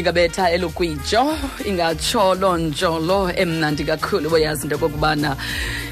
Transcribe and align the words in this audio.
lingabetha 0.00 0.50
elugwijo 0.50 1.36
ingatsholo 1.64 2.56
njolo 2.56 3.30
emnandi 3.36 3.84
kakhulu 3.84 4.30
boyazi 4.30 4.64
into 4.64 4.76
okokubana 4.76 5.36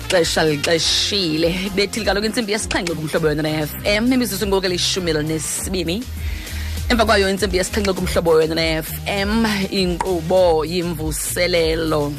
xesha 0.08 0.44
lixeshile 0.48 1.70
bethile 1.76 2.06
kaloku 2.06 2.26
intsimbi 2.26 2.52
yesixhenxe 2.52 2.94
kumhlobo 2.94 3.26
wena 3.28 3.42
ne-fm 3.42 4.12
imizuzu 4.12 4.46
ngoku 4.46 4.66
elishumi 4.66 5.10
elinesibini 5.10 6.02
emva 6.88 7.04
kwayo 7.04 7.28
intsimbi 7.28 7.58
yesixhenxe 7.58 7.92
kumhlobo 7.92 8.30
wena 8.30 8.54
ne-fm 8.54 9.44
inkqubo 9.70 10.64
yimvuselelo. 10.64 12.12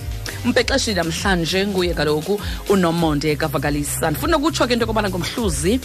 Umpexeshi 0.45 0.93
namhlanje 0.93 1.67
nguye 1.67 1.93
kaloku 1.93 2.39
unomonde 2.69 3.35
kavakalisa 3.35 4.11
ndifuna 4.11 4.37
ukutsho 4.37 4.67
ke 4.67 4.73
into 4.73 4.85
yokobana 4.85 5.09
ngomhluzi 5.09 5.79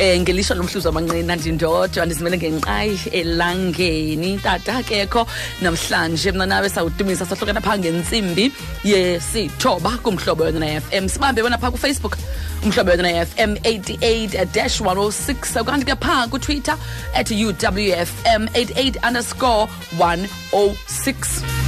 eh 0.00 0.16
ngelishwa 0.20 0.56
lomhluzi 0.56 0.86
wamanqina 0.86 1.36
ndindodwa 1.36 2.06
ndizimele 2.06 2.36
ngenqayi 2.38 2.98
elangeni. 3.12 4.38
Tata 4.38 4.82
kekho 4.82 5.26
namhlanje 5.62 6.32
mna 6.32 6.46
nawe 6.46 6.68
sawudumisa 6.68 7.26
sahlukana 7.26 7.60
phaa 7.60 7.78
ngentsimbi 7.78 8.52
yesithoba 8.84 9.90
kumhlobo 10.02 10.44
wena 10.44 10.58
na-fm 10.60 11.08
sibambe 11.08 11.42
wena 11.42 11.58
phaa 11.58 11.70
kufacebook 11.70 12.16
umhlobo 12.64 12.90
wena 12.90 13.02
na-fm 13.12 13.52
88 13.54 14.44
dash 14.54 14.80
106 14.80 15.60
ukanti 15.60 15.84
ke 15.86 15.96
phaa 15.96 16.26
kutwitter 16.28 16.76
at 17.14 17.30
uwfm 17.30 18.42
88 18.56 19.06
underscore 19.08 19.68
106 19.98 21.59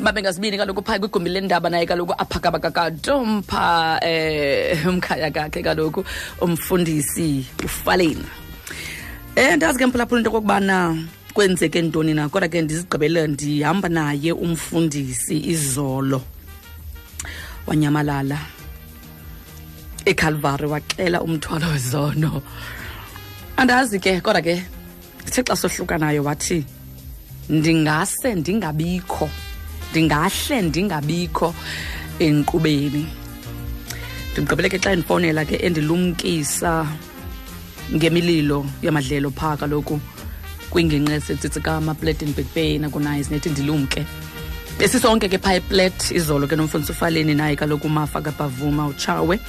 babe 0.00 0.22
ngasibini 0.22 0.56
kaloku 0.56 0.82
phaa 0.82 0.98
kwigumbi 0.98 1.30
lendaba 1.30 1.70
naye 1.70 1.86
kaloku 1.86 2.12
aphakabakakadompha 2.18 4.00
eh 4.02 4.86
umkhaya 4.86 5.30
kakhe 5.30 5.62
kaloku 5.62 6.04
umfundisi 6.40 7.46
ufaleni. 7.64 8.24
Eh 9.36 9.56
ndazi 9.56 9.78
ke 9.78 9.86
mphulaphula 9.86 10.20
into 10.20 10.30
okokubana 10.30 10.96
kwenzeke 11.34 11.82
ntoni 11.82 12.14
na 12.14 12.28
kodwa 12.28 12.48
ke 12.48 12.62
ndizigqibele 12.62 13.26
ndihamba 13.26 13.88
naye 13.88 14.32
umfundisi 14.32 15.36
izolo. 15.52 16.22
Wanyamalala. 17.66 18.38
eCalvary 20.06 20.66
waxela 20.66 21.22
umthwalo 21.22 21.66
wezono. 21.68 22.42
Andazi 23.56 24.00
ke 24.00 24.20
kodwa 24.20 24.42
ke 24.42 24.62
sithe 25.26 25.42
xa 25.44 25.56
sohlukanayo 25.56 26.24
wathi 26.24 26.64
ndingase 27.48 28.34
ndingabikho. 28.34 29.28
Ndingahle 29.90 30.62
ndingabikho 30.62 31.54
enkqubeni. 32.18 33.06
Ndimgqibele 34.32 34.68
ke 34.68 34.78
xa 34.78 34.96
ndifowunela 34.96 35.44
ke 35.44 35.56
endilumkisa 35.56 36.86
ngemililo 37.94 38.66
yamadlelo 38.82 39.30
phaa 39.30 39.56
kaloku 39.56 40.00
kwingingqi 40.70 41.12
esetsitsika 41.12 41.76
amapletenburg 41.76 42.46
bay 42.54 42.78
nakunaye 42.78 43.24
sinethi 43.24 43.50
ndilumke. 43.50 44.06
Besisonke 44.78 45.28
ke 45.28 45.38
phaa 45.38 45.54
eplet 45.54 46.10
izolo 46.10 46.46
ke 46.46 46.56
nomfundisi 46.56 46.92
ufaleni 46.92 47.34
naye 47.34 47.56
kaloku 47.56 47.86
umafa 47.86 48.22
kapavuma 48.22 48.86
utshawe 48.86 49.40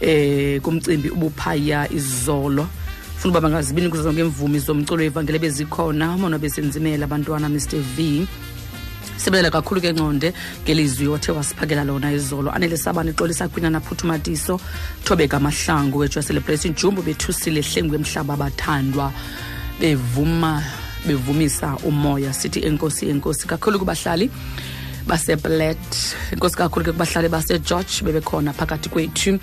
eh 0.00 0.60
kumcimbi 0.60 1.08
ubuphaya 1.10 1.88
izolo. 1.92 2.66
Funa 3.16 3.30
uba 3.30 3.40
bangazibini 3.40 3.88
kuzo 3.88 4.02
zonke 4.02 4.20
imvumi 4.20 4.58
zomculo 4.58 5.04
evangele 5.04 5.38
bezikhona 5.38 6.14
umona 6.14 6.38
besenzimela 6.38 7.04
abantwana 7.04 7.48
mr 7.48 7.78
v. 7.96 8.26
sibelela 9.16 9.50
kakhulu 9.50 9.80
ke 9.80 9.92
nconde 9.92 10.32
ngelizwi 10.64 11.08
othe 11.08 11.32
wasiphakela 11.32 11.84
lona 11.84 12.12
izolo 12.12 12.50
anele 12.50 12.76
sabane 12.76 13.12
xolisa 13.12 13.48
kwina 13.48 13.70
naphuthumatiso 13.70 14.60
thobeka 15.04 15.36
amahlangu 15.36 15.98
wethu 15.98 16.18
yacelebration 16.18 16.74
jumbo 16.74 17.02
bethusile 17.02 17.60
hlengu 17.62 17.94
emhlaba 17.94 18.34
abathandwa 18.34 19.12
bevuma 19.80 20.62
bevumisa 21.06 21.76
umoya. 21.84 22.32
Sithi 22.32 22.60
enkosi 22.66 23.08
enkosi 23.08 23.46
kakhulu 23.46 23.78
kubahlali. 23.78 24.30
Baseplet 25.06 25.86
inkosi 26.32 26.56
kakhulu 26.56 26.84
ke 26.84 26.92
kubahlali 26.92 27.28
basegeorge 27.28 28.02
bebekhona 28.04 28.52
phakathi 28.52 28.88
kwethu 28.88 29.38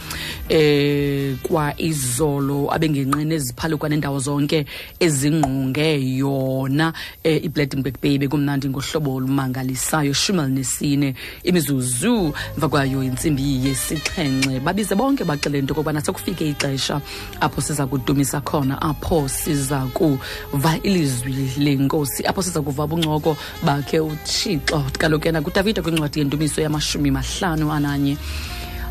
eh 0.49 1.35
kwa 1.43 1.73
izolo 1.79 2.71
abengenqeni 2.73 3.35
eziphalukwa 3.35 3.89
nendawo 3.89 4.19
zonke 4.19 4.65
ezingqunge 4.99 6.17
yona 6.17 6.93
eh, 7.23 7.43
ibladenburg 7.43 7.95
bay 8.01 8.17
bekumnandi 8.17 8.69
ngohlobo 8.69 9.15
olumangalisayo 9.15 10.13
shumalinesine 10.13 11.15
imizuzu 11.43 12.33
emva 12.55 12.69
kwayo 12.69 13.03
intsimbi 13.03 13.65
yesixhenxe. 13.65 14.59
Babize 14.59 14.95
bonke 14.95 15.23
baxele 15.23 15.59
into 15.59 15.73
okokubana 15.73 16.01
sekufike 16.01 16.49
ixesha 16.49 17.01
apho 17.41 17.61
siza 17.61 17.87
kudumisa 17.87 18.41
khona 18.41 18.81
apho 18.81 19.27
siza 19.27 19.79
kuva 19.93 20.77
ilizwi 20.83 21.51
lenkosi 21.57 22.25
apho 22.25 22.41
siza 22.41 22.61
kuva 22.61 22.87
buncoko 22.87 23.37
bakhe 23.63 23.99
uthixo. 23.99 24.83
Kaloku 24.97 25.27
yena 25.27 25.41
udavida 25.53 25.81
kwincwadi 25.81 26.19
yendumiso 26.19 26.61
yamashumi 26.61 27.11
mahlanu 27.11 27.71
ananye 27.71 28.17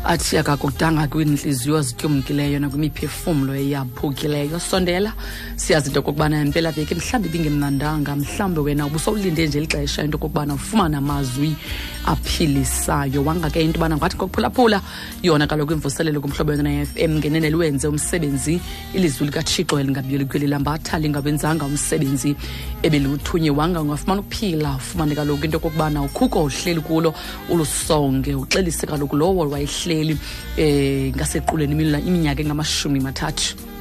athi 0.05 0.37
akakudanga 0.37 1.07
kwiintliziyo 1.07 1.81
zityumkileyo 1.81 2.59
nakwimiphefumlo 2.59 3.55
eyaphukileyo. 3.55 4.59
Sondela 4.59 5.11
siyazi 5.55 5.87
into 5.87 5.99
okokubana 5.99 6.41
impelaveki 6.41 6.95
mhlawumbi 6.95 7.27
ibingemnandanga 7.29 8.15
mhlawumbi 8.15 8.59
wena 8.59 8.85
ubusowulinde 8.85 9.47
nje 9.47 9.59
lixesha 9.59 10.03
into 10.03 10.17
okokubana 10.17 10.53
ufumane 10.53 10.97
amazwi 10.97 11.55
aphilisayo. 12.05 13.23
Wangake 13.23 13.61
into 13.61 13.79
yobana 13.79 13.97
ngathi 13.97 14.17
kokuphulaphula 14.17 14.81
yona 15.23 15.47
kaloku 15.47 15.73
imvuselelo 15.73 16.21
kumhlobo 16.21 16.51
wena 16.51 16.63
ne-fm 16.63 17.17
ngenene 17.17 17.49
luwenze 17.49 17.87
umsebenzi. 17.87 18.59
Ilizwi 18.93 19.25
likatshixo 19.27 19.79
elingabiyelikweli 19.79 20.47
lambatha 20.47 20.99
lingawenzanga 20.99 21.65
umsebenzi 21.65 22.35
ebeliwuthunye 22.83 23.51
wanga 23.51 23.81
ungafumana 23.81 24.21
ukuphila 24.21 24.75
ufumane 24.75 25.15
kaloku 25.15 25.45
into 25.45 25.57
yokokubana 25.57 26.03
ukhuko 26.03 26.43
uhleli 26.43 26.81
kulo 26.81 27.13
ulusonge 27.49 28.35
uxelise 28.35 28.87
kaloku 28.87 29.15
lowo 29.15 29.49
wayehleli 29.49 30.17
eh 30.57 31.13
ngasequleni 31.15 31.73
iminyaka 32.07 32.41
engamashumi 32.41 32.99
mathathu 32.99 33.72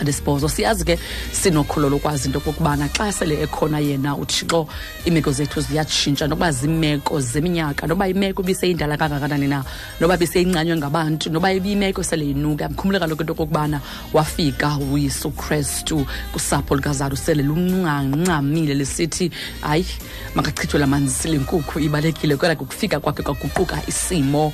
anesibhozo 0.00 0.48
siyazi 0.48 0.84
ke 0.84 0.98
sinokholo 1.32 1.88
lokwazi 1.88 2.26
into 2.28 2.38
okokubana 2.38 2.88
xa 2.88 3.12
sele 3.12 3.42
ekhona 3.42 3.78
yena 3.78 4.16
uthixo 4.16 4.66
iimeko 5.06 5.32
zethu 5.32 5.60
ziyatshintsha 5.60 6.26
nokuba 6.26 6.52
zimeko 6.52 7.20
zeminyaka 7.20 7.86
noba 7.86 8.08
imeko 8.08 8.42
ibiseyindala 8.42 8.96
kangakanani 8.96 9.48
na 9.48 9.64
noba 10.00 10.16
biseyincanywe 10.16 10.76
ngabantu 10.76 11.30
noba 11.30 11.52
ibimeko 11.52 12.02
sele 12.02 12.30
inuka 12.30 12.68
mkhumbule 12.68 12.98
kaloku 12.98 13.22
into 13.22 13.32
okokubana 13.32 13.80
wafika 14.12 14.76
uyesu 14.76 15.30
krestu 15.30 16.06
kusapho 16.32 16.76
lukazaro 16.76 17.16
sele 17.16 17.42
luncancamile 17.42 18.74
lisithi 18.74 19.30
hayi 19.60 19.86
makachithwe 20.34 20.80
lamanzi 20.80 21.14
silenkukhu 21.14 21.80
ibalekile. 21.80 22.36
Kwela 22.36 22.56
kukufika 22.56 23.00
kwakhe 23.00 23.22
kwaguquka 23.22 23.82
isimo 23.86 24.52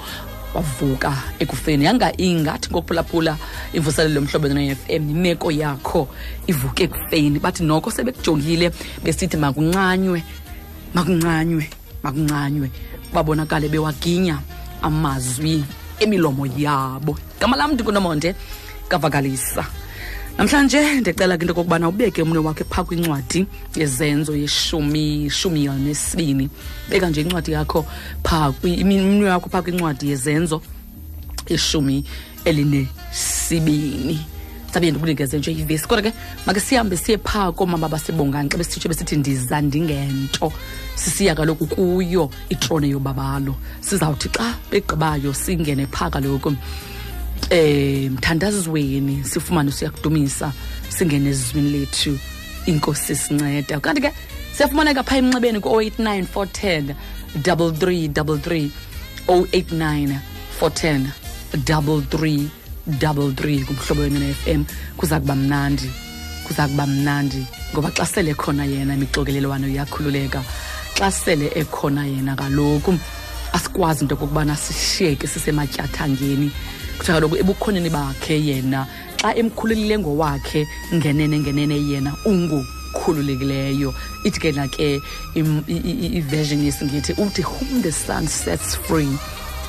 wavuka 0.55 1.13
ekufeni. 1.39 1.85
Yanga 1.85 2.13
ingathi 2.17 2.71
ngokuphulaphula 2.71 3.37
imvuselelo 3.73 4.15
yomhlobo 4.15 4.49
ne-fm 4.49 5.11
imeko 5.11 5.51
yakho 5.51 6.09
ivuke 6.47 6.85
ekufeni. 6.85 7.39
Bathi 7.39 7.63
noko 7.63 7.91
sebekujongile 7.91 8.71
besithi 9.05 9.37
makuncanywe 9.37 10.23
makuncanywe 10.95 11.69
makuncanywe. 12.03 12.71
Babonakale 13.13 13.69
bewaginya 13.69 14.39
amazwi 14.83 15.65
emilomo 16.01 16.47
yabo. 16.47 17.19
Gama 17.41 17.57
lam 17.57 17.73
ndikunomonde 17.73 18.35
kavakalisa. 18.89 19.84
Namhlanje 20.39 21.01
ndicela 21.01 21.39
ke 21.39 21.43
into 21.45 21.53
okokubana 21.53 21.89
ubeke 21.89 22.23
umnwe 22.23 22.39
wakhe 22.39 22.65
phaa 22.65 22.85
kwincwadi 22.85 23.47
yezenzo 23.77 24.37
yeshumi 24.37 25.31
shumi 25.31 25.69
nesibini. 25.69 26.51
Beka 26.91 27.09
nje 27.09 27.21
incwadi 27.21 27.53
yakho 27.53 27.87
phaa 28.25 28.53
umnwe 28.63 29.31
wakho 29.31 29.49
phaa 29.49 29.63
kwincwadi 29.63 30.11
yezenzo 30.11 30.61
yeshumi 31.49 32.05
elinesibini. 32.45 34.21
Sabe 34.73 34.91
ndikunikeze 34.91 35.39
nje 35.39 35.53
ivesi 35.53 35.89
kodwa 35.89 36.11
ke 36.11 36.13
make 36.47 36.61
sihambe 36.61 36.97
siye 36.97 37.19
phaa 37.19 37.53
koomama 37.53 37.89
basebongani 37.89 38.49
xa 38.49 38.59
besitsho 38.59 38.89
besithi 38.89 39.17
ndiza 39.17 39.61
ndingento. 39.61 40.53
Sisiya 40.95 41.35
kaloku 41.35 41.67
kuyo 41.67 42.31
itrone 42.49 42.89
yobabalo. 42.89 43.55
Sizawuthi 43.81 44.29
xa 44.29 44.55
begqibayo 44.71 45.35
singene 45.35 45.87
phaa 45.87 46.11
kaloku. 46.11 46.57
Eh 47.51 48.11
mthandazweni 48.11 49.25
sifumane 49.25 49.73
siyakudumisa 49.73 50.53
singene 50.89 51.31
ezizwini 51.31 51.71
lethu. 51.71 52.19
Inkosi 52.67 53.17
sinceda 53.17 53.81
kanti 53.81 54.01
ke 54.01 54.13
siyafumaneka 54.57 55.03
phaa 55.03 55.17
emnxebeni 55.17 55.61
ku-089 55.61 56.25
410 56.35 56.95
3333 57.39 58.69
089 59.27 60.17
410 60.61 61.07
3333 61.57 63.65
kumhlobo 63.65 64.03
wena 64.03 64.19
ne-fm 64.19 64.65
kuza 64.97 65.21
kuba 65.21 65.37
mnandi 65.37 65.91
kuza 66.47 66.69
kuba 66.69 66.87
mnandi 66.87 67.47
ngoba 67.73 67.91
xa 67.91 68.07
sele 68.07 68.31
ekhona 68.31 68.65
yena 68.65 68.95
imixokelelwano 68.95 69.69
iyakhululeka. 69.69 70.43
Xa 70.99 71.11
sele 71.11 71.51
ekhona 71.55 72.07
yena 72.07 72.37
kaloku 72.37 72.99
asikwazi 73.53 74.05
into 74.05 74.15
okokubana 74.15 74.57
sishiyeke 74.57 75.27
sisematyathangeni. 75.27 76.51
Kuthiwa 76.99 77.21
kaloku 77.21 77.37
ebukhoneni 77.37 77.91
bakhe 77.91 78.39
yena. 78.41 78.87
Xa 79.21 79.35
emkhululile 79.37 79.99
ngowakhe 79.99 80.67
ngenene 80.95 81.39
ngenene 81.39 81.77
yena 81.81 82.13
ungukhululekileyo. 82.25 83.95
Ithi 84.25 84.41
ke 84.41 84.53
na 84.53 84.69
ke 84.69 85.01
iversion 85.35 86.61
yesingithi 86.65 87.13
uthi 87.17 87.43
whom 87.43 87.83
the 87.83 87.93
sun 87.93 88.27
sets 88.27 88.77
free 88.77 89.19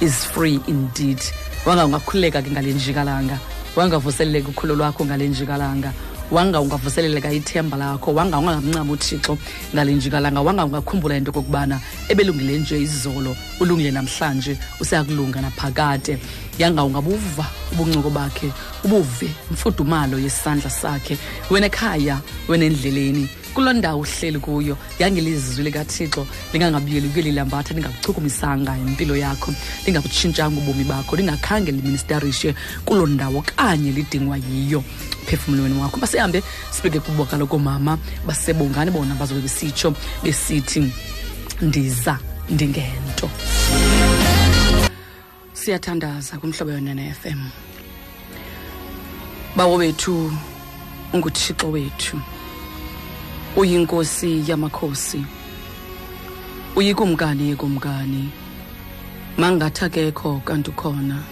is 0.01 0.25
free 0.25 0.59
indeed. 0.67 1.21
Wanga 1.65 1.85
ungakhululeka 1.85 2.41
ke 2.43 2.51
ngale 2.51 2.73
njikalanga. 2.73 3.39
Wangavuseleleka 3.75 4.49
ukholo 4.49 4.75
lwakho 4.75 5.05
ngale 5.05 5.27
njikalanga. 5.27 5.93
Wanga 6.31 6.61
ungavuseleleka 6.61 7.31
ithemba 7.31 7.77
lakho. 7.77 8.13
Wanga 8.13 8.37
ungangamncama 8.37 8.93
uthixo 8.93 9.37
ngale 9.73 9.93
njikalanga. 9.93 10.41
Wanga 10.41 10.65
ungakhumbula 10.65 11.17
into 11.17 11.31
okokubana 11.31 11.79
ebelungile 12.09 12.57
nje 12.57 12.81
izolo 12.81 13.35
ulungile 13.59 13.91
namhlanje 13.91 14.57
useyakulunga 14.79 15.41
naphakade. 15.41 16.17
Yanga 16.59 16.83
ungabuva 16.83 17.45
ubuncuko 17.71 18.09
bakhe 18.09 18.51
ubuve 18.83 19.29
imfudumalo 19.51 20.19
yesandla 20.19 20.69
sakhe. 20.69 21.17
Wena 21.49 21.65
ekhaya 21.67 22.21
wena 22.47 22.65
endleleni 22.65 23.29
kuloo 23.53 23.73
ndawo 23.73 24.01
uhleli 24.01 24.39
kuyo 24.39 24.77
yangelizwi 24.99 25.63
likathixo 25.63 26.27
lingangabuyeli 26.53 27.09
kuyo 27.09 27.25
lilambatha 27.25 27.73
lingakuchukumisanga 27.73 28.77
impilo 28.77 29.15
yakho 29.15 29.53
lingakutshintshanga 29.85 30.59
ubomi 30.59 30.83
bakho 30.83 31.15
lingakhange 31.15 31.71
liministarishe 31.71 32.55
kuloo 32.85 33.07
ndawo 33.07 33.41
kanye 33.41 33.91
lidingwa 33.91 34.37
yiyo. 34.37 34.83
Phefumulweni 35.25 35.79
wakho 35.81 35.97
basihambe 35.97 36.43
sibeke 36.71 36.99
kubo 36.99 37.25
kaloku 37.25 37.59
mama 37.59 37.97
basebongani 38.27 38.91
bona 38.91 39.15
bazobe 39.15 39.41
besitsho 39.41 39.93
besithi 40.23 40.91
ndiza 41.61 42.19
ndingento. 42.49 43.29
Siyathandaza 45.65 46.37
kumhlobo 46.37 46.71
yonene 46.71 47.13
FM 47.21 47.41
bawo 49.55 49.77
bethu 49.77 50.31
unguthixo 51.13 51.67
wethu. 51.71 52.21
Uyinkosi 53.55 54.43
yamakhosi. 54.49 55.25
Uyikumkani 56.75 57.49
yekumkani. 57.49 58.29
Mangathi 59.37 59.85
akekho 59.85 60.41
kanti 60.45 60.69
ukhona. 60.69 61.23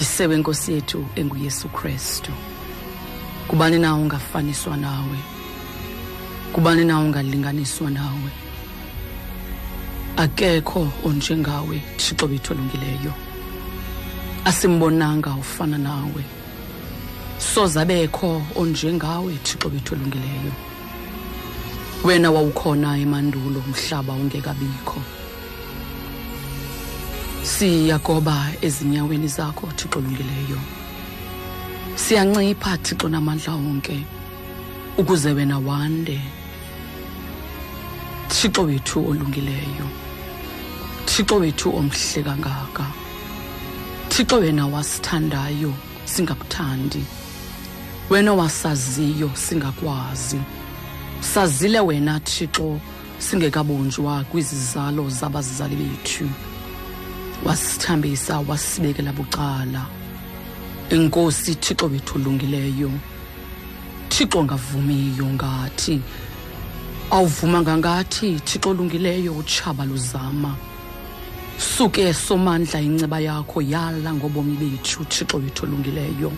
Yisewe 0.00 0.34
inkosi 0.34 0.72
yethu 0.72 1.06
enguyesu 1.16 1.68
kristu. 1.68 2.32
Kubani 3.48 3.78
na 3.78 3.94
ungafaniswa 3.94 4.76
nawe? 4.76 5.18
Kubani 6.52 6.84
na 6.84 6.98
ungalinganiswa 6.98 7.90
nawe? 7.90 8.30
Akekho 10.16 10.88
onjengawe 11.04 11.82
thixo 11.96 12.26
bethu 12.28 12.52
olungileyo 12.52 13.12
asimbonanga 14.44 15.30
ufana 15.30 15.78
nawe. 15.78 16.24
Sozabekho 17.38 18.42
onjengawe 18.56 19.32
thixo 19.44 19.68
bethu 19.68 19.94
olungileyo 19.94 20.52
wena 22.04 22.30
wawukhona 22.30 22.98
emandulo 22.98 23.62
umhlaba 23.66 24.12
ungekabikho. 24.12 25.00
Siyagoba 27.42 28.36
ezinyaweni 28.62 29.28
zakho 29.28 29.66
thixo 29.76 29.98
olungileyo 29.98 30.60
siyancipha 31.96 32.76
thixo 32.78 33.08
namandla 33.08 33.52
onke 33.54 34.04
ukuze 34.98 35.32
wena 35.32 35.58
wande. 35.58 36.20
Thixo 38.30 38.62
wethu 38.62 39.08
olungileyo. 39.10 39.86
Thixo 41.06 41.36
wethu 41.36 41.76
omhle 41.76 42.22
kangaka. 42.22 42.86
Thixo 44.08 44.36
wena 44.36 44.66
wasithandayo 44.66 45.72
singakuthandi. 46.04 47.04
Wena 48.10 48.32
wasaziyo 48.32 49.30
singakwazi. 49.34 50.40
Sazile 51.20 51.80
wena 51.80 52.20
thixo 52.20 52.80
singekabunjwa 53.18 54.24
kwizizalo 54.24 55.10
zabazali 55.10 55.76
bethu. 55.76 56.28
Wasithambisa 57.44 58.38
wasibekela 58.48 59.12
bucala. 59.12 59.86
Inkosi 60.90 61.54
thixo 61.54 61.88
bethu 61.88 62.14
olungileyo. 62.18 62.90
Thixo 64.08 64.44
ngavumiyo 64.44 65.26
ngathi 65.26 66.00
awuvumanga 67.10 67.76
ngathi 67.78 68.40
thixo 68.40 68.70
olungileyo 68.70 69.32
utshaba 69.34 69.84
luzama. 69.84 70.56
Suke 71.58 72.14
somandla 72.14 72.80
inceba 72.80 73.20
yakho 73.20 73.60
yala 73.62 74.14
ngobomi 74.14 74.56
bethu 74.56 75.04
thixo 75.04 75.36
wethu 75.38 75.64
olungileyo. 75.66 76.32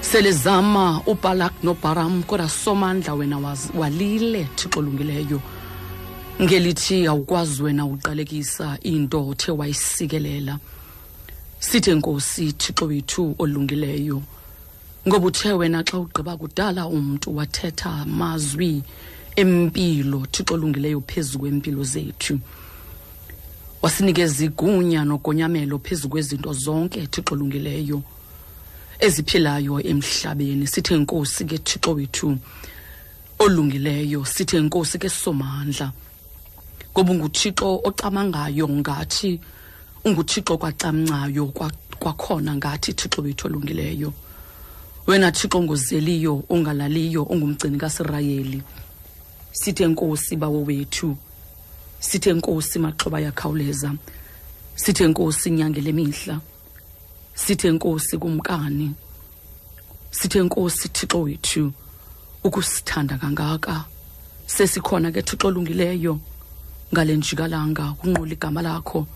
Selezama 0.00 1.02
ubalak 1.06 1.54
nobharam 1.64 2.22
kodwa 2.22 2.48
somandla 2.48 3.14
wena 3.14 3.38
walile 3.74 4.48
thixo 4.56 4.78
olungileyo. 4.78 5.40
Ngelithi 6.40 7.06
awukwazi 7.06 7.62
wena 7.62 7.84
uqalekisa 7.86 8.78
into 8.82 9.28
othe 9.28 9.50
wayisikelela. 9.52 10.58
Sithe 11.58 11.94
nkosi 11.94 12.52
thixo 12.52 12.84
wethu 12.86 13.34
olungileyo 13.38 14.22
ngoba 15.08 15.26
uthe 15.26 15.52
wena 15.52 15.84
xa 15.84 15.98
ugqiba 15.98 16.36
kudala 16.36 16.86
umntu 16.86 17.36
wathetha 17.36 17.90
amazwi 17.90 18.82
empilo 19.36 20.26
thixo 20.30 20.54
olungileyo 20.54 21.00
phezu 21.00 21.38
kwempilo 21.38 21.84
zethu. 21.84 22.38
Wasinikeza 23.82 24.44
igunya 24.44 25.04
nogonyamelo 25.04 25.78
phezu 25.78 26.08
kwezinto 26.08 26.52
zonke 26.52 27.06
thixo 27.06 27.34
olungileyo 27.34 28.02
eziphilayo 29.00 29.80
emhlabeni. 29.80 30.66
Sithe 30.66 30.96
nkosi 30.96 31.44
ke 31.44 31.58
thixo 31.58 31.92
wethu 31.94 32.38
olungileyo 33.38 34.24
sithe 34.24 34.60
nkosi 34.60 34.98
ke 34.98 35.08
somandla 35.08 35.92
ngoba 36.92 37.12
unguthixo 37.12 37.80
ocamangayo 37.84 38.68
ngathi 38.68 39.40
unguthixo 40.04 40.56
kwacamncayo 40.58 41.46
kwakhona 41.98 42.56
ngathi 42.56 42.92
thixo 42.92 43.22
wethu 43.22 43.46
olungileyo. 43.46 44.12
Wena 45.06 45.32
thixo 45.32 45.62
ngozeliyo 45.62 46.44
ongalaliyo 46.48 47.26
ongumgcini 47.28 47.78
kasirayeli. 47.78 48.62
Sithe 49.60 49.86
nkosi 49.86 50.36
bawo 50.36 50.60
wethu 50.68 51.16
sithe 52.08 52.30
nkosi 52.36 52.76
maxhoba 52.84 53.18
yakhawuleza 53.26 53.90
sithe 54.82 55.04
nkosi 55.08 55.48
inyangele 55.48 55.92
mihla 55.92 56.36
sithe 57.34 57.70
nkosi 57.70 58.18
kumkani. 58.18 58.94
Sithe 60.10 60.42
nkosi 60.42 60.88
thixo 60.88 61.20
wethu 61.22 61.72
ukusithanda 62.44 63.18
kangaka. 63.18 63.84
Sesikhona 64.46 65.12
ke 65.12 65.22
thixo 65.22 65.48
olungileyo. 65.48 66.18
Ngale 66.92 67.16
njikalanga 67.16 67.94
kunqula 67.98 68.32
igama 68.32 68.62
lakho 68.62 69.06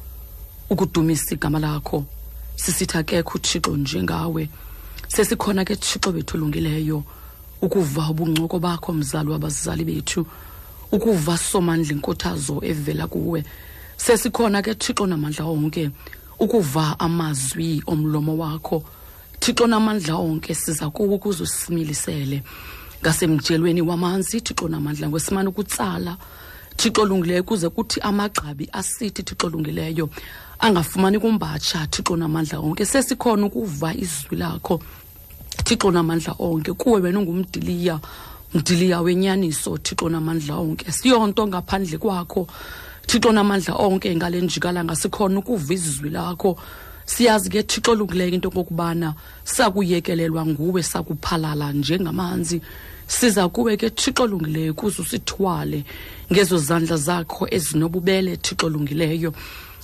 ukudumisa 0.71 1.35
igama 1.35 1.59
lakho. 1.59 2.05
Sisitha 2.57 3.03
kekho 3.03 3.39
uthixo 3.39 3.77
njengawe. 3.77 4.49
Sesikhona 5.09 5.65
ke 5.65 5.77
thixo 5.77 6.13
bethu 6.13 6.37
olungileyo. 6.37 7.05
Ukuva 7.63 8.11
ubungcoko 8.11 8.59
bakho 8.59 8.93
mzali 8.93 9.31
wabazali 9.31 9.85
bethu. 9.85 10.27
Ukuva 10.93 11.37
somandla 11.37 11.93
inkuthazo 11.93 12.61
evela 12.63 13.07
kuwe. 13.07 13.45
Sesikhona 13.97 14.63
ke 14.63 14.75
thixo 14.75 15.07
namandla 15.07 15.45
onke 15.45 15.91
ukuva 16.39 17.01
amazwi 17.01 17.83
omlomo 17.87 18.37
wakho. 18.39 18.83
Thixo 19.41 19.67
namandla 19.67 20.17
onke 20.17 20.55
siza 20.55 20.91
kuwo 20.91 21.15
ukuze 21.17 21.43
usimilisele. 21.43 22.43
Ngasemjelweni 23.03 23.83
wamanzi 23.83 24.41
thixo 24.41 24.69
namandla 24.69 25.09
ngwesimane 25.09 25.49
ukutsala. 25.49 26.17
Thixo 26.77 27.03
olungileyo 27.03 27.43
kuze 27.43 27.69
kuthi 27.69 28.01
amagqabi 28.01 28.69
asithi 28.73 29.23
thixo 29.23 29.47
olungileyo. 29.47 30.09
Angafumani 30.59 31.19
kumbatsha 31.19 31.87
thixo 31.87 32.17
namandla 32.17 32.59
onke. 32.61 32.87
Sesikhona 32.87 33.47
ukuva 33.47 33.95
izwi 33.95 34.37
lakho. 34.37 34.81
Thixo 35.65 35.91
namandla 35.91 36.35
onke. 36.39 36.73
Kuwe 36.73 37.01
wena 37.01 37.19
ungumdiliya 37.19 38.01
mdiliya 38.55 39.01
wenyaniso 39.01 39.79
thixo 39.79 40.09
namandla 40.09 40.57
onke. 40.57 40.93
Siyonto 40.93 41.47
ngaphandle 41.47 41.99
kwakho. 41.99 42.47
Thixo 43.07 43.33
namandla 43.33 43.75
onke 43.75 44.17
ngale 44.17 44.41
njikalanga 44.41 44.97
sikhona 44.97 45.39
ukuva 45.39 45.75
izwi 45.75 46.11
lakho. 46.11 46.57
Siyazi 47.07 47.51
ke 47.51 47.63
thixo 47.63 47.93
olungileyo 47.93 48.35
into 48.35 48.49
okokubana 48.49 49.15
sakuyekelelwa 49.45 50.47
nguwe 50.47 50.83
sakuphalala 50.83 51.73
njengamanzi. 51.73 52.61
Siza 53.07 53.49
kuwe 53.49 53.77
ke 53.77 53.91
thixo 53.91 54.23
olungileyo 54.23 54.75
kuze 54.75 55.03
usithwale 55.03 55.85
ngezo 56.33 56.59
zandla 56.59 56.97
zakho 56.97 57.49
ezinobubele 57.51 58.37
thixo 58.37 58.67
olungileyo. 58.67 59.33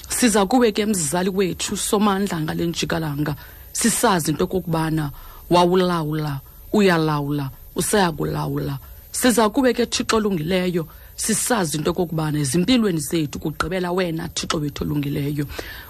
Siza 0.09 0.47
kuwe 0.47 0.73
ke 0.73 0.87
mzali 0.87 1.31
wethu 1.31 1.77
somandla 1.77 2.41
ngale 2.41 2.67
njikalanga. 2.67 3.35
Sisazi 3.73 4.31
into 4.31 4.45
okokubana 4.45 5.11
wawulawula 5.51 6.41
uyalawula 6.73 7.51
usayakulawula 7.77 8.79
siza 9.13 9.49
kube 9.49 9.73
ke 9.75 9.87
thixo 9.87 10.17
olungileyo 10.17 10.87
sisazi 11.17 11.77
into 11.77 11.91
okokubana 11.91 12.39
ezimpilweni 12.39 13.01
zethu 13.01 13.39
kugqibela 13.39 13.93
wena 13.93 14.29
thixo 14.29 14.59
wethu 14.59 14.85
olungileyo. 14.85 15.47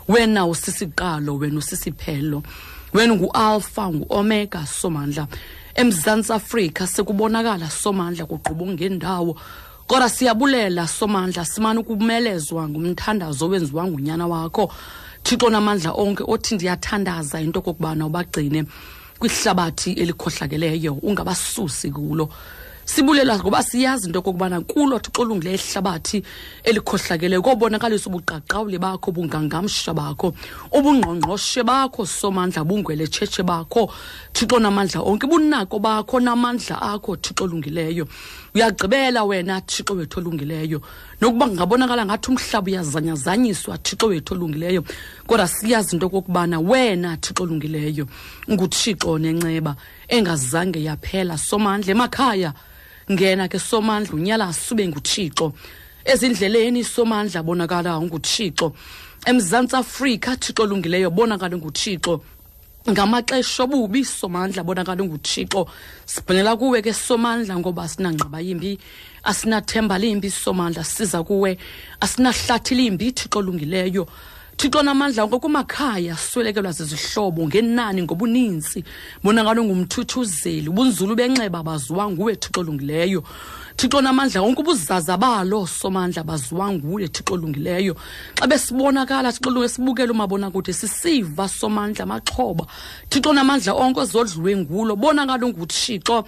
Wena 0.08 0.46
usisiqalo 0.46 1.36
wena 1.36 1.58
usisiphelo. 1.58 2.42
Wena 2.92 3.14
ngualfa 3.14 3.90
nguomega 3.90 4.66
somandla 4.66 5.26
emzantsi 5.74 6.32
afrika 6.32 6.86
sekubonakala 6.86 7.70
somandla 7.70 8.26
kugqubuka 8.26 8.72
ngendawo 8.72 9.36
kodwa 9.86 10.08
siyabulela 10.08 10.86
somandla 10.86 11.44
simane 11.44 11.80
ukumelezwa 11.80 12.68
ngumthandazo 12.68 13.46
owenziwa 13.46 13.86
ngunyana 13.86 14.26
wakho. 14.26 14.72
Thixo 15.22 15.50
namandla 15.50 15.92
onke 15.92 16.22
othi 16.26 16.54
ndiyathandaza 16.54 17.40
into 17.40 17.58
okokubana 17.58 18.06
ubagcine 18.06 18.64
kwihlabathi 19.24 19.92
elikhohlakeleyo 19.92 20.92
ungabasusi 21.02 21.90
kulo. 21.90 22.28
Sibulela 22.84 23.38
ngoba 23.38 23.62
siyazi 23.62 24.06
into 24.06 24.18
okokubana 24.18 24.60
kulo 24.60 24.98
thixo 24.98 25.22
olungileyo 25.22 25.56
ihlabathi 25.56 26.22
elikhohlakeleyo 26.64 27.40
kobonakalisa 27.40 28.10
ubuqaqawuli 28.10 28.78
bakho 28.78 29.12
bungangamsha 29.12 29.94
bakho 29.94 30.34
ubungqongqoshe 30.70 31.64
bakho 31.64 32.04
somandla 32.04 32.64
bungweletshetshetshe 32.64 33.42
bakho. 33.42 33.88
Thixo 34.34 34.60
namandla 34.60 35.00
onke 35.00 35.26
bunako 35.26 35.78
bakho 35.80 36.20
namandla 36.20 36.82
akho 36.82 37.16
thixo 37.16 37.44
olungileyo. 37.44 38.04
Uyagqibela 38.54 39.24
wena 39.24 39.60
thixo 39.60 39.94
wethu 39.94 40.20
olungileyo. 40.20 40.80
Nokuba 41.20 41.48
ngabonakala 41.48 42.06
ngathi 42.06 42.30
umhlaba 42.30 42.70
uyazanyazanyiswa 42.70 43.78
thixo 43.78 44.06
wethu 44.06 44.34
olungileyo. 44.34 44.84
Kodwa 45.26 45.48
siyazi 45.48 45.96
into 45.96 46.06
okokubana 46.06 46.60
wena 46.60 47.16
thixo 47.16 47.42
olungileyo 47.42 48.06
nguthixo 48.48 49.18
nenceba 49.18 49.74
engazange 50.08 50.82
yaphela 50.82 51.36
somandla 51.36 51.90
emakhaya. 51.90 52.54
Ngena 53.10 53.48
ke 53.48 53.58
somandla 53.58 54.14
unyala 54.14 54.46
asube 54.46 54.86
nguthixo. 54.86 55.52
Ezindleleni 56.04 56.84
somandla 56.84 57.42
bonakala 57.42 57.98
unguthixo 57.98 58.72
emzantsi 59.26 59.76
afrika 59.76 60.36
thixo 60.36 60.62
olungileyo 60.62 61.10
bonakala 61.10 61.56
unguthixo 61.56 62.22
ngamaxesha 62.90 63.64
obubi 63.64 64.04
somandla 64.04 64.62
bonakala 64.62 65.02
unguthixo. 65.02 65.66
Sibhenela 66.06 66.56
kuwe 66.56 66.82
ke 66.82 66.92
somandla 66.92 67.56
ngoba 67.56 67.82
asinangqaba 67.84 68.40
yimbi 68.40 68.78
asinathemba 69.24 69.98
limbi 69.98 70.30
somandla 70.30 70.84
siza 70.84 71.22
kuwe 71.24 71.56
asinahlathi 72.00 72.74
limbi 72.74 73.12
thixo 73.12 73.38
olungileyo. 73.38 74.06
Thixo 74.56 74.82
namandla 74.82 75.26
ngokumakhaya 75.26 76.16
swelekelwa 76.16 76.72
zizihlobo 76.72 77.46
ngenani 77.48 78.02
ngobuninzi. 78.02 78.84
Bonakala 79.22 79.60
ungumthuthuzeli 79.60 80.68
ubunzulu 80.68 81.16
benxeba 81.16 81.62
baziwa 81.62 82.10
nguwe 82.10 82.36
thixo 82.36 82.60
olungileyo 82.60 83.24
thixo 83.76 84.00
namandla 84.00 84.42
wonke 84.42 84.60
ubuzaza 84.62 85.16
balo 85.16 85.66
somandla 85.66 86.22
baziwa 86.22 86.72
nguye 86.72 87.08
thixo 87.08 87.34
olungileyo. 87.34 87.96
Xa 88.38 88.46
besibonakala 88.46 89.32
thixo 89.32 89.50
lunge 89.50 89.68
sibukele 89.68 90.12
umabonakude 90.12 90.72
sisiva 90.72 91.48
somandla 91.48 92.04
amaxhoba. 92.04 92.66
Thixo 93.10 93.32
namandla 93.32 93.74
onke 93.74 94.00
ozodliwe 94.00 94.56
ngulo 94.56 94.96
bonakala 94.96 95.46
unguthixo 95.46 96.24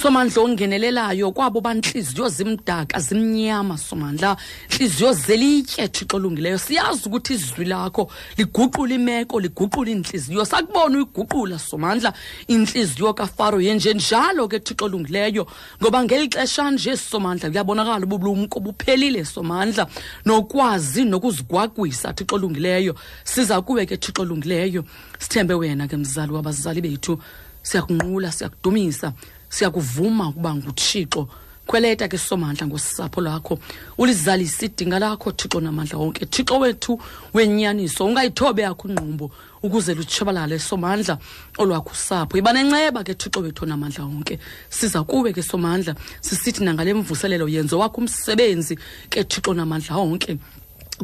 somandla 0.00 0.42
ongenelelayo 0.42 1.30
kwabo 1.32 1.60
bantliziyo 1.60 2.28
zimdaka 2.28 3.00
zimnyama 3.00 3.76
somandla. 3.76 4.36
Ntliziyo 4.66 5.12
zelitye 5.12 5.88
thixo 5.88 6.16
olungileyo. 6.16 6.58
Siyazi 6.58 7.08
ukuthi 7.08 7.34
izwi 7.34 7.64
lakho 7.64 8.10
liguqula 8.38 8.94
imeko 8.94 9.40
liguqula 9.40 9.90
intliziyo. 9.90 10.44
Sakubona 10.44 10.96
uyiguqula 10.96 11.58
somandla. 11.58 12.12
Intliziyo 12.48 13.12
kafaro 13.14 13.60
yenjenjalo 13.60 14.48
ke 14.48 14.58
thixo 14.60 14.84
olungileyo. 14.86 15.46
Ngoba 15.82 16.04
ngeli 16.04 16.28
xesha 16.28 16.70
nje 16.70 16.96
somandla 16.96 17.50
kuyabonakala 17.50 18.06
ubulumko 18.06 18.60
buphelile 18.60 19.24
somandla. 19.24 19.86
Nokwazi 20.24 21.04
nokuzigwagwisa 21.04 22.14
thixo 22.14 22.36
olungileyo. 22.36 22.94
Siza 23.24 23.60
kuwe 23.60 23.86
ke 23.86 23.96
thixo 23.96 24.22
olungileyo. 24.22 24.84
Sithembe 25.18 25.54
wena 25.54 25.86
ke 25.86 25.96
mzali 25.96 26.32
wabazali 26.32 26.80
bethu. 26.80 27.20
Siyakunqula 27.62 28.32
siyakudumisa 28.32 29.12
siyakuvuma 29.50 30.28
ukuba 30.28 30.54
nguthixo. 30.54 31.28
Khweleta 31.66 32.08
ke 32.08 32.18
somandla 32.18 32.66
ngosapho 32.66 33.20
lakho 33.20 33.58
ulizalise 33.98 34.66
idinga 34.66 34.98
lakho 34.98 35.30
thixo 35.30 35.60
namandla 35.60 35.98
wonke. 35.98 36.26
Thixo 36.26 36.58
wethu 36.58 36.98
wenyaniso 37.34 38.04
ungayithobe 38.06 38.62
yakho 38.62 38.88
ingqumbo 38.88 39.30
ukuze 39.62 39.94
lutshabalale 39.94 40.58
somandla 40.58 41.18
olwakho 41.58 41.90
usapho. 41.92 42.38
Iba 42.38 42.52
nenceba 42.52 43.04
ke 43.04 43.14
thixo 43.14 43.40
wethu 43.40 43.66
namandla 43.66 44.04
wonke. 44.04 44.38
Siza 44.68 45.04
kuwe 45.04 45.32
ke 45.32 45.42
somandla 45.42 45.94
sisithi 46.20 46.64
nangale 46.64 46.94
mvuselelo 46.94 47.46
yenzo 47.48 47.78
wakho 47.78 48.00
umsebenzi 48.00 48.76
ke 49.08 49.22
thixo 49.24 49.54
namandla 49.54 49.96
wonke. 49.96 50.38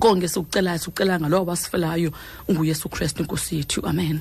Konke 0.01 0.29
sikucelayo 0.29 0.79
sikucela 0.79 1.21
ngalowo 1.21 1.45
basifelayo 1.45 2.11
unguyesu 2.49 2.89
kristu 2.89 3.23
inkosi 3.23 3.57
yethu. 3.57 3.87
Amen 3.87 4.21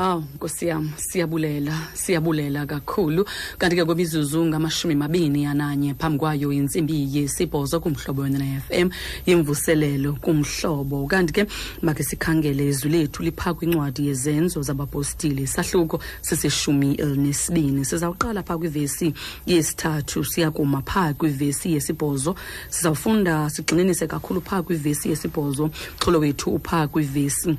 Aw 0.00 0.20
Nkosi 0.34 0.66
yam 0.66 0.90
siyabulela 0.96 1.72
siyabulela 1.94 2.66
kakhulu. 2.66 3.24
Kanti 3.58 3.76
ke 3.76 3.84
kwemizuzu 3.84 4.46
ngamashumi 4.46 4.94
mabini 4.94 5.42
yananye 5.44 5.94
phambi 5.94 6.18
kwayo 6.18 6.52
insimbi 6.52 7.08
yesibhozo 7.16 7.80
kumhlobo 7.80 8.22
wena 8.22 8.60
FM 8.60 8.88
yemvuselelo 9.26 10.12
kumhlobo. 10.14 11.06
Kanti 11.06 11.32
ke 11.32 11.46
make 11.82 12.02
sikhangele 12.02 12.68
izwi 12.68 12.90
lethu 12.90 13.22
liphaa 13.22 13.54
kwincwadi 13.54 14.08
yezenzo 14.08 14.62
zabapostile 14.62 15.46
sahluko 15.46 16.00
seseshumi 16.22 16.94
elinesibini. 16.94 17.84
Sizawuqala 17.84 18.42
pha 18.42 18.58
kwivesi 18.58 19.12
yesithathu 19.46 20.24
siyakuma 20.24 20.82
phaa 20.82 21.12
kwivesi 21.12 21.72
yesibhozo. 21.72 22.34
Sizawufunda 22.70 23.50
sigxininise 23.50 24.06
kakhulu 24.06 24.40
phaa 24.40 24.62
kwivesi 24.62 25.10
yesibhozo. 25.10 25.70
Xholo 25.98 26.18
wethu 26.18 26.50
upha 26.50 26.88
kwivesi 26.88 27.56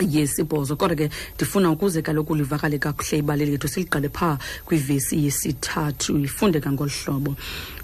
yesibhozo 0.00 0.76
kodwa 0.76 0.96
ke 0.96 1.10
ndifuna 1.34 1.70
ukuze 1.70 2.02
kaloku 2.02 2.34
livakale 2.34 2.78
kakuhle 2.78 3.18
ibali 3.18 3.46
lethu 3.46 3.68
siliqale 3.68 4.08
phaa 4.08 4.38
kwivesi 4.64 5.24
yesithathu 5.24 6.18
ifunde 6.18 6.60
kangolu 6.60 6.90
hlobo. 7.04 7.34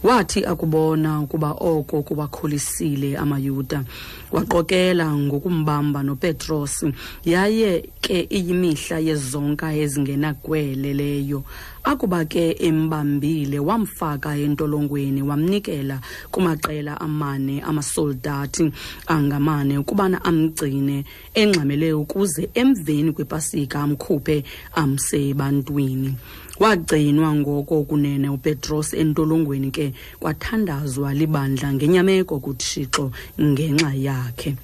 Wathi 0.03 0.45
akubona 0.45 1.21
ukuba 1.21 1.51
oko 1.51 2.03
kubakholisile 2.03 3.17
amayuda. 3.17 3.85
Waqokela 4.33 5.13
ngokumbamba 5.15 6.03
nopetros. 6.03 6.85
Yaye 7.25 7.89
ke 8.01 8.27
iyimihla 8.31 8.99
yezonka 8.99 9.75
ezingenagweleleyo 9.75 11.45
akuba 11.85 12.25
ke 12.25 12.57
embambile 12.59 13.59
wamfaka 13.59 14.37
entolongweni 14.37 15.23
wamnikela 15.23 16.01
kumaqela 16.31 17.01
amane 17.01 17.61
amasoldati 17.61 18.73
angamane 19.07 19.79
ukubana 19.79 20.25
amgcine 20.25 21.05
engxamele 21.35 21.93
ukuze 21.93 22.51
emveni 22.55 23.13
kwepasika 23.13 23.81
amkhuphe 23.83 24.45
amse 24.75 25.29
ebantwini 25.31 26.15
wagcinwa 26.61 27.35
ngoko 27.35 27.85
kunene 27.85 28.29
upetros 28.29 28.95
entolongweni 28.95 29.71
ke 29.71 29.93
kwathandazwa 30.21 31.15
libandla 31.15 31.73
ngenyameko 31.73 32.39
kuthixo 32.39 33.11
ngenxa 33.41 33.95
yakhe 33.95 34.57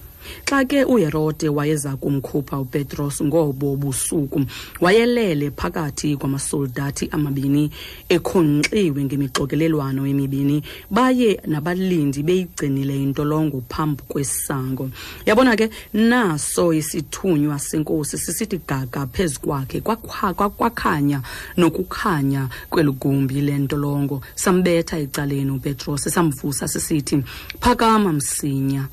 xa 0.45 0.65
ke 0.65 0.85
uherode 0.85 1.49
wayeza 1.49 1.97
kumkhupha 1.97 2.59
upetros 2.59 3.23
ngobo 3.23 3.77
busuku 3.77 4.45
wayelele 4.81 5.51
phakathi 5.51 6.17
kwamasoldathi 6.17 7.09
amabini 7.13 7.71
ekhonxiwe 8.09 9.05
ngemixokelelwano 9.05 10.07
emibini 10.07 10.63
baye 10.91 11.41
nabalindi 11.47 12.23
beyigcinile 12.23 13.03
intolongo 13.03 13.63
phambi 13.69 14.03
kwesango. 14.09 14.91
Yabona 15.27 15.57
ke 15.57 15.71
naso 15.93 16.73
isithunywa 16.73 17.59
senkosi 17.59 18.19
sisithi 18.19 18.61
gaga 18.67 19.07
phezu 19.07 19.41
kwakhe 19.41 19.81
kwakhanya 19.81 21.23
nokukhanya 21.57 22.49
kwelugumbi 22.71 23.41
lentolongo. 23.41 24.23
Sambetha 24.35 24.99
ecaleni 24.99 25.51
upetros 25.51 26.09
samvusa 26.09 26.69
sisithi 26.69 27.23
phakama 27.61 28.13
msinya 28.13 28.89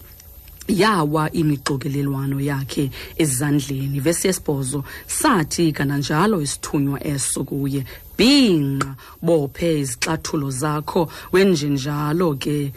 yawa 0.67 1.31
imixokelelwano 1.31 2.39
yakhe 2.39 2.91
ezandleni. 3.17 3.99
Vesi 3.99 4.27
yesibhozo 4.27 4.83
sathi 5.07 5.71
kananjalo 5.71 6.41
isithunywa 6.41 7.07
eso 7.07 7.43
kuye 7.43 7.85
bhinqa 8.17 8.95
bophe 9.21 9.79
izixathulo 9.79 10.51
zakho. 10.51 11.09
Wenjenjalo 11.31 12.35
ke 12.39 12.71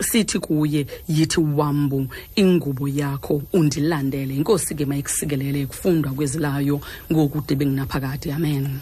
sithi 0.00 0.38
kuye 0.38 0.86
yithi 1.08 1.40
wambu 1.40 2.08
ingubo 2.36 2.88
yakho 2.88 3.42
undilandele. 3.52 4.34
Inkosi 4.36 4.74
ke 4.74 4.84
mayikusikelele 4.86 5.66
kufundwa 5.66 6.12
kwezilayo 6.12 6.80
ngokude 7.12 7.54
benginaphakade 7.54 8.32
amen 8.32 8.80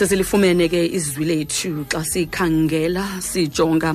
sesilifumene 0.00 0.68
ke 0.68 0.80
izwi 0.96 1.24
lethu 1.24 1.84
xa 1.92 2.00
sikhangela 2.04 3.20
sijonga 3.20 3.94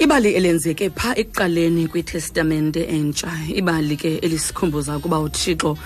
ibali 0.00 0.32
elenzeke 0.32 0.88
pha 0.90 1.12
ekuqaleni 1.20 1.84
kwitestamente 1.88 2.88
entsha 2.88 3.28
ibali 3.52 3.96
ke 3.96 4.16
elisikhumbuza 4.24 4.96
ukuba 4.96 5.20
uthixo 5.20 5.76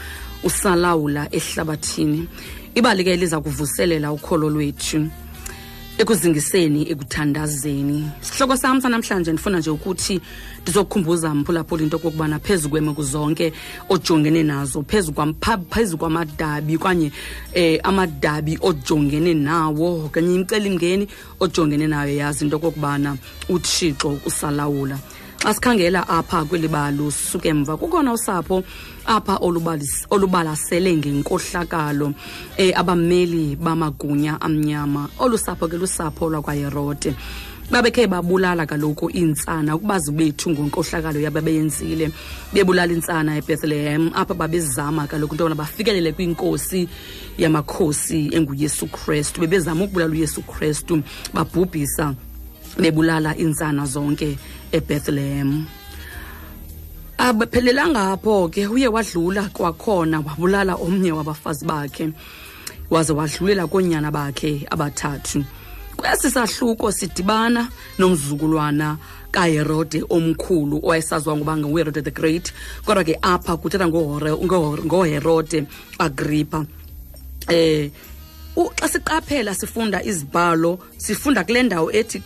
usalawula 0.44 1.26
ehlabathini. 1.34 2.28
Ibali 2.74 3.04
ke 3.04 3.16
liza 3.16 3.40
kuvuselela 3.40 4.12
ukholo 4.12 4.50
lwethu 4.50 5.10
ekuzingiseni 5.98 6.90
ekuthandazeni. 6.90 8.10
Sihloko 8.20 8.56
sam 8.56 8.80
sanamhlanje 8.80 9.32
ndifuna 9.32 9.58
nje 9.58 9.70
ukuthi 9.70 10.20
ndizokukhumbuza 10.62 11.34
mphulaphula 11.34 11.82
into 11.82 11.96
okokubana 11.96 12.38
phezu 12.38 12.70
kweemeko 12.70 13.02
zonke 13.02 13.52
ojongene 13.88 14.42
nazo 14.42 14.82
phezu 14.82 15.12
phezu 15.70 15.98
kwamadabi 15.98 16.76
okanye 16.76 17.12
eh 17.54 17.80
amadabi 17.82 18.58
ojongene 18.60 19.34
nawo 19.34 20.04
okanye 20.06 20.34
imcelimngeni 20.34 21.08
ojongene 21.40 21.86
nayo 21.86 22.16
yazi 22.16 22.44
into 22.44 22.56
okokubana 22.56 23.16
uthixo 23.48 24.18
usalawula 24.26 24.98
xa 25.42 25.54
sikhangela 25.54 26.08
apha 26.08 26.44
kweli 26.44 26.68
balo 26.68 27.10
suke 27.10 27.48
emva. 27.48 27.76
Kukhona 27.76 28.12
usapho 28.12 28.62
apha 29.06 29.38
olubalasele 30.10 30.96
ngenkohlakalo 30.96 32.14
eh 32.56 32.72
abameli 32.76 33.56
bamagunya 33.56 34.40
amnyama. 34.40 35.08
Olu 35.18 35.38
sapho 35.38 35.68
ke 35.68 35.76
lusapho 35.76 36.30
lwakwayerote 36.30 37.14
babekhe 37.70 38.06
babulala 38.06 38.66
kaloku 38.66 39.10
iintsana 39.10 39.74
ukuba 39.74 39.98
zibethu 39.98 40.50
ngonkohlakalo 40.50 41.20
yababeyenzile 41.20 42.12
bebulala 42.52 42.92
intsana 42.92 43.36
ebethlehem 43.36 44.10
apha 44.14 44.34
babezama 44.34 45.06
kaloku 45.08 45.34
into 45.34 45.44
yobana 45.44 45.56
bafikelele 45.56 46.12
kwinkosi 46.12 46.88
yamakhosi 47.38 48.30
enguyesu 48.30 48.86
kristu. 48.86 49.40
Bebezama 49.40 49.84
ukubulala 49.84 50.12
uyesu 50.12 50.42
kristu 50.42 51.02
babhubhisa 51.34 52.14
bebulala 52.78 53.34
iintsana 53.36 53.86
zonke 53.86 54.38
eBethlehem. 54.72 55.66
Abaphelelanga 57.18 58.12
apho 58.12 58.48
ke 58.48 58.66
uye 58.66 58.88
wadlula 58.88 59.50
kwakhona 59.52 60.20
wabulala 60.20 60.74
omnye 60.74 61.12
wabafazi 61.12 61.64
bakhe 61.64 62.12
waze 62.90 63.12
wadlulela 63.12 63.66
koonyana 63.66 64.10
bakhe 64.10 64.66
abathathu. 64.70 65.44
Kwesi 65.96 66.30
sahluko 66.30 66.92
sidibana 66.92 67.68
nomzukulwana 67.98 68.96
kaherode 69.30 70.04
omkhulu 70.08 70.80
owayesaziwa 70.82 71.36
ngoba 71.36 71.56
nguherode 71.56 72.02
the 72.02 72.10
great 72.10 72.52
kodwa 72.84 73.04
ke 73.04 73.18
apha 73.22 73.56
kuthetha 73.56 73.88
ngoherode 73.88 75.66
agrippa. 75.98 76.66
Eh 77.48 77.90
xa 78.56 78.88
siqaphela 78.88 79.54
sifunda 79.54 80.02
izibhalo 80.02 80.78
sifunda 80.96 81.44
kule 81.44 81.62
ndawo 81.62 81.92
ethi 81.92 82.22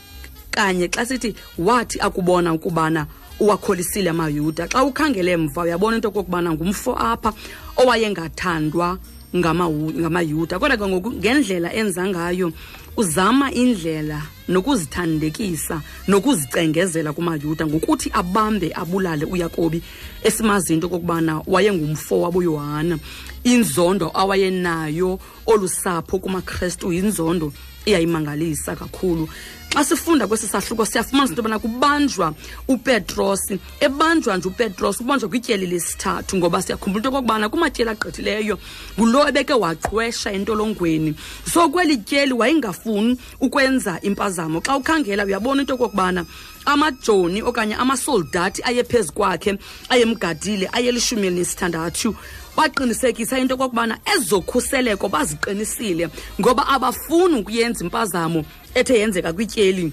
kanye 0.57 0.89
xa 0.89 1.07
sithi 1.07 1.35
wathi 1.59 2.01
akubona 2.01 2.53
ukubana 2.53 3.07
uwakholisile 3.41 4.11
amayuda. 4.11 4.69
Xa 4.69 4.85
ukhangele 4.85 5.37
mva 5.37 5.63
uyabona 5.63 5.97
into 5.97 6.09
okokubana 6.09 6.53
ngumfo 6.53 6.97
apha 6.99 7.33
owayengathandwa 7.77 8.99
ngamayuda. 9.37 10.59
Kodwa 10.59 10.77
ke 10.77 10.87
ngoku 10.87 11.13
ngendlela 11.13 11.75
enza 11.75 12.07
ngayo 12.09 12.53
uzama 12.97 13.53
indlela 13.53 14.23
nokuzithandekisa 14.49 15.83
nokuzicengezela 16.09 17.13
kumayuda 17.13 17.67
ngokuthi 17.67 18.11
abambe 18.15 18.73
abulale 18.75 19.25
uyakobi 19.25 19.83
esimazi 20.23 20.73
into 20.75 20.87
okokubana 20.87 21.43
wayengumfo 21.47 22.21
waboyohana 22.21 22.99
inzondo 23.45 24.11
awayenayo 24.15 25.19
olusapho 25.47 26.19
kumakrestu 26.19 26.93
yinzondo 26.93 27.53
iyayimangalisa 27.85 28.77
kakhulu 28.77 29.29
xa 29.77 29.85
sifunda 29.85 30.27
kwesi 30.27 30.47
sahluko 30.47 30.87
siyafumana 30.87 31.29
into 31.29 31.43
yobana 31.43 31.59
kubanjwa 31.59 32.35
upetros. 32.69 33.53
Ebanjwa 33.81 34.37
nje 34.37 34.49
upetros 34.49 35.01
ubanjwa 35.01 35.29
kwityeli 35.29 35.67
lesithathu 35.67 36.37
ngoba 36.37 36.63
siyakhumbula 36.63 37.01
into 37.01 37.09
okokubana 37.09 37.49
kumatyeli 37.49 37.91
agqithileyo 37.91 38.59
ngulo 38.99 39.29
ebeke 39.29 39.53
waqhwesha 39.53 40.33
entolongweni. 40.33 41.15
So 41.53 41.69
kweli 41.69 41.97
tyeli 41.99 42.33
wayengafuni 42.33 43.19
ukwenza 43.41 44.01
impazamo. 44.01 44.61
Xa 44.61 44.77
ukhangela 44.77 45.25
uyabona 45.25 45.61
into 45.61 45.75
okokubana 45.75 46.25
amajoni 46.65 47.43
okanye 47.43 47.75
amasoldati 47.75 48.63
aye 48.65 48.83
phezu 48.83 49.13
kwakhe 49.13 49.59
ayemgadile 49.89 50.71
ayelishumi 50.73 51.27
elinesithandathu 51.27 52.17
waqinisekisa 52.57 53.39
into 53.39 53.55
okokubana 53.55 53.99
ezokhuseleko 54.15 55.09
baziqinisile 55.09 56.09
ngoba 56.41 56.67
abafuni 56.69 57.35
ukuyenza 57.41 57.85
impazamo 57.85 58.45
ethe 58.75 58.99
yenzeka 58.99 59.33
kwityeli 59.33 59.93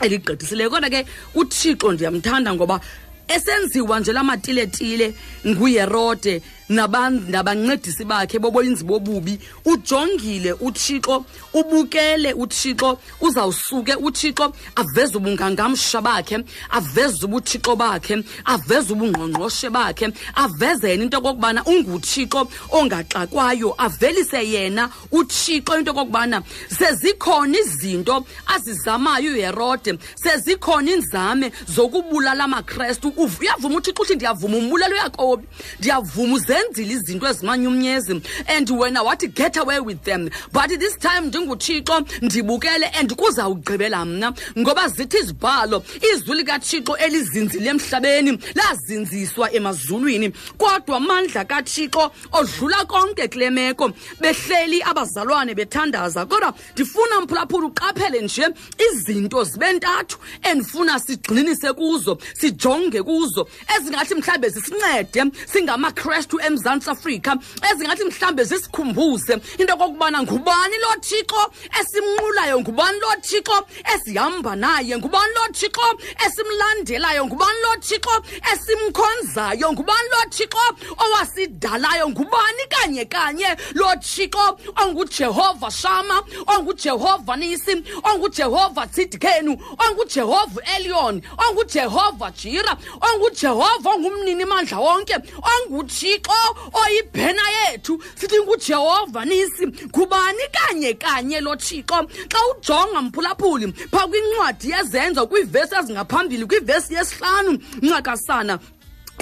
eligqithisileyo 0.00 0.70
kodwa 0.70 0.90
ke 0.90 1.06
uthixo 1.34 1.92
ndiyamthanda 1.92 2.54
ngoba 2.54 2.80
esenziwa 3.28 4.00
nje 4.00 4.12
lamatiletile 4.12 5.14
nguherode 5.46 6.42
nabancedisi 6.72 8.04
bakhe 8.04 8.38
boboyinzi 8.38 8.84
bobubi. 8.84 9.38
Ujongile 9.64 10.52
uthixo 10.52 11.24
ubukele 11.54 12.32
uthixo 12.32 12.98
uzawusuke 13.20 13.94
uthixo 13.94 14.52
aveze 14.76 15.16
ubungangamsha 15.16 16.00
bakhe 16.00 16.44
aveze 16.70 17.24
ubuthixo 17.26 17.76
bakhe 17.76 18.24
aveze 18.44 18.92
ubungqongqoshe 18.92 19.70
bakhe 19.70 20.08
aveze 20.34 20.88
yena 20.90 21.02
into 21.04 21.18
okokubana 21.18 21.64
unguthixo 21.64 22.48
ongaxakwayo 22.70 23.74
avelise 23.78 24.42
yena 24.48 24.88
uthixo 25.12 25.78
into 25.78 25.90
okokubana 25.90 26.42
sezikhona 26.68 27.58
izinto 27.58 28.24
azizamayo 28.46 29.32
uherode 29.32 29.98
sezikhona 30.14 30.90
iinzame 30.90 31.52
zokubulala 31.66 32.44
amakrestu. 32.44 33.12
Uyavuma 33.16 33.76
uthixo 33.76 34.02
uthi 34.02 34.14
ndiyavuma 34.14 34.56
umbulalo 34.56 34.94
uyakobi 34.94 35.46
ndiyavuma 35.78 36.34
uzenzile 36.70 36.94
izinto 36.94 37.26
ezimanyumnyezi 37.28 38.22
and 38.48 38.70
wena 38.70 39.02
wathi 39.02 39.28
get 39.28 39.56
away 39.56 39.80
with 39.80 40.02
them. 40.04 40.30
But 40.52 40.68
this 40.68 40.96
time 40.96 41.30
ndinguthixo 41.30 42.00
ndibukele 42.22 42.90
and 42.98 43.14
kuzawugqibela 43.16 44.04
mna. 44.04 44.32
Ngoba 44.58 44.88
zithi 44.88 45.18
izibhalo 45.18 45.84
izwi 46.14 46.36
likathixo 46.36 46.96
elizinzile 46.96 47.70
emhlabeni 47.70 48.38
lazinziswa 48.54 49.52
emazulwini. 49.52 50.32
Kodwa 50.58 50.96
amandla 50.96 51.44
kathixo 51.44 52.12
odlula 52.32 52.84
konke 52.86 53.28
kule 53.28 53.50
meko. 53.50 53.92
Behleli 54.20 54.82
abazalwane 54.82 55.54
bethandaza. 55.54 56.26
Kodwa 56.26 56.54
ndifuna 56.74 57.20
mphulaphula 57.20 57.66
uqaphele 57.66 58.20
nje 58.22 58.46
izinto 58.92 59.44
zibe 59.44 59.72
ntathu 59.72 60.18
endifuna 60.42 60.98
sigxininise 60.98 61.72
kuzo 61.72 62.18
sijonge 62.34 63.02
kuzo. 63.02 63.48
Ezingathi 63.76 64.14
mhlawumbe 64.14 64.48
zisincede 64.48 65.24
singamakrestu 65.46 66.40
emzantsi 66.52 66.90
afrika 66.90 67.36
ezingathi 67.70 68.04
mhlawumbe 68.04 68.44
zisikhumbuze 68.44 69.34
into 69.58 69.72
okokubana 69.74 70.22
ngubani 70.22 70.76
lo 70.84 70.92
thixo 71.00 71.42
esimnqulayo 71.80 72.60
ngubani 72.60 72.98
lo 73.00 73.10
thixo 73.20 73.56
esihamba 73.94 74.56
naye 74.56 74.96
ngubani 74.98 75.32
lo 75.34 75.44
thixo 75.52 75.86
esimlandelayo 76.24 77.26
ngubani 77.26 77.58
lo 77.64 77.72
thixo 77.80 78.14
esimkhonzayo 78.52 79.72
ngubani 79.72 80.08
lo 80.12 80.30
thixo 80.30 80.64
owasidalayo 81.04 82.08
ngubani 82.08 82.64
kanye 82.68 83.04
kanye 83.04 83.56
lo 83.74 83.96
thixo 83.96 84.58
ongujehova 84.82 85.70
shama 85.70 86.22
ongujehova 86.46 87.36
nisi 87.36 87.82
ongujehova 88.04 88.86
tsidkenu 88.86 89.52
ongujehova 89.78 90.60
elion 90.76 91.22
ongujehova 91.48 92.30
jira 92.30 92.76
ongujehova 93.00 93.90
ongumnini 93.90 94.44
mandla 94.44 94.78
wonke 94.78 95.16
onguthixo 95.52 96.31
oyibhena 96.72 97.42
yethu 97.50 98.02
sithi 98.14 98.40
ngujehova 98.40 99.24
nisi 99.24 99.66
ngubani 99.66 100.44
kanye 100.52 100.94
kanye 100.94 101.40
lo 101.40 101.56
thixo? 101.56 102.08
Xa 102.32 102.38
ujonga 102.50 103.02
mphulaphuli 103.02 103.72
phaa 103.90 104.06
kwincwadi 104.06 104.70
yezenzo 104.70 105.26
kwiivesi 105.26 105.74
ezingaphambili 105.74 106.46
kwivesi 106.46 106.94
yesihlanu 106.94 107.58
ncakasana 107.82 108.58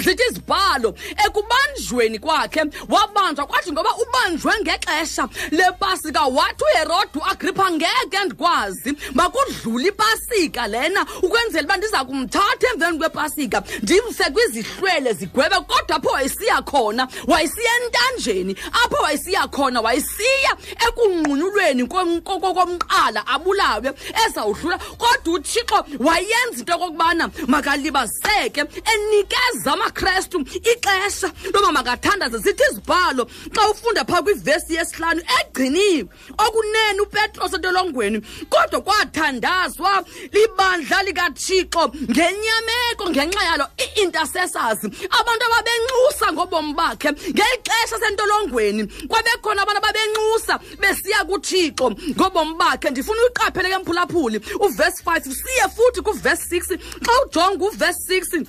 zithi 0.03 0.23
izibhalo 0.29 0.95
ekubanjweni 1.25 2.19
kwakhe 2.19 2.61
wabanjwa 2.89 3.45
kwathi 3.45 3.71
ngoba 3.71 3.89
ubanjwe 3.95 4.53
ngexesha 4.61 5.27
lepasika 5.51 6.21
wathi 6.25 6.63
uherode 6.63 7.19
uagripha 7.19 7.71
ngeke 7.71 8.25
ndikwazi 8.25 8.93
makudlule 9.13 9.87
ipasika 9.87 10.67
lena 10.67 11.05
ukwenzela 11.21 11.65
uba 11.65 11.77
ndiza 11.77 12.05
kumthatha 12.05 12.67
emveni 12.73 12.97
kwepasika 12.97 13.63
ndimse 13.83 14.23
kwizihlwele 14.23 15.13
zigwebe 15.13 15.55
kodwa 15.55 15.95
apho 15.95 16.09
wayesiya 16.09 16.61
khona 16.61 17.07
wayesiya 17.27 17.71
entanjeni. 17.83 18.55
Apho 18.83 19.03
wayesiya 19.03 19.47
khona 19.47 19.81
wayesiya 19.81 20.51
ekunqunulweni 20.87 21.87
komqala 21.87 23.27
abulawe 23.27 23.93
ezawudlula. 24.25 24.77
Kodwa 24.77 25.33
uthixo 25.33 25.85
wayenza 25.99 26.59
into 26.59 26.71
yokokubana 26.71 27.29
makalibazeke 27.47 28.61
enikeza 28.61 29.75
singamakrestu 29.91 30.39
ixesha. 30.39 31.31
Loba 31.53 31.71
makathandaze 31.71 32.37
zithi 32.37 32.63
izibhalo 32.71 33.25
xa 33.53 33.69
ufunda 33.69 34.05
phaa 34.05 34.21
kwivesi 34.21 34.75
yesihlanu 34.75 35.21
egciniwe 35.39 36.09
okunene 36.37 37.01
upetros 37.01 37.53
entolongweni 37.53 38.21
kodwa 38.49 38.81
kwathandazwa 38.81 40.03
libandla 40.31 41.03
likathixo 41.03 41.91
ngenyameko 42.09 43.09
ngenxa 43.09 43.43
yalo 43.43 43.65
ii-intercessors 43.79 44.79
abantu 45.19 45.45
ababenxusa 45.45 46.33
ngobomi 46.33 46.73
bakhe 46.73 47.11
ngeli 47.11 47.57
xesha 47.63 47.99
sentolongweni 47.99 48.87
kwabekhona 49.07 49.61
abantu 49.61 49.79
ababenxusa 49.79 50.59
besiya 50.79 51.25
kuthixo 51.25 51.91
ngobomi 51.91 52.55
bakhe. 52.55 52.89
Ndifuna 52.89 53.21
uyiqaphele 53.21 53.69
ke 53.69 53.77
mphulaphuli 53.77 54.37
uvesi 54.59 55.03
5 55.03 55.21
siye 55.21 55.67
futhi 55.75 56.01
kuvesi 56.01 56.59
6 56.59 56.77
xa 57.05 57.11
ujonga 57.25 57.65
uvesi 57.65 58.21
6 58.21 58.45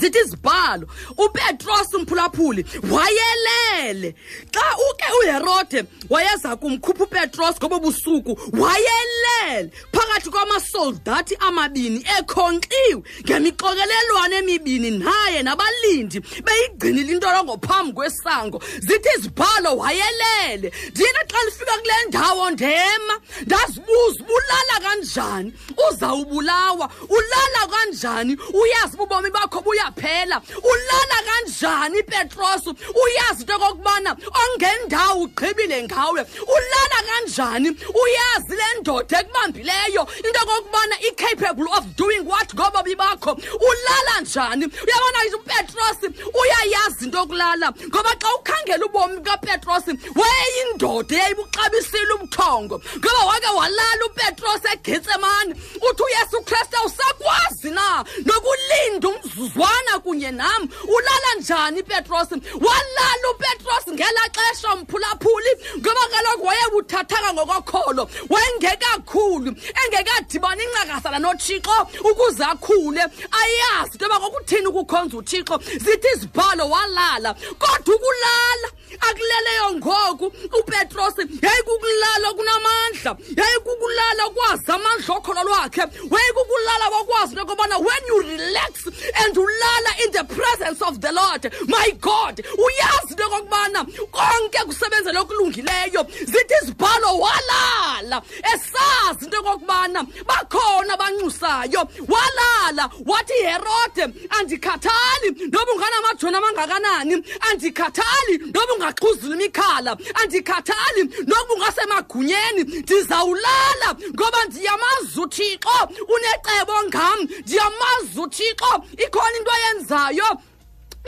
sithi 0.00 0.18
izibhalo 0.18 0.86
upetros 1.16 1.94
umphulaphuli 1.94 2.64
wayelele. 2.90 4.14
Xa 4.52 4.76
uke 4.90 5.04
uherode 5.20 5.84
wayeza 6.10 6.56
kumkhupha 6.56 7.04
upetros 7.04 7.56
ngobo 7.56 7.80
busuku 7.80 8.38
wayelele 8.52 9.70
phakathi 9.92 10.30
kwamasoldathi 10.30 11.36
amabini 11.40 12.04
ekhonkxiwe 12.18 13.02
ngemixokelelwano 13.24 14.36
emibini 14.36 14.90
naye 14.90 15.42
nabalindi 15.42 16.20
beyigcinile 16.20 17.12
intolongo 17.12 17.58
phambi 17.58 17.92
kwesango. 17.92 18.62
Zithi 18.80 19.08
izibhalo 19.18 19.76
wayelele. 19.76 20.72
Ndiyena 20.90 21.20
xa 21.30 21.44
lifika 21.44 21.78
kule 21.78 21.94
ndawo 22.08 22.50
ndema 22.50 23.20
ndazibuza 23.46 24.20
ubulala 24.20 24.80
kanjani? 24.82 25.52
Uzawubulawa. 25.90 26.90
Ulala 27.08 27.66
kanjani? 27.70 28.36
Uyazi 28.54 28.96
ubomi 28.98 29.30
bakho 29.30 29.60
buyaphela 29.78 30.42
ulala 30.62 31.18
kanjani 31.26 31.98
ipetros 31.98 32.66
uyazi 32.66 33.42
into 33.42 33.54
okokubana 33.54 34.16
ongendawo 34.42 35.22
ugqibile 35.22 35.82
ngawe. 35.82 36.26
Ulala 36.54 36.98
kanjani? 37.06 37.68
Uyazi 37.70 38.56
le 38.56 38.80
ndoda 38.80 39.20
ekubambileyo 39.20 40.08
into 40.24 40.40
okokubana 40.42 40.96
i-capable 41.08 41.68
of 41.76 41.84
doing 41.96 42.24
what 42.24 42.54
ngobomi 42.54 42.94
bakho. 42.96 43.34
Ulala 43.68 44.20
njani? 44.20 44.66
Uyabona 44.66 45.18
upetros 45.36 45.98
uyayazi 46.34 47.04
into 47.04 47.18
yokulala 47.18 47.72
ngoba 47.88 48.10
xa 48.20 48.28
ukhangela 48.34 48.86
ubomi 48.86 49.16
bukapetros 49.16 49.84
wayeyindoda 50.16 51.16
eyayibuxabisile 51.16 52.12
ubuthongo 52.14 52.82
ngoba 52.98 53.24
wake 53.26 53.46
walala 53.56 54.04
upetros 54.06 54.64
egetsemane 54.72 55.54
uthi 55.90 56.02
uyesu 56.02 56.42
kristu 56.44 56.76
awusakwazi 56.76 57.70
na 57.70 58.04
nokulinda 58.24 59.08
umzuzwana 59.08 59.67
kunye 60.02 60.30
nam 60.30 60.68
ulala 60.84 61.34
njani 61.40 61.80
ipetros 61.80 62.28
walala 62.54 63.30
upetros 63.30 63.94
ngela 63.94 64.20
xesha 64.32 64.76
mphulaphuli 64.76 65.50
ngoba 65.78 66.00
kaloku 66.10 66.46
wayebuthathaka 66.46 67.32
ngokokholo 67.32 68.10
wayengekakhulu 68.30 69.54
engekadibani 69.84 70.62
incakasana 70.64 71.18
nothixo 71.18 71.88
ukuze 72.10 72.44
akhule. 72.44 73.02
Ayazi 73.40 73.92
into 73.92 74.04
yoba 74.04 74.20
kokuthini 74.20 74.66
ukukhonza 74.66 75.16
uthixo 75.16 75.58
zithi 75.78 76.08
izibhalo 76.14 76.70
walala 76.70 77.34
kodwa 77.34 77.94
ukulala 77.96 78.68
akuleleyo 79.00 79.72
ngoku 79.74 80.26
upetros. 80.60 81.14
Yayikukulala 81.18 82.32
kunamandla 82.36 83.16
yayikukulala 83.36 84.30
kwazi 84.34 84.72
amandla 84.72 85.14
okholo 85.14 85.42
lwakhe 85.44 85.80
wayikukulala 86.10 86.88
wakwazi 86.88 87.34
into 87.34 87.40
yokubana 87.40 87.78
when 87.78 88.02
you 88.08 88.22
relax 88.22 88.86
and 89.24 89.36
ulala 89.58 90.04
in 90.04 90.12
the 90.12 90.34
presence 90.34 90.82
of 90.82 91.00
the 91.00 91.12
lord. 91.12 91.52
My 91.68 91.90
god 92.00 92.36
uyazi 92.36 93.10
into 93.10 93.22
yokokubana 93.22 93.84
konke 94.10 94.58
kusebenzele 94.66 95.18
okulungileyo 95.18 96.06
zithi 96.24 96.54
izibhalo 96.62 97.18
walala. 97.18 98.22
Esazi 98.54 99.24
into 99.24 99.36
yokokubana 99.36 100.06
bakhona 100.26 100.94
abanxusayo. 100.94 101.88
Walala 102.08 102.90
wathi 103.06 103.34
herode 103.42 104.14
andikhathali 104.30 105.50
noba 105.52 105.72
unganamajoni 105.72 106.36
amangakanani. 106.36 107.24
Andikhathali 107.50 108.38
noba 108.38 108.74
ungaxhuzula 108.74 109.34
imikhala. 109.34 109.96
Andikhathali 110.14 111.04
nokuba 111.26 111.54
ungasemagunyeni. 111.54 112.62
Ndizawulala 112.64 113.94
ngoba 114.14 114.44
ndiyamazi 114.44 115.20
uthixo 115.20 115.88
unecebo 116.08 116.82
ngam. 116.88 117.20
Ndiyamazi 117.22 118.20
uthixo 118.20 118.84
ikhona 118.96 119.38
into 119.38 119.47
ayenzayo 119.52 120.38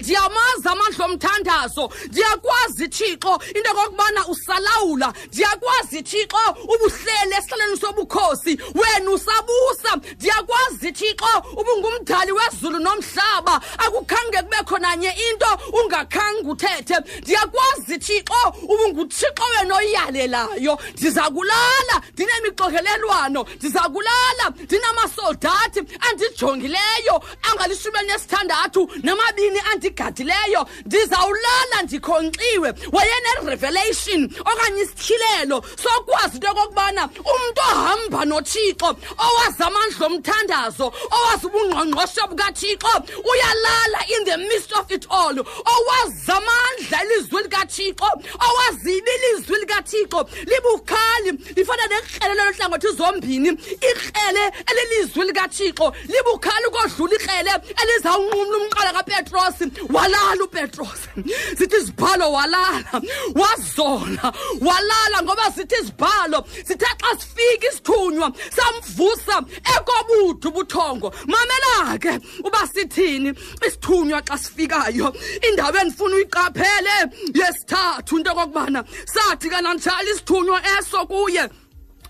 ndiyamazi 0.00 0.68
amandla 0.68 1.04
omthandazo. 1.04 1.90
Ndiyakwazi 2.08 2.88
thixo 2.88 3.40
into 3.54 3.68
yokokubana 3.70 4.26
usalawula. 4.28 5.12
Ndiyakwazi 5.28 6.02
thixo 6.02 6.38
ubuhleli 6.64 7.34
esihlaleni 7.38 7.76
sobukhosi. 7.76 8.58
Wena 8.74 9.10
usabusa. 9.10 9.96
Ndiyakwazi 10.16 10.92
thixo 10.92 11.26
ubungumdali 11.52 12.32
wezulu 12.32 12.78
nomhlaba. 12.78 13.60
Akukhange 13.78 14.42
kube 14.42 14.56
khonanye 14.64 15.08
into 15.30 15.48
ungakhange 15.82 16.48
uthethe. 16.48 16.94
Ndiyakwazi 17.20 17.98
thixo 17.98 18.54
ubunguthixo 18.62 19.44
wena 19.58 19.76
oyalelayo 19.76 20.78
ndiza 20.92 21.22
kulala 21.30 22.02
ndinemixokelelwano 22.12 23.46
ndiza 23.56 23.80
kulala 23.80 24.44
ndinamasoldathi. 24.64 25.80
Andijongileyo 26.10 27.22
angalishumi 27.50 27.98
elinesithandathu 27.98 28.90
namabini 29.02 29.60
andigadileyo 29.72 30.66
ndizawulala 30.86 31.82
ndikhonkxiwe 31.84 32.74
wayenerevelation 32.92 34.30
okanye 34.40 34.82
isityhilelo 34.82 35.64
sokwazi 35.82 36.36
into 36.36 36.46
yokokubana 36.46 37.04
umntu 37.04 37.60
ohamba 37.72 38.24
nothixo 38.24 38.96
owazi 39.18 39.62
amandla 39.62 40.06
omthandazo 40.06 40.92
owazi 41.10 41.46
ubungqongqoshe 41.46 42.22
bukathixo 42.30 42.92
uyalala 43.30 44.00
in 44.14 44.24
the 44.24 44.36
midst 44.36 44.72
of 44.72 44.90
it 44.90 45.06
all. 45.10 45.34
Owazi 45.38 46.32
amandla 46.32 47.04
ilizwi 47.04 47.42
likathixo 47.42 48.08
owazibi 48.48 49.10
ilizwi 49.16 49.56
likathixo. 49.60 50.28
Libukhali 50.46 51.30
lifana 51.56 51.86
nekrele 51.86 52.34
loluhlangothi 52.34 52.88
zombini 52.96 53.48
ikrele 53.90 54.52
elilizwi 54.70 55.24
likathixo 55.24 55.92
libukhali 56.08 56.66
ukodlula 56.66 57.14
ikrele 57.14 57.52
elizawunqumla 57.82 58.56
umqala 58.58 58.92
kapetros. 58.92 59.56
Walala 59.88 60.44
upetros. 60.44 61.00
Zithi 61.58 61.76
izibhalo 61.76 62.32
walala. 62.32 63.02
Wazola 63.34 64.32
walala 64.60 65.22
ngoba 65.22 65.50
zithi 65.56 65.74
izibhalo 65.82 66.44
sithe 66.64 66.86
xa 67.00 67.10
sifika 67.20 67.66
isithunywa 67.68 68.32
samvusa 68.56 69.36
ekobuddu 69.74 70.48
ubuthongo. 70.48 71.08
Mamela 71.26 71.98
ke 71.98 72.12
uba 72.44 72.66
sithini? 72.66 73.30
Isithunywa 73.66 74.22
xa 74.22 74.38
sifikayo 74.38 75.14
indawo 75.48 75.78
endifuna 75.78 76.16
uyiqaphele 76.16 76.96
yesithathu 77.34 78.16
into 78.18 78.30
okokubana 78.30 78.84
sathi 79.06 79.48
kananjalo 79.50 80.10
isithunywa 80.10 80.60
eso 80.78 81.06
kuye. 81.06 81.48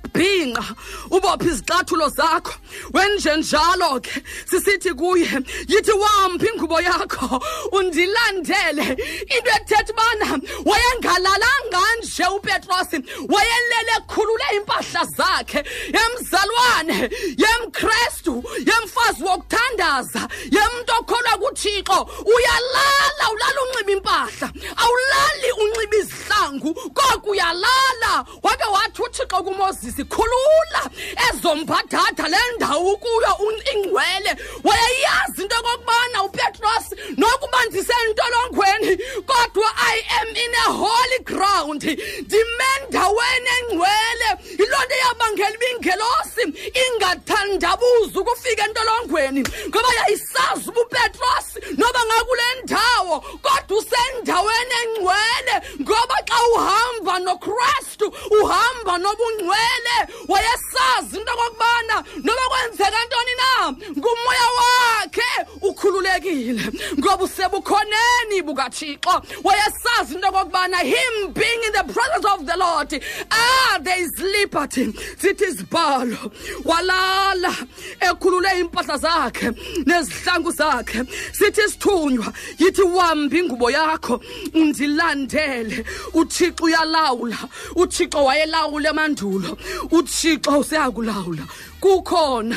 Bhinqa 0.09 0.65
ubophe 1.11 1.47
izixathulo 1.49 2.09
zakho. 2.09 2.55
Wenje 2.95 3.37
njalo 3.37 4.01
ke 4.01 4.23
sisithi 4.47 4.95
kuye 4.95 5.31
yithi 5.69 5.93
wamphi 5.93 6.47
ingubo 6.47 6.81
yakho? 6.81 7.41
Undilandele. 7.73 8.87
Into 9.35 9.51
ethetha 9.51 9.93
ubana 9.93 10.41
wayengalalanga 10.65 11.81
nje 11.99 12.25
upetros 12.37 12.93
wayelele 13.29 13.93
ekhulule 13.99 14.45
iimpahla 14.53 15.05
zakhe 15.17 15.65
yemzalwane 15.95 17.11
yemkrestu 17.43 18.45
yemfazi 18.69 19.23
wokuthandaza 19.25 20.29
yemntu 20.51 20.93
okholwa 20.99 21.39
kuthixo. 21.39 21.99
Uyalala 22.35 23.25
ulala 23.33 23.61
unxiba 23.63 23.93
impahla 23.93 24.53
awulali 24.83 25.49
unxiba 25.63 25.97
izihlangu 25.97 26.75
koko 26.75 27.31
uyalala. 27.31 28.25
Wake 28.43 28.65
wathi 28.73 29.03
uthixo 29.03 29.43
kumoses 29.45 29.90
khulula 29.99 30.83
ezombadada 31.29 32.29
le 32.29 32.39
ndawo 32.57 32.97
kuyo 32.97 33.33
ingcwele 33.75 34.37
wayeyazi 34.65 35.43
into 35.43 35.57
okokubana 35.57 36.23
upetros 36.25 36.87
nokuba 37.17 37.65
ndisentolongweni 37.67 38.97
kodwa 39.27 39.69
i 39.77 40.03
am 40.21 40.29
in 40.29 40.55
a 40.67 40.73
holy 40.73 41.19
ground. 41.25 41.83
Ndime 41.83 42.67
endaweni 42.83 43.51
engcwele. 43.59 44.29
Yiloo 44.59 44.85
nto 44.85 44.95
yabangela 45.05 45.55
ibingelosi 45.55 46.43
ingathandabuzi 46.83 48.19
ukufika 48.19 48.65
entolongweni 48.65 49.41
ngoba 49.69 49.89
yayisazi 49.99 50.69
uba 50.71 50.81
upetros 50.81 51.47
noba 51.79 52.01
ngakule 52.07 52.43
ndawo 52.65 53.21
kodwa 53.21 53.79
usendaweni 53.79 54.75
engcwele 54.83 55.55
ngoba 55.81 56.17
xa 56.29 56.39
uhamba 56.55 57.19
nokrestu 57.19 58.07
uhamba 58.43 58.99
nobungcwele. 58.99 59.80
Wayesazi 60.29 61.17
into 61.19 61.33
okokubana 61.33 62.05
noba 62.17 62.49
kwenzeka 62.49 63.05
ntoni 63.07 63.35
na 63.41 63.73
ngumoya 63.99 64.49
wakhe 64.59 65.31
ukhululekile. 65.63 66.11
Ubalulekile 66.11 66.73
ngoba 66.99 67.25
usebukhoneni 67.25 68.43
bukathixo. 68.43 69.23
Wayesazi 69.45 70.15
into 70.15 70.29
okokubana 70.29 70.79
him 70.79 71.33
being 71.33 71.63
in 71.67 71.73
the 71.73 71.85
presence 71.93 72.25
of 72.25 72.47
the 72.47 72.57
lord 72.57 73.05
ah 73.31 73.79
there 73.83 74.01
is 74.03 74.19
liberty. 74.19 74.93
Sithi 75.19 75.45
izibhalo 75.45 76.33
walala 76.65 77.55
ekhulule 78.01 78.61
impahla 78.61 78.99
zakhe 78.99 79.51
nezihlangu 79.87 80.51
zakhe. 80.53 81.05
Sithi 81.33 81.61
isithunywa 81.61 82.33
yithi 82.59 82.83
wambi 82.83 83.39
ingubo 83.39 83.71
yakho 83.71 84.21
undilandele. 84.55 85.85
Uthixo 86.15 86.65
uyalawula. 86.65 87.39
Uthixo 87.77 88.25
wayelawula 88.25 88.91
emandulo. 88.91 89.59
Uthixo 89.91 90.59
useyakulawula. 90.59 91.45
Kukhona 91.81 92.57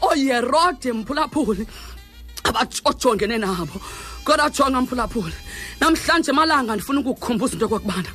oyerode 0.00 0.92
mphulaphuli 0.92 1.66
abajongene 2.44 3.38
nabo. 3.38 3.80
Kodwa 4.24 4.50
jonga 4.50 4.80
mphulaphuli 4.80 5.34
namhlanje 5.80 6.32
malanga 6.32 6.76
ndifuna 6.76 7.00
ukukukhumbuza 7.00 7.54
into 7.54 7.64
yokokubana 7.64 8.10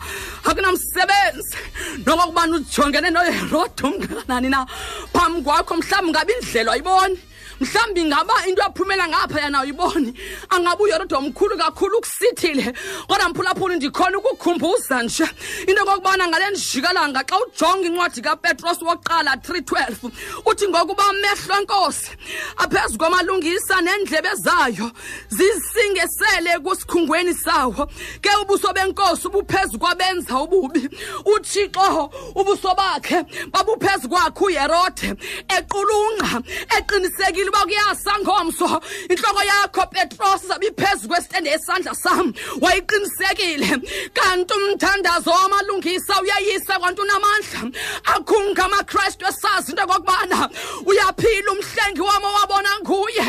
akunamsebenzi 0.46 1.58
nokokubana 2.06 2.56
ujongene 2.56 3.10
noyeroda 3.10 3.84
umngakanani 3.84 4.50
na? 4.50 4.68
Phambi 5.14 5.42
kwakho 5.42 5.76
mhlawumbi 5.76 6.12
ngabe 6.12 6.34
indlela 6.34 6.72
ayiboni. 6.74 7.18
Mhlawumbi 7.60 8.04
ngaba 8.04 8.34
into 8.48 8.62
yaphumela 8.62 9.08
ngapha 9.08 9.42
yana 9.42 9.62
uyiboni? 9.62 10.14
Angabe 10.50 10.84
uyerodwa 10.84 11.20
omkhulu 11.20 11.58
kakhulu 11.58 11.98
ukusithile 11.98 12.74
kodwa 13.08 13.30
mphulaphula 13.30 13.76
ndikhona 13.76 14.18
ukukhumbuza 14.18 15.04
nje. 15.04 15.28
Into 15.68 15.82
okokubana 15.84 16.28
ngale 16.28 16.50
ndijikalanga 16.50 17.24
xa 17.24 17.38
ujonga 17.40 17.88
incwadi 17.88 18.22
kapetros 18.22 18.82
wokuqala 18.82 19.36
312 19.36 20.12
uthi 20.46 20.68
ngokuba 20.68 21.04
amehlo 21.06 21.56
enkosi 21.60 22.12
aphezu 22.58 22.98
kwamalungisa 22.98 23.82
neendlebe 23.82 24.30
zayo 24.36 24.92
zisingesele 25.30 26.60
kusikhungweni 26.64 27.34
sawo. 27.34 27.88
Ke 28.22 28.30
ubuso 28.42 28.74
benkosi 28.74 29.28
ubuphezu 29.28 29.80
kwabenza 29.80 30.40
ububi. 30.40 30.90
Uthixo 31.26 32.12
ubuso 32.36 32.76
bakhe 32.76 33.24
babuphezu 33.52 34.10
kwakhe 34.10 34.44
uyerode 34.46 35.16
equlunqa 35.48 36.42
eqinisekile 36.78 37.45
uba 37.50 37.66
kuyasa 37.66 38.20
ngomso 38.20 38.82
intloko 39.10 39.44
yakho 39.44 39.86
petros 39.92 40.42
zabe 40.48 40.68
iphezu 40.68 41.08
kwesitende 41.08 41.50
esandla 41.50 41.96
sam 41.96 42.34
wayiqinisekile. 42.62 43.70
Kanti 44.14 44.54
umthandazo 44.54 45.30
wamalungisa 45.32 46.22
uyayisa 46.22 46.80
kwanti 46.80 47.02
unamandla 47.02 47.80
akhunga 48.06 48.66
amakrestu 48.66 49.26
esazi 49.26 49.72
into 49.72 49.84
okokubana 49.84 50.50
uyaphila 50.86 51.52
umhlengi 51.52 52.02
wam 52.02 52.24
owabona 52.24 52.70
nguye. 52.82 53.26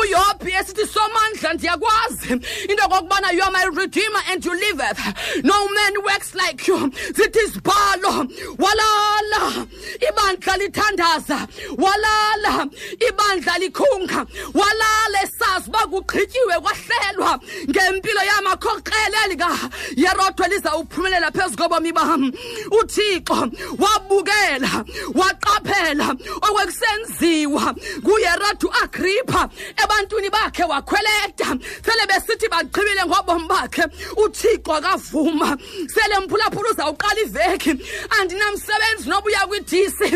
Uyobhi 0.00 0.52
esithi 0.52 0.86
somandla 0.86 1.52
ndiyakwazi 1.54 2.32
into 2.68 2.84
okokubana 2.84 3.32
you 3.32 3.42
are 3.42 3.50
my 3.52 3.64
redeemer 3.72 4.22
and 4.30 4.44
you 4.44 4.54
liveth 4.54 5.00
no 5.44 5.68
man 5.68 5.94
works 6.04 6.34
like 6.34 6.66
you. 6.68 6.78
Zithi 7.12 7.38
izibhalo 7.38 8.26
walala 8.58 9.66
ibandla 10.08 10.56
lithandaza. 10.56 11.48
Walala 11.76 12.68
ibandla 13.08 13.47
likhunga 13.58 14.26
walala 14.54 15.22
esazi 15.22 15.68
uba 15.68 15.86
kugqityiwe 15.86 16.56
kwahlelwa 16.64 17.40
ngempilo 17.70 18.22
yamakhokrele 18.30 19.20
likayerodwe 19.30 20.48
lizawuphumelela 20.48 21.30
phezu 21.30 21.56
kobomi 21.56 21.92
bam. 21.92 22.32
Uthixo 22.78 23.38
wabukela 23.78 24.84
waqaphela 25.14 26.08
okwekusenziwa 26.46 27.74
nguyerodwe 28.04 28.70
uagripha. 28.70 29.48
Ebantwini 29.82 30.30
bakhe 30.30 30.64
wakhweleta 30.64 31.48
sele 31.84 32.04
besithi 32.10 32.48
bagqibile 32.48 33.04
ngobomi 33.06 33.48
bakhe. 33.48 33.84
Uthixo 34.16 34.72
akavuma 34.74 35.56
sele 35.94 36.18
mphulaphula 36.20 36.70
uzawuqala 36.70 37.20
iveki. 37.20 37.72
Andinamsebenzi 38.18 39.08
noba 39.08 39.26
uya 39.26 39.46
kwidisi. 39.46 40.08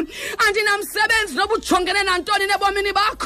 Andinamsebenzi 0.46 1.34
noba 1.34 1.54
ujongene 1.54 2.02
nantoni 2.02 2.46
nebomini 2.46 2.92
bakho. 2.92 3.21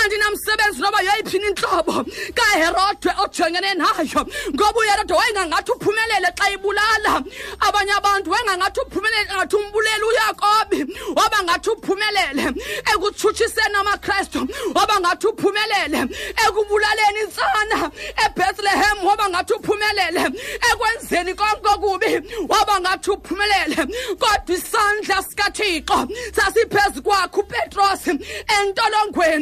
Andinamsebenzi 0.00 0.80
noba 0.80 1.00
yeyiphini 1.02 1.46
intlobo 1.46 2.04
kaherodwe 2.34 3.10
ojongene 3.24 3.74
nayo 3.74 4.20
ngoba 4.54 4.78
uherodwe 4.80 5.16
wayengangathi 5.16 5.72
uphumelele 5.72 6.28
xa 6.38 6.50
ibulala. 6.50 7.24
Abanye 7.60 7.92
abantu 7.92 8.30
wayengangathi 8.30 8.80
uphumelele 8.80 9.30
ngathi 9.34 9.56
umbulele 9.56 10.04
uyakobi. 10.10 10.80
Waba 11.16 11.38
ngathi 11.44 11.70
uphumelele 11.70 12.44
ekutshutshiseni 12.92 13.76
amakrestu 13.80 14.48
waba 14.74 15.00
ngathi 15.00 15.26
uphumelele 15.26 16.00
ekubulaleni 16.46 17.20
intsana 17.24 17.90
ebethlehem 18.24 18.98
waba 19.06 19.28
ngathi 19.28 19.52
uphumelele 19.54 20.22
ekwenzeni 20.70 21.34
konke 21.34 21.68
okubi. 21.74 22.12
Waba 22.48 22.80
ngathi 22.80 23.10
uphumelele 23.10 23.76
kodwa 24.20 24.54
isandla 24.56 25.22
sikathixo 25.22 26.08
sasiphezu 26.34 27.02
kwakho 27.02 27.40
upetros 27.40 28.06
entolongweni. 28.08 29.35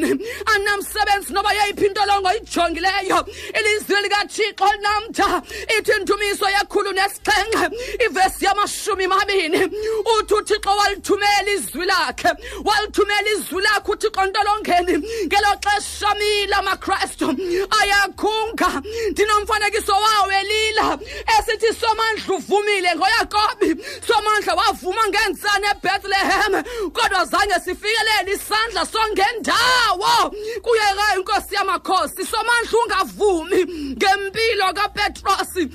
Anamsebenzi 0.55 1.33
noba 1.33 1.53
yeyiphi 1.53 1.87
intolongo 1.87 2.31
ijongileyo 2.39 3.19
ilizwi 3.59 4.03
likathixo 4.03 4.69
namtha 4.83 5.43
ithi 5.79 5.93
ndumiso 6.03 6.47
yekhulu 6.57 6.93
nesixhenxe 6.93 7.67
ivesi 8.07 8.45
yamashumi 8.45 9.07
mabini 9.07 9.61
uthi 10.19 10.35
uthixo 10.35 10.71
walithumela 10.77 11.51
izwi 11.55 11.87
lakhe 11.87 12.31
walithumela 12.65 13.31
izwi 13.31 13.63
lakhe 13.63 13.93
uthixo 13.93 14.25
ntolongeni 14.27 14.95
ngelo 15.27 15.53
xesha 15.65 16.15
mila 16.15 16.59
amakrestu 16.59 17.27
ayakhunga 17.81 18.71
ndinomfanekiso 19.11 19.93
wawo 19.93 20.33
elila 20.41 20.99
esithi 21.39 21.71
somandla 21.81 22.35
uvumile 22.37 22.91
ngoyakobi 22.97 23.71
somandla 24.07 24.55
wavuma 24.55 25.09
ngentsana 25.09 25.67
ebethlehem 25.71 26.55
kodwa 26.93 27.25
zange 27.25 27.55
sifikelele 27.65 28.33
isandla 28.35 28.87
songendawo 28.87 29.84
kuyeka 30.63 31.17
inkosi 31.17 31.55
yamakhosi 31.55 32.27
somandla 32.27 32.79
ungavumi 32.85 33.65
ngempilo 33.97 34.73
kapetrosi 34.75 35.69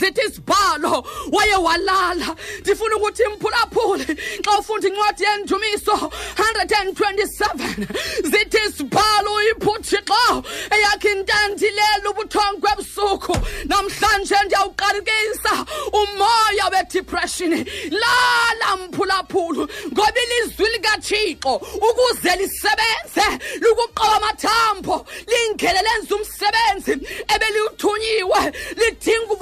sithi 0.00 0.20
isibhalo 0.28 1.06
waye 1.32 1.56
walala. 1.56 2.36
Ndifuna 2.60 2.96
ukuthi 2.96 3.22
mphulaphuli 3.28 4.06
xa 4.44 4.58
ufunda 4.58 4.88
incwadi 4.88 5.24
yendumiso 5.24 6.12
127 6.36 8.30
zithi 8.30 8.58
isibhalo 8.68 9.34
uyiphuthixo 9.34 10.44
eyakhe 10.74 11.12
intandilela 11.12 12.10
ubuthongo 12.10 12.68
ebusuku. 12.72 13.36
Namhlanje 13.64 14.34
ndiyawuqalekisa. 14.44 15.54
Umoya 15.92 16.66
wedepression. 16.72 17.52
Lala 17.90 18.76
mphulaphulu 18.76 19.68
ngoba 19.92 20.20
ilizwi 20.22 20.70
likathixo 20.72 21.54
ukuze 21.88 22.36
lisebenze 22.40 23.26
lukuqoba 23.60 24.16
amathambo 24.16 25.06
lingele 25.26 25.80
lenze 25.82 26.14
umsebenzi 26.14 26.92
ebeliwuthunyiwe 27.34 28.40
lidinga 28.76 29.32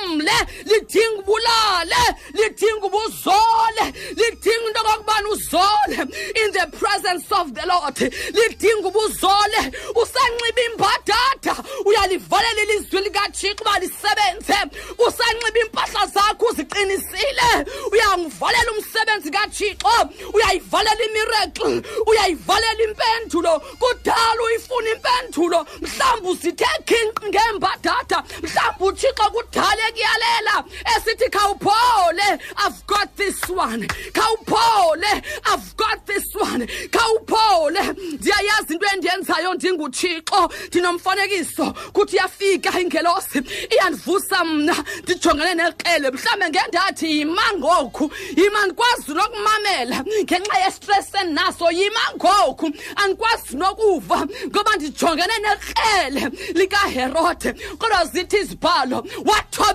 ubuphumle 0.00 0.32
lidinga 0.64 1.20
ubulale 1.20 2.16
lidinga 2.32 2.86
ubuzole 2.86 3.92
lidinga 4.16 4.66
into 4.68 4.80
okokubana 4.80 5.28
uzole. 5.28 5.98
In 6.36 6.52
the 6.52 6.76
presence 6.76 7.30
of 7.32 7.54
the 7.54 7.66
lord 7.66 7.94
lidinga 7.96 8.88
ubuzole 8.88 9.72
usanxiba 9.94 10.62
imbadada 10.70 11.64
uyalivalela 11.84 12.62
ilizwi 12.62 13.00
likathixo 13.00 13.62
uba 13.62 13.78
lisebenze. 13.78 14.58
Usanxiba 14.98 15.58
iimpahla 15.58 16.06
zakho 16.06 16.46
uziqinisile. 16.46 17.50
Uyangivalela 17.92 18.72
umsebenzi 18.72 19.30
kathixo 19.30 20.10
uyayivalela 20.34 21.04
imiracle 21.04 21.82
uyayivalela 22.06 22.82
impendulo. 22.84 23.60
Kudala 23.78 24.42
uyifuna 24.46 24.90
impendulo 24.90 25.66
mhlawumbi 25.80 26.28
uzithe 26.28 26.66
khinqi 26.86 27.26
ngembadada 27.28 28.24
mhlawumbi 28.42 28.84
uthixo 28.84 29.30
kudala 29.32 29.89
ekuyalela 29.90 30.64
esithi 30.96 31.30
khawuphole 31.30 32.38
i've 32.56 32.86
got 32.86 33.16
this 33.16 33.48
one. 33.48 33.82
Khawuphole 34.12 35.22
i've 35.46 35.76
got 35.76 36.06
this 36.06 36.34
one. 36.34 36.66
Khawuphole. 36.66 37.94
Ndiyayazi 38.18 38.74
into 38.74 38.86
endiyenzayo 38.86 39.54
ndinguthixo 39.54 40.50
ndinomfanekiso 40.68 41.72
kuthi 41.92 42.16
iyafika 42.16 42.80
ingelosi 42.80 43.42
iyandivusa 43.70 44.44
mna 44.44 44.84
ndijongene 45.02 45.54
neqele. 45.54 46.10
Mhlawumbe 46.10 46.48
ngendathi 46.48 47.18
yima 47.18 47.42
ngoku 47.56 48.10
yima 48.36 48.66
ndikwazi 48.66 49.14
nokumamela 49.14 50.04
ngenxa 50.22 50.58
yestress 50.58 51.14
endinaso 51.14 51.70
yima 51.70 52.00
ngoku 52.16 52.70
andikwazi 52.96 53.56
nokuva 53.56 54.26
ngoba 54.46 54.76
ndijongene 54.76 55.34
nekrele 55.38 56.30
likaherode. 56.54 57.52
Kodwa 57.78 58.04
zithi 58.04 58.36
izibhalo 58.36 59.06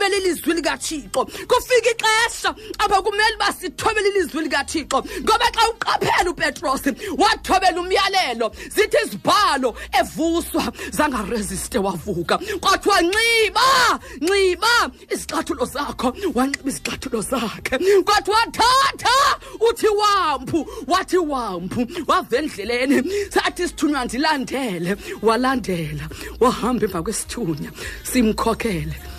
wathobela 0.06 0.18
ilizwi 0.18 0.54
likathixo. 0.54 1.26
Kufika 1.26 1.90
ixesha 1.90 2.56
apho 2.80 3.04
kumele 3.04 3.36
uba 3.36 3.46
walithobela 3.46 4.08
ilizwi 4.08 4.44
likathixo. 4.44 5.04
Ngoba 5.22 5.46
xa 5.54 5.70
uqaphela 5.70 6.32
upetros 6.32 6.82
wathobela 7.18 7.82
umyalelo 7.82 8.52
zithi 8.70 8.98
izibhalo 9.06 9.76
evuswa 10.00 10.72
zangaresiste 10.92 11.78
wavuka. 11.80 12.38
Kwathiwa 12.38 13.02
nxiba 13.02 14.00
nxiba 14.22 14.92
izixathulo 15.10 15.66
zakho. 15.66 16.14
Wanxiba 16.34 16.70
izixathulo 16.70 17.22
zakhe. 17.22 17.78
Kwathiwa 18.04 18.46
thatha 18.52 19.40
uthi 19.60 19.88
wampu 19.88 20.68
wathi 20.88 21.18
wampu 21.18 21.88
wava 22.08 22.38
endleleni. 22.38 23.04
Sathi 23.30 23.68
sithunywa 23.68 24.06
ndilandele. 24.06 24.98
Walandela 25.22 26.10
wahamba 26.40 26.86
emva 26.86 27.04
kwesithunya 27.04 27.72
simkhokhele. 28.04 29.15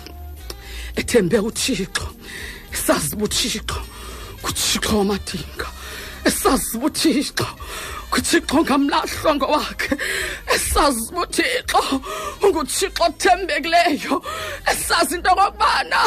Ethembe 0.99 1.37
uthixo 1.49 2.05
esazi 2.73 3.15
ubuthixo 3.15 3.77
kuthixo 4.43 4.97
wamadinga 4.99 5.67
esazi 6.27 6.77
ubuthixo 6.77 7.47
kuthixo 8.11 8.57
ngamlahlwa 8.63 9.31
ngowakhe 9.35 9.95
esazi 10.55 11.01
ubuthixo 11.11 11.81
unguthixo 12.43 13.03
othembekileyo. 13.07 14.15
Esazi 14.71 15.15
into 15.15 15.29
okokubana 15.31 16.01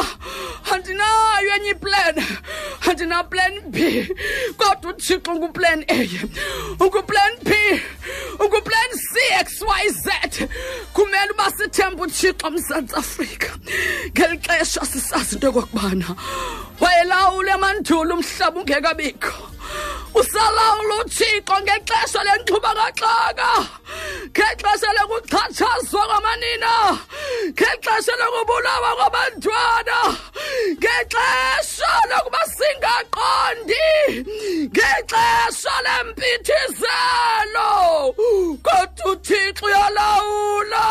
andinayo 0.73 1.51
enye 1.57 1.71
iplan 1.77 2.17
andinaplan 2.89 3.55
b. 3.75 3.77
Kodwa 4.59 4.91
uthixo 4.93 5.31
unguplan 5.33 5.81
a 5.89 5.99
unguplan 6.83 7.35
b 7.45 7.51
unguplan 8.43 8.91
c 9.09 9.13
x 9.47 9.63
y 9.63 9.89
z. 10.05 10.07
Kumele 10.95 11.33
uba 11.35 11.51
sithemba 11.57 12.03
uthixo 12.05 12.51
mzantsi 12.51 12.95
afrika. 12.95 13.49
Ngeli 14.13 14.39
xesha 14.39 14.85
sisazi 14.85 15.35
into 15.35 15.47
yokokubana 15.47 16.17
wayelawula 16.81 17.55
emandulo 17.55 18.15
umhlaba 18.15 18.61
ungekabikho. 18.61 19.51
Usalawula 20.15 20.95
uthixo 21.05 21.57
ngexesha 21.63 22.21
lenxubakaxaka 22.27 23.51
ngexesha 24.31 24.91
lokuxhatshazwa 24.97 26.03
kwamanina 26.09 26.73
ngexesha 27.53 28.15
lokubulawa 28.21 28.91
kwabantwana 28.99 29.99
ngexesha 30.79 31.91
lokuba 32.11 32.43
singaqondi 32.57 33.87
ngexesha 34.73 35.75
lempithizelo. 35.85 37.71
Kodwa 38.67 39.05
uthixo 39.13 39.67
uyalawula 39.67 40.85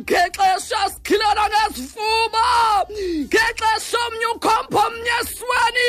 ngexesha 0.00 0.80
sikhilana 0.90 1.44
ngezifuba 1.50 2.46
ngexesha 3.28 3.98
omnye 4.06 4.26
ukhompa 4.34 4.78
omnye 4.86 5.14
esweni 5.20 5.88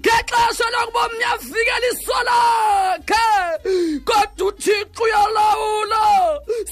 ngexesha 0.00 0.66
lokuba 0.74 1.00
omnye 1.06 1.26
avikela 1.34 1.75
iso 1.92 2.18
lakhe 2.28 3.26
kodwa 4.04 4.48
uthixo 4.48 5.02
uyalawula. 5.04 6.02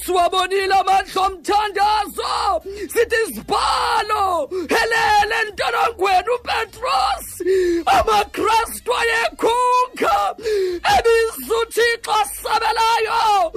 Siwabonile 0.05 0.73
amandla 0.73 1.21
omthandazo. 1.25 2.33
Sithi 2.93 3.15
izibhalo 3.27 4.49
helele 4.73 5.35
entolongweni 5.47 6.29
upetros 6.35 7.25
amakristu 7.85 8.91
ayekhunga 8.99 10.15
ebiza 10.95 11.55
uthixo 11.61 12.11
asabelayo 12.21 13.51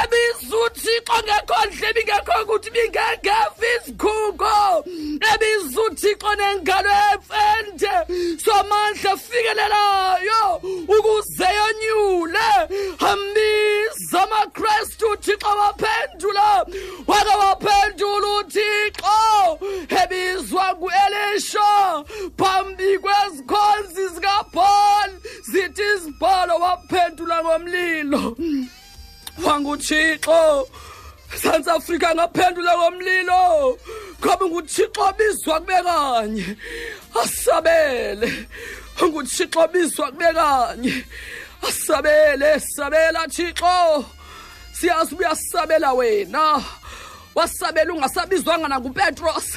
ebiza 0.00 0.56
uthixo 0.66 1.16
ngekho 1.24 1.56
ndlebe 1.66 2.00
ingekho 2.00 2.44
kuthi 2.48 2.70
bingengefa 2.70 3.66
izikhungo 3.76 4.54
ebiza 5.32 5.80
uthixo 5.86 6.30
nengalo 6.38 6.90
efende 7.12 7.92
somandla 8.44 9.12
efikelelayo 9.12 10.42
ukuze 10.98 11.48
yonyule 11.58 12.48
ambiza 12.98 14.22
amakristu 14.22 15.06
uthixo 15.12 15.48
waphendula. 15.48 16.66
Wake 17.06 17.34
waphendula 17.42 18.28
uthixo 18.38 19.58
ebizwa 20.02 20.74
ngu-elisha. 20.74 22.04
Phambi 22.38 22.98
kwezikhonzi 22.98 24.08
zikabhali 24.14 25.14
zithi 25.42 25.82
izibhalo 25.94 26.54
waphendula 26.58 27.44
ngomlilo. 27.44 28.36
Wanguthixo 29.44 30.68
mzantsi 31.34 31.70
afrika 31.70 32.14
ngaphendula 32.14 32.78
ngomlilo. 32.78 33.78
Ngoba 34.20 34.46
nguthixo 34.46 35.12
bizwa 35.18 35.60
kube 35.60 35.82
kanye. 35.82 36.56
Asabele. 37.22 38.46
Nguthixo 39.08 39.68
bizwa 39.68 40.10
kube 40.12 40.32
kanye 40.32 41.04
asabele 41.68 42.60
sabela 42.60 43.28
thixo. 43.28 44.04
Siyazi 44.72 45.14
uyasabela 45.14 45.92
wena. 45.92 46.62
Wasabela 47.34 47.92
ungasabizwanga 47.94 48.68
nangupetros 48.68 49.56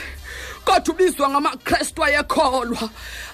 kodwa 0.66 0.94
ubizwa 0.96 1.30
ngamakrestu 1.30 2.04
ayekholwa. 2.04 2.89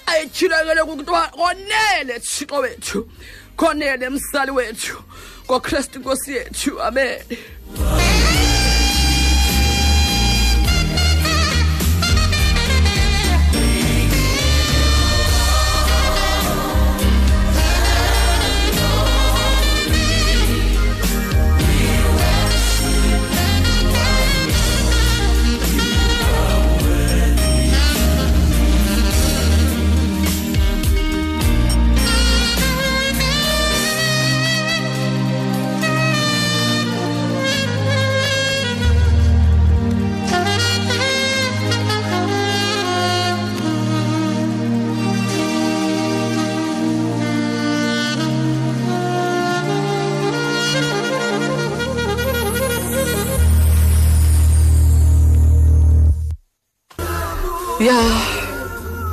Ayetyhilekele 0.06 0.84
kuthiwa 0.84 1.28
konele 1.28 2.20
thixo 2.20 2.56
wethu. 2.56 3.10
Konele 3.56 4.10
msali 4.10 4.52
wethu. 4.52 5.04
Ngokrestu 5.46 6.00
inkosi 6.00 6.32
yethu 6.36 6.82
amen. 6.82 7.20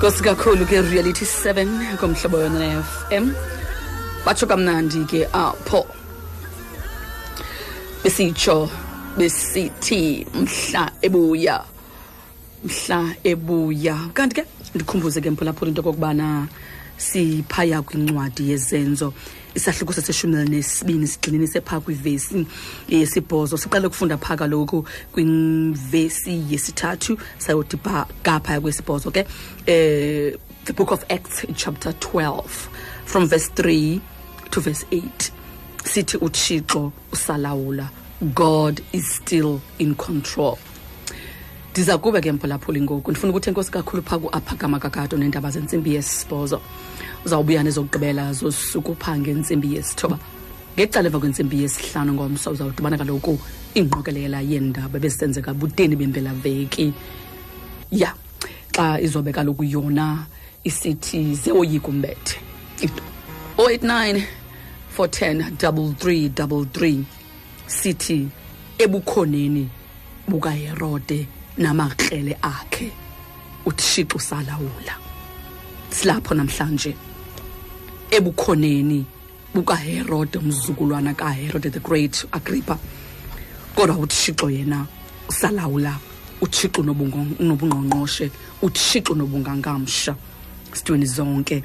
Nkosi 0.06 0.22
kakhulu 0.22 0.66
ke 0.66 0.78
reality 0.86 1.24
7 1.24 1.98
komhlobo 1.98 2.38
yona 2.38 2.58
ne-fm 2.62 3.26
batsho 4.24 4.46
kamnandi 4.46 5.02
ke 5.10 5.26
apho. 5.34 5.82
Besitsho 8.04 8.70
besithi 9.18 10.22
mhla 10.30 10.92
ebuya 11.02 11.58
mhla 12.62 13.16
ebuya. 13.24 13.96
Kanti 14.14 14.34
ke 14.38 14.44
ndikhumbuze 14.74 15.18
ke 15.20 15.30
mphulaphula 15.30 15.74
into 15.74 15.82
okokubana 15.82 16.46
siphaya 16.96 17.82
kwincwadi 17.82 18.50
yezenzo 18.50 19.10
isahluko 19.56 19.92
seseshumi 19.92 20.36
elinesibini 20.36 21.06
sigxininise 21.06 21.60
phaa 21.60 21.80
kwivesi 21.80 22.46
yesibhozo. 22.88 23.56
Siqale 23.56 23.86
ukufunda 23.86 24.18
phaa 24.18 24.36
kaloku 24.36 24.86
kwivesi 25.12 26.44
yesithathu 26.50 27.18
sayodi 27.38 27.76
gaphaya 28.24 28.60
kwesibhozo 28.60 29.10
ke 29.10 29.26
eh 29.66 30.36
the 30.64 30.72
book 30.72 30.92
of 30.92 31.04
acts 31.08 31.46
chapter 31.54 31.92
12 31.92 32.42
from 33.04 33.26
verse 33.26 33.50
3 33.54 34.00
to 34.50 34.60
verse 34.60 34.84
8 34.90 35.30
sithi 35.84 36.16
uthixo 36.16 36.92
usalawula. 37.12 37.90
God 38.34 38.82
is 38.92 39.16
still 39.16 39.60
in 39.78 39.94
control. 39.94 40.58
Ndiza 41.70 41.98
kube 41.98 42.20
ke 42.20 42.32
mphulaphuli 42.32 42.80
ngoku. 42.80 43.10
Ndifuna 43.10 43.30
ukuthi 43.30 43.50
enkosi 43.50 43.70
kakhulu 43.70 44.02
phaa 44.02 44.18
kuaphakama 44.18 44.78
kakato 44.78 45.16
neendaba 45.16 45.50
zentsimbi 45.50 45.94
yesibhozo. 45.94 46.60
Uzawubuya 47.26 47.62
nezokugqibela 47.62 48.32
zosuku 48.32 48.94
phaa 48.94 49.18
ngentsimbi 49.18 49.74
yesithoba. 49.74 50.18
Ngecala 50.76 51.06
emva 51.08 51.18
kwentsimbi 51.18 51.62
yesihlanu 51.62 52.12
ngomso 52.14 52.50
uzawudibana 52.50 52.98
kaloku 52.98 53.38
ingqokelela 53.74 54.40
yeendaba 54.40 54.98
ebezisenzeka 54.98 55.54
buteni 55.54 55.96
bempelaveki. 55.96 56.92
Ya 57.90 58.14
xa 58.74 59.00
izobe 59.00 59.32
kaloku 59.32 59.64
yona 59.64 60.26
isithi 60.64 61.34
zeoyika 61.34 61.88
umbethe 61.88 62.38
089 63.58 64.22
410 64.96 65.50
3333 65.58 67.02
sithi 67.66 68.28
ebukhoneni 68.78 69.68
bukaherode 70.28 71.26
namakrele 71.58 72.36
akhe 72.42 72.92
uthixo 73.66 74.18
salawula 74.18 74.94
silapho 75.90 76.34
namhlanje. 76.34 76.94
Ebukhoneni 78.10 79.04
bukaherode 79.54 80.38
umzukulwana 80.38 81.14
kaherode 81.14 81.70
the 81.72 81.80
great 81.80 82.24
agrippa. 82.32 82.78
Kodwa 83.74 83.96
uthixo 83.98 84.50
yena 84.50 84.86
usalawula 85.28 85.98
uthixo 86.40 86.82
nobungo- 86.82 87.36
nobungqongqoshe 87.40 88.30
uthixo 88.62 89.14
nobungangamsha 89.14 90.14
sitweni 90.72 91.06
zonke. 91.06 91.62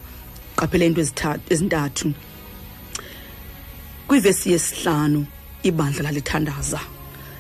Qaphela 0.55 0.85
into 0.85 1.01
ezitha- 1.01 1.39
ezintathu. 1.49 2.13
Kwivesi 4.07 4.51
yesihlanu 4.51 5.25
ibandla 5.63 6.03
lalithandaza. 6.03 6.79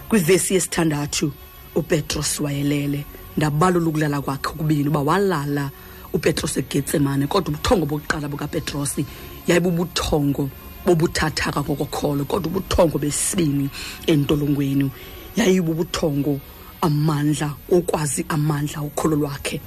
Kwivesi 0.09 0.53
yesithandathu 0.53 1.31
upetros 1.75 2.39
wayelele. 2.39 3.05
Ndabalula 3.37 3.87
ukulala 3.87 4.21
kwakhe 4.21 4.53
kubini 4.57 4.87
uba 4.89 4.99
walala 4.99 5.71
upetros 6.13 6.57
egetsemane 6.57 7.27
kodwa 7.27 7.53
ubuthongo 7.53 7.85
bokuqala 7.85 8.27
bukapetrosi 8.29 9.05
yayibubuthongo 9.47 10.49
bobuthathaka 10.85 11.61
ngokokholo 11.61 12.25
kodwa 12.25 12.47
ubuthongo 12.51 12.97
besibini 12.97 13.69
entolongweni 14.07 14.91
yayibubuthongo 15.35 16.39
amandla 16.81 17.53
okwazi 17.71 18.25
amandla 18.29 18.81
ukholo 18.81 19.15
lwakhe. 19.15 19.61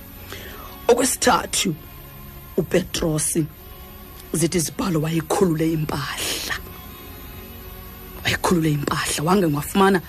Okwesithathu 0.88 1.74
upetrosi 2.56 3.46
zithi 4.32 4.58
izibhalo 4.58 5.00
wayekhulule 5.00 5.72
impahla 5.72 6.56
wayekhulule 8.24 8.70
impahla 8.70 9.22
wange 9.24 9.46
wafumana 9.46 10.00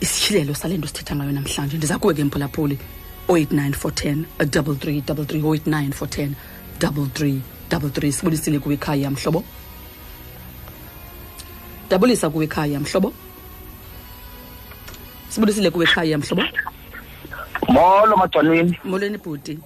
isityhilelo 0.00 0.54
sale 0.54 0.78
nto 0.78 0.88
sithetha 0.88 1.16
ngayo 1.16 1.32
namhlanje. 1.32 1.76
Ndiza 1.76 1.98
kuwe 1.98 2.14
ke 2.14 2.24
mphulaphuli 2.24 2.78
089 3.30 3.74
410 3.78 4.24
3333 4.38 5.42
089 5.42 5.92
410 5.92 7.40
3333 7.70 8.12
sibulisile 8.12 8.58
kuwe 8.58 8.74
ikhaya 8.74 9.10
mhlobo. 9.10 9.44
Dabulisa 11.90 12.30
kuwe 12.30 12.44
ikhaya 12.44 12.80
mhlobo. 12.80 13.12
Sibulisile 15.28 15.70
kuwe 15.70 15.84
ikhaya 15.84 16.18
mhlobo. 16.18 16.42
Molo 17.68 18.16
madwanini 18.16 18.78
molweni 18.84 19.18
bhuti. 19.18 19.58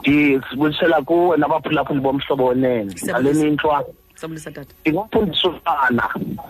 Ndisibulisela 0.00 1.02
kuwe 1.02 1.36
nabaphulaphuli 1.36 2.00
bomhlobo 2.00 2.46
wenene 2.46 2.94
ngale 3.04 3.12
ngaleni 3.12 3.48
intwa. 3.48 3.84
Sabulisa 4.14 4.50
tata. 4.50 4.74
Ndingumfundisi 4.80 5.46
umntana 5.46 6.08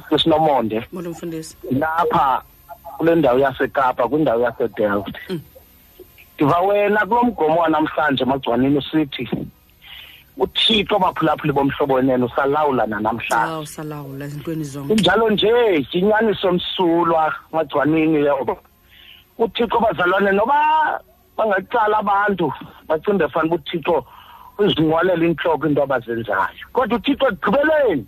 kwesinomonde 0.08 0.86
molo 0.92 1.10
mfundisi. 1.10 1.56
Lapha 1.70 2.42
kule 2.98 3.14
ndawo 3.14 3.38
yasekapa 3.38 4.08
kwindawo 4.08 4.42
yasedelft 4.42 5.16
ndiva 6.40 6.60
wena 6.60 7.06
kulo 7.06 7.22
mgomo 7.22 7.60
wanamhlanje 7.60 8.24
magcwanini 8.24 8.78
usithi 8.78 9.28
uthixo 10.36 10.96
abaphulaphuli 10.96 11.52
bomhlobo 11.52 11.94
wenene 11.94 12.24
usalawula 12.24 12.86
nanamhlanje. 12.86 13.52
Aw 13.52 13.64
salawula 13.64 14.24
ezintweni 14.24 14.64
zonke. 14.64 14.94
Kunjalo 14.94 15.30
nje 15.30 15.86
yinyaniso 15.92 16.52
msulwa 16.52 17.34
magcwanini 17.52 18.24
yoba 18.24 18.56
uthixo 19.38 19.80
bazalwane 19.80 20.32
noba 20.32 21.00
bangacala 21.36 21.98
abantu 21.98 22.52
bacinge 22.88 23.28
fanele 23.28 23.54
uthixo 23.54 24.04
uzinqwalela 24.58 25.24
intloko 25.26 25.66
into 25.66 25.82
abazenzayo. 25.82 26.64
Kodwa 26.72 26.98
uthixo 26.98 27.28
ekugqibeleni 27.28 28.06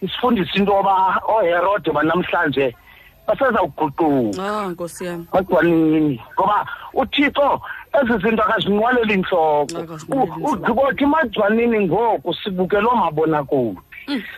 isifundisa 0.00 0.54
into 0.56 0.72
yoba 0.72 1.20
ooherode 1.28 1.90
banamhlanje 1.92 2.74
basezawuguquka 3.26 4.04
ah 4.42 4.68
nkosi 4.68 5.04
yam 5.04 5.26
magcwanini 5.32 6.20
ngoba 6.34 6.66
uthixo 6.94 7.60
ezi 8.00 8.14
zinto 8.22 8.42
akazinqwaleli 8.42 9.14
intloko 9.14 9.78
Akazinqwaleli 9.78 10.32
intloko. 10.32 10.52
ugqibothi 10.52 11.06
magcwanini 11.06 11.78
ngoku 11.88 12.34
sibukele 12.34 12.86
oomabonakude 12.86 13.80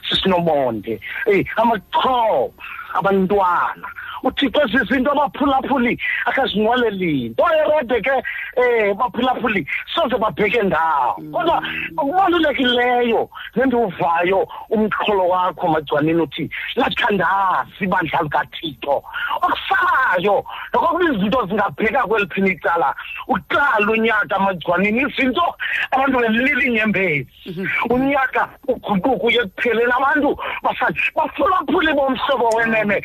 sisinomonde 0.09 1.01
eyi 1.27 1.47
amaxhoba 1.57 2.55
abantwana 2.95 3.89
uthixo 4.23 4.63
ezi 4.63 4.79
zinto 4.89 5.13
abaphulaphuli 5.13 5.99
akazinqwaleli 6.27 7.29
nto 7.29 7.45
herode 7.45 8.01
ke 8.01 8.15
um 8.57 8.95
baphulaphuli 8.99 9.67
soze 9.95 10.17
babheke 10.19 10.63
ndawo. 10.63 11.15
Kodwa 11.33 11.63
okubalulekileyo 11.97 13.29
nendiwuvayo 13.57 14.49
umxholo 14.71 15.29
wakho 15.29 15.69
magcwanini 15.69 16.21
uthi 16.23 16.51
lathandazi 16.77 17.85
ibandla 17.85 18.23
likathixo. 18.23 19.03
Okusayo 19.43 20.45
nokokuba 20.73 21.05
izinto 21.05 21.47
zingabheka 21.47 22.07
kweliphini 22.07 22.51
icala. 22.51 22.95
Uqala 23.29 23.91
unyaka 23.93 24.39
magcwanini 24.39 25.03
izinto 25.03 25.55
abantu 25.91 26.19
belila 26.19 26.65
inyembezi 26.65 27.29
unyaka 27.91 28.49
uguquka 28.69 29.27
uye 29.27 29.41
ekupheleni 29.41 29.93
abantu 29.93 30.37
basa- 30.63 30.95
baphulaphuli 31.17 31.93
bomhlobo 31.93 32.49
wenene. 32.57 33.03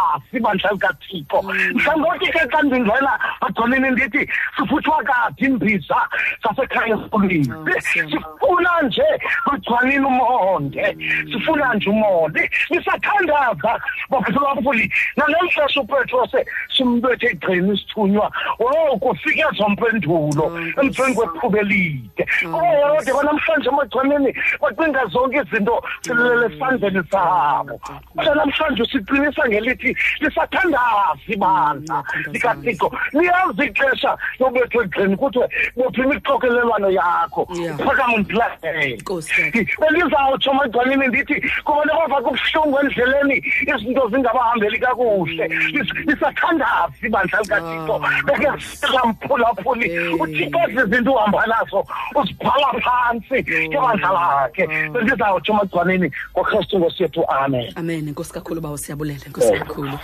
Lisathandazi 0.00 0.36
ibandla 0.36 0.70
likathixo 0.72 1.42
mhlawumbi 1.42 2.26
ke 2.26 2.38
xa 2.50 2.62
ndingena 2.62 3.18
magcwanini 3.40 3.90
ndithi 3.90 4.28
sifuthwa 4.56 5.02
kaphi 5.04 5.44
imbiza 5.44 5.96
zasekhaya 6.42 6.94
esikolweni. 6.94 7.54
Sifuna 7.80 8.82
nje 8.82 9.04
magcwanini 9.46 10.06
umonde. 10.06 10.96
Sifuna 11.32 11.74
nje 11.74 11.90
umonde. 11.90 12.50
Lisathandaza 12.70 13.80
baphulaphuli 14.10 14.92
nangeli 15.16 15.50
xesha 15.50 15.80
upetrose 15.80 16.46
simbethe 16.76 17.26
egqini 17.26 17.74
isithunywa 17.74 18.32
wo 18.58 18.98
kufike 18.98 19.44
ezompendulo 19.52 20.58
emveni 20.82 21.14
kwethuba 21.14 21.58
elide. 21.60 22.26
Ooherode 22.44 23.12
banamhlanje 23.12 23.68
emagcwaneni 23.68 24.34
bacinga 24.60 25.06
zonke 25.06 25.42
izinto 25.42 25.82
silele 26.02 26.46
esandleni 26.46 27.02
sabo. 27.10 27.80
Kodwa 28.16 28.34
namhlanje 28.34 28.84
siqinisa 28.84 29.48
ngelithi 29.48 29.89
lisathandaza 30.20 31.16
ibandla 31.28 32.04
likathixo 32.32 32.90
liyazi 33.12 33.64
ixesha 33.70 34.16
lobethwa 34.40 34.84
egqini 34.84 35.16
kuthiwe 35.16 35.48
bophi 35.76 36.00
imixokelelwano 36.00 36.90
yakho. 36.90 37.48
Yeah. 37.54 37.76
phakama 37.78 38.16
ndilandele 38.18 38.96
Nkosi 38.96 39.40
yam. 39.40 39.50
bendizawutsho 39.80 40.52
magcwanini 40.54 41.06
ndithi 41.08 41.34
kubantu 41.64 41.92
abava 41.94 42.22
kubuhlungu 42.22 42.78
endleleni? 42.80 43.36
Izinto 43.62 44.08
zingabahambeli 44.08 44.78
kakuhle. 44.78 45.46
Lis- 45.48 45.94
lisathandaza 46.06 46.92
ibandla 47.02 47.40
likathixo 47.40 47.94
Ah. 48.04 48.22
bekezela 48.26 49.00
mphulaphuli 49.06 49.90
Eh. 49.90 50.20
uthixo 50.20 50.58
ezi 50.68 50.90
zinto 50.90 51.12
uhamba 51.12 51.46
nazo 51.46 51.84
uzibhala 52.14 52.68
phantsi 52.84 53.38
ngebandla 53.68 54.10
lakhe. 54.12 54.66
Bendizawutsho 54.92 55.52
magcwanini 55.54 56.10
ngokristu 56.32 56.78
nkosi 56.78 57.02
yethu 57.02 57.24
amen. 57.28 57.72
Amen. 57.76 58.08
Enkosi 58.08 58.32
kakhulu 58.32 58.60
bawo 58.60 58.76
siyabulele 58.76 59.20
enkosi 59.26 59.52
kakhulu 59.80 59.98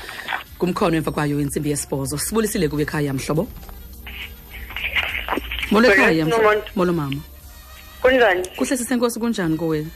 kumkhono 0.59 0.97
emva 0.97 1.11
kwayo 1.11 1.41
intsimbi 1.41 1.71
yesibhozo. 1.71 2.19
Sibulisile 2.19 2.69
kuwe 2.69 2.83
ekhaya 2.83 3.13
mhlobo? 3.13 3.47
Molo 5.71 5.89
ekhaya 5.89 6.27
molo 6.75 6.93
mama. 6.93 7.21
Kunjani? 8.03 8.43
Kuhle 8.57 8.77
sisenkosi 8.77 9.21
kunjani 9.21 9.57
kowe 9.57 9.87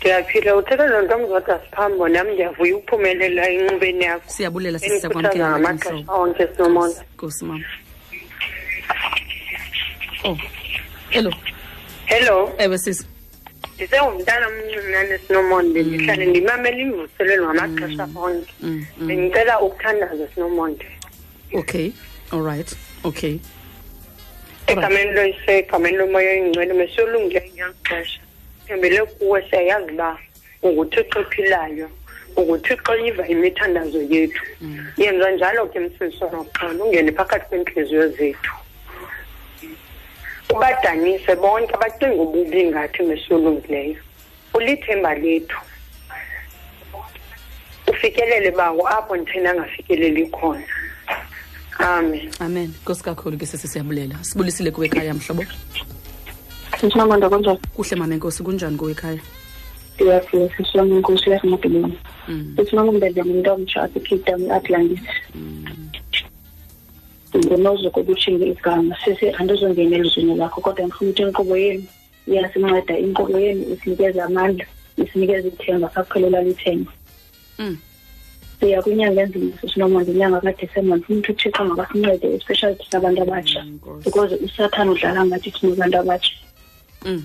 ndiyaphila 0.00 0.56
uthetha 0.56 0.86
nonto 0.86 1.18
mzodwa 1.18 1.60
siphambo 1.60 2.08
nam 2.08 2.28
ndiyavuya 2.28 2.76
ukuphumelela 2.76 3.48
enqubeni 3.50 4.04
yakho. 4.04 4.30
Siyabulela 4.30 4.78
enikhuthaza 4.78 4.94
sisisakwamkela 4.94 5.50
ngamaxesha 5.50 6.12
onke 6.12 6.48
sinomonde 6.56 7.00
nkosi 7.14 7.44
mama. 7.44 7.64
Oh. 10.24 10.38
Hello. 11.10 11.32
Hello. 12.06 12.52
Ewe 12.58 12.78
sisi 12.78 13.06
ndisengumntana 13.76 14.46
omncinane 14.48 15.18
sinomonde 15.18 15.82
ndihlale 15.82 16.26
ndimamele 16.26 16.82
imvuselelo 16.82 17.44
ngamaxesha 17.44 18.08
onke. 18.16 18.54
Mm, 18.62 18.86
mm. 18.98 19.06
bendicela 19.06 19.60
ukuthandaza 19.60 20.28
sinomonde 20.34 20.86
okay 21.54 21.92
all 22.32 22.42
right 22.42 22.76
okay. 23.04 23.38
Egameni 24.66 25.12
loyise 25.12 25.58
egameni 25.58 25.96
lomoya 25.96 26.30
oyingcwele 26.30 26.72
mesiyolungileyo 26.74 27.46
ngeli 27.46 27.74
xesha 27.88 28.20
thembele 28.66 29.04
kuwe 29.04 29.42
siyayazi 29.50 29.92
uba 29.92 30.18
unguthixo 30.62 31.20
ophilayo 31.20 31.88
unguthixo 32.36 32.94
yiva 32.96 33.28
imithandazo 33.28 34.02
yethu. 34.02 34.44
Yenza 34.96 35.30
njalo 35.30 35.66
ke 35.66 35.80
msiso 35.80 36.24
noxolo 36.30 36.84
ungene 36.84 37.12
phakathi 37.12 37.46
kweentliziyo 37.48 38.08
zethu 38.08 38.52
ubadanise 40.54 41.36
bonke 41.36 41.74
abacinga 41.74 42.22
ububi 42.22 42.64
ngathi 42.70 43.02
mesiyolungileyo 43.02 43.96
ulithemba 44.54 45.14
lethu. 45.14 45.56
Ufikelele 47.88 48.50
bawo 48.50 48.88
apho 48.88 49.16
thina 49.24 49.50
angafikeleli 49.50 50.26
khona. 50.26 50.64
Amen. 51.78 52.30
Amen. 52.40 52.74
Nkosi 52.82 53.02
kakhulu 53.04 53.38
ke 53.38 53.46
sisi 53.46 53.68
siyabulela 53.68 54.24
sibulisile 54.24 54.70
kuwe 54.70 54.86
ekhaya 54.86 55.14
mhlobo. 55.14 55.44
Sisinomonde 56.80 57.28
kunjani? 57.28 57.58
kuhle 57.74 57.96
mama 57.96 58.14
enkosi 58.14 58.42
kunjani 58.42 58.76
kuwe 58.76 58.92
ekhaya? 58.92 59.20
Ndiyaphila 59.94 60.48
sisonke 60.56 60.94
inkosi 60.94 61.30
yasemabhilini. 61.30 61.98
Mm. 62.28 62.54
Sisinomonde 62.56 63.22
umuntu 63.22 63.52
omtsha 63.52 63.82
apha 63.82 64.18
Town 64.24 64.50
Atlantis. 64.50 65.00
Ngonozo 67.38 67.90
kokutshinga 67.90 68.46
igama 68.46 68.96
sese 69.04 69.30
andizongena 69.38 69.96
izwini 69.98 70.34
lakho 70.36 70.60
kodwa 70.60 70.86
ngifuna 70.86 71.10
ukuthi 71.10 71.22
inkqubo 71.22 71.56
yenu 71.56 71.84
iyasinceda 72.28 72.98
inkqubo 72.98 73.38
yenu 73.38 73.62
isinikeza 73.72 74.24
amandla 74.24 74.66
isinikeza 74.96 75.48
ithemba 75.48 75.90
sakuphelela 75.94 76.42
lithemba 76.42 76.92
Mm. 77.58 77.76
siya 78.60 78.82
kwinyanga 78.82 79.20
enzima 79.22 79.52
sisinoma 79.60 80.02
inyanga 80.04 80.40
kadisemba 80.40 80.96
ndifuna 80.96 81.18
ukuthi 81.18 81.32
uthixo 81.32 81.64
makasincede 81.64 82.26
especially 82.36 82.74
thina 82.76 82.98
abantu 82.98 83.22
abatsha 83.22 83.60
Mm, 83.64 83.78
because 84.04 84.34
usathane 84.46 84.90
udlala 84.90 85.26
ngathi 85.26 85.50
thina 85.50 85.72
abantu 85.72 85.98
abatsha 85.98 86.34
Mm. 87.04 87.22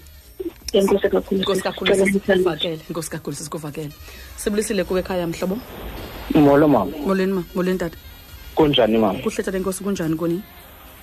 enkosi 0.74 1.10
kakhulu. 1.10 1.42
Nkosi 1.42 3.10
kakhulu 3.12 3.36
sisikuvakele. 3.36 3.92
Sibulisile 4.38 4.84
kuwe 4.84 5.00
ekhaya 5.00 5.28
mhlobo. 5.28 5.58
molo 6.36 6.68
mama 6.68 6.92
Molweni 7.06 7.34
ma, 7.34 7.44
molweni 7.56 7.80
tata. 7.80 7.98
Kunjani 8.56 8.98
mama 8.98 9.20
Kuhle 9.20 9.44
tata 9.44 9.58
inkosi 9.58 9.84
kunjani 9.84 10.16
kuni? 10.16 10.42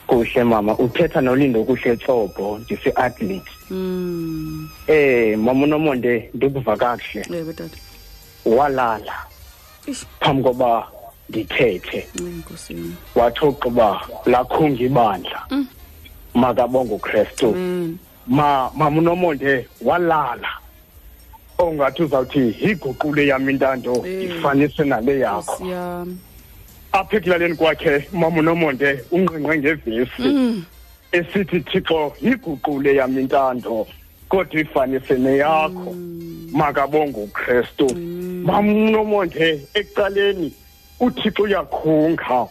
kuhle 0.07 0.45
mama 0.45 0.73
uthetha 0.79 1.21
nolindo 1.21 1.65
kuhle 1.65 1.97
tsobo 1.97 2.59
ndisi-athlete 2.59 3.51
Mm. 3.71 4.69
eh 4.87 5.39
mama 5.39 5.65
unomonde 5.65 6.31
ndikuva 6.35 6.77
kakuhle 6.77 7.25
Yebo 7.31 7.53
tata. 7.53 7.77
walala 8.45 9.13
phambi 10.21 10.43
koba 10.43 10.87
ndithethe 11.29 12.09
wathi 13.15 13.45
ogqiba 13.45 14.01
lakhunga 14.27 14.83
ibandla 14.85 15.41
Mm. 15.51 15.67
makabonge 16.35 16.95
ukrestu 16.95 17.47
Amen. 17.49 17.99
ma 18.27 18.71
mama 18.77 18.99
unomonde 18.99 19.69
walala 19.83 20.49
ongathi 21.59 22.03
uzawuthi 22.03 22.57
yiguqule 22.63 23.27
yam 23.27 23.51
intando 23.51 24.07
Eh. 24.07 24.25
ifanise 24.25 24.85
nale 24.85 25.19
yakho 25.19 25.53
Nkosi 25.55 25.69
yami. 25.71 26.17
Apha 26.93 27.17
ekulaleni 27.17 27.57
kwakhe 27.57 28.09
mama 28.13 28.39
unomonde 28.41 29.01
ungqingqe 29.11 29.59
ngevesi. 29.59 30.23
Mm. 30.23 30.65
esithi 31.13 31.61
thixo 31.61 32.13
yiguqule 32.21 32.95
yam 32.95 33.19
intando 33.19 33.87
kodwa 34.29 34.61
ifanise 34.61 35.15
neyakho 35.19 35.97
makabonge 36.53 37.21
ukrestu 37.21 37.87
mama 38.45 38.73
unomonde 38.73 39.61
ekuqaleni 39.75 40.53
uthixo 41.01 41.43
uyakhunga 41.43 42.47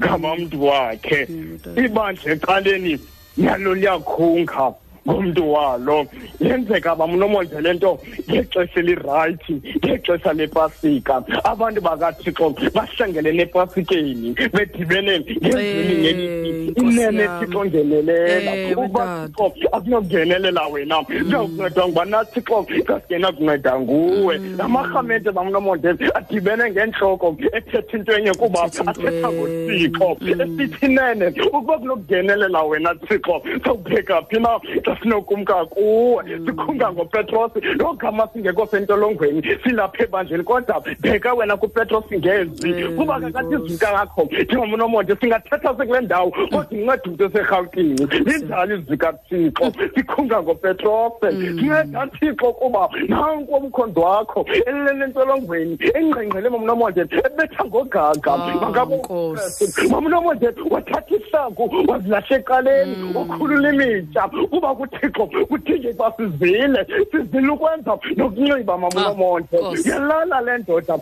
ngamamntu 0.00 0.66
wakhe. 0.66 1.28
Ibandla 1.76 2.32
eqaleni 2.32 2.98
nalo 3.36 3.74
liyakhunga. 3.74 4.74
Ngomntu 5.06 5.52
walo. 5.52 6.06
Yenzeka 6.40 6.94
bamunomonde 6.94 7.60
le 7.60 7.72
nto 7.74 7.98
ngexesha 8.28 8.80
elirayithi 8.80 9.62
ngexesha 9.78 10.32
lepasika. 10.32 11.22
Abantu 11.44 11.80
bakathixo 11.80 12.54
bahlangelene 12.74 13.42
epasikeni 13.42 14.34
bedibene 14.52 15.20
ngezini 15.20 15.94
ngelithi 16.00 16.70
Nkosi 16.70 16.96
inene 16.96 17.22
yami. 17.22 17.46
thixo 17.46 17.64
ngenelela. 17.64 18.56
Ewe, 18.56 18.74
kuba 18.74 19.00
tata. 19.04 19.50
thixo 19.50 19.68
akunokungenelela 19.72 20.66
wena. 20.68 21.00
Uzawukuncedwa 21.00 21.88
nguba 21.88 22.04
nathixo 22.04 22.66
kasingena 22.86 23.32
kunceda 23.32 23.80
nguwe. 23.80 24.38
La 24.58 24.68
marhamente 24.68 25.30
bamunomonde 25.32 25.88
adibene 26.14 26.70
ngentloko 26.70 27.36
ethetha 27.52 27.96
into 27.96 28.12
enye 28.12 28.32
kuba 28.34 28.62
Athetha 28.62 28.80
into 28.80 29.00
athetha 29.00 29.28
enye. 29.28 29.88
ngothixo. 29.88 30.16
Mm. 30.20 30.40
esithi 30.40 30.88
nene 30.88 31.26
ukuba 31.46 31.78
kunokungenelela 31.78 32.62
wena 32.62 32.94
thixo. 32.94 33.42
Sawubheka 33.64 34.22
phi 34.28 34.38
na? 34.40 34.60
Xa 34.90 35.02
sinokumka 35.02 35.64
kuwe 35.64 36.24
sikhunga 36.46 36.92
ngopetros 36.92 37.52
loo 37.78 37.92
gama 37.92 38.28
singekho 38.32 38.66
sentolongweni 38.66 39.42
silapha 39.64 40.04
ebandleni 40.04 40.44
kodwa 40.44 40.82
bheka 41.00 41.34
wena 41.34 41.56
kupetrosi 41.56 42.18
ngezi. 42.18 42.74
Kuba 42.96 43.20
kakade 43.20 43.56
Nkosi. 43.56 43.72
izwi 43.74 43.78
kakho 43.78 44.28
njengomonomonde 44.44 45.16
singathetha 45.16 45.76
sekule 45.76 46.00
ndawo 46.00 46.30
kodwa 46.30 46.66
inceda 46.70 47.02
umntu 47.06 47.24
oserhawutini 47.24 48.06
linjalo 48.24 48.76
izwi 48.76 48.96
kathixo. 48.96 49.72
Sikhunga 49.94 50.42
ngopetrose 50.42 51.30
sinceda 51.30 52.06
thixo 52.06 52.52
kuba 52.52 52.88
nanku 53.08 53.54
umkhondo 53.54 54.00
wakho 54.00 54.46
elele 54.66 55.04
entolongweni 55.04 55.78
engqengqele 55.94 56.48
mamnomonde 56.48 57.00
ebetha 57.00 57.64
ngogaga. 57.64 58.32
Ah, 58.32 58.86
mamnomonde 59.90 60.48
wathatha 60.70 61.16
isaku 61.16 61.70
eqaleni 62.40 63.14
wakhulula 63.14 63.72
imitya 63.72 64.28
kuba 64.50 64.74
kuthixo 64.80 65.26
kuthinje 65.48 65.92
xa 65.98 66.12
sizile 66.16 66.80
sizile 67.10 67.48
ukwenza 67.52 67.98
nokunxiba 68.16 68.74
Ah, 69.60 69.90
yalala 69.90 70.40
le 70.40 70.58
ndoda 70.58 70.94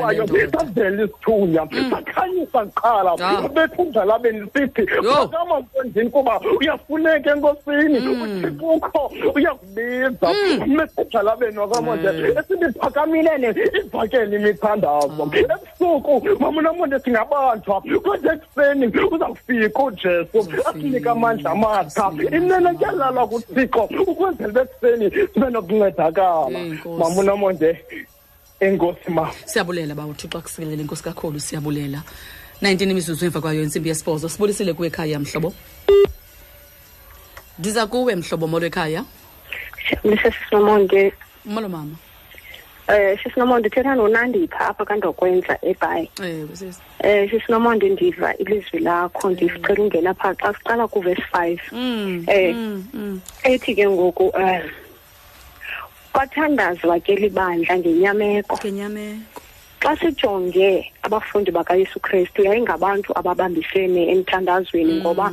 kwayo 0.00 0.26
savela 0.52 1.02
isithunya 1.04 1.62
sakhanyisa 1.90 2.60
kuqala 2.66 3.12
Ah. 3.20 3.44
abetha 3.44 3.82
umdlalabeni 3.82 4.46
sithi 4.54 4.82
Yo. 5.04 5.12
phakama 5.12 5.62
kuba 6.10 6.40
uyafuneka 6.60 7.30
enkosini 7.32 7.98
uthixo 7.98 8.66
ukho 8.66 9.12
uyakubiza. 9.34 10.28
Umedlalabeni 10.66 11.58
wakamonde 11.58 12.08
esithi 12.38 12.78
phakamilene 12.80 13.54
ivakele 13.84 14.36
imithandazo 14.36 15.30
ebusuku 15.34 16.14
mamunamonde 16.40 16.98
singabanjwa 17.00 17.80
kodwa 18.04 18.32
ekuseni 18.34 18.86
uzawufika 19.12 19.82
ujesu 19.84 20.38
asinike 20.68 21.08
amandla 21.08 21.50
amatsha 21.50 22.10
inene 22.36 22.70
kuyalala 22.80 23.26
kuthixo 23.26 23.82
ukwenzela 24.06 24.52
bekuseni 24.52 25.10
sibe 25.10 25.50
nokuncedakala. 25.50 26.58
Enkosi. 26.58 26.98
mamunamonde 26.98 27.84
enkosi 28.60 29.10
ma. 29.10 29.30
Siyabulela 29.44 29.94
bawo 29.94 30.14
thixo 30.14 30.38
akusikelele 30.38 30.82
inkosi 30.82 31.02
kakhulu 31.02 31.40
siyabulela. 31.40 32.02
19 32.62 32.90
imizuzu 32.90 33.24
emva 33.26 33.40
kwayo 33.40 33.62
intsimbi 33.62 33.88
yesibhozo 33.88 34.28
sibulisile 34.28 34.72
kuwe 34.72 34.88
ekhaya 34.88 35.18
mhlobo. 35.18 35.52
Ndiza 37.58 37.86
kuwe 37.86 38.16
mhlobo 38.16 38.46
molo 38.46 38.66
ekhaya. 38.66 39.04
Molo 41.44 41.68
mama 41.68 41.96
eh 42.92 43.18
sisinomonde 43.22 43.68
uthetha 43.68 43.94
nonandipha 43.94 44.68
apha 44.68 44.84
kandokwenza 44.84 45.58
ebhayi 45.62 46.10
ewe 46.22 46.48
sisi 46.56 46.80
eh 47.00 47.30
sisinomonde 47.30 47.88
ndiva 47.88 48.36
ilizwi 48.36 48.78
lakho 48.78 49.30
ndicela 49.30 49.82
ungena 49.82 50.14
phaa 50.14 50.34
xa 50.34 50.54
siqala 50.54 50.88
kuvesi 50.88 51.22
five 51.32 51.60
Mm, 51.72 52.24
Eh. 52.28 52.54
mm, 52.54 52.84
mm. 52.94 53.20
ethi 53.44 53.74
ke 53.74 53.88
ngoku 53.88 54.26
um 54.28 54.62
kwathandazwa 56.12 57.00
ke 57.00 57.14
libandla 57.16 57.78
ngenyameko 57.78 58.56
ngenyameko 58.58 59.40
xa 59.80 59.96
sijonge 59.96 60.92
abafundi 61.02 61.50
bakayesu 61.50 62.00
kristu 62.00 62.42
yayingabantu 62.42 63.12
ababambisene 63.18 64.08
emthandazweni 64.12 65.00
ngoba 65.00 65.32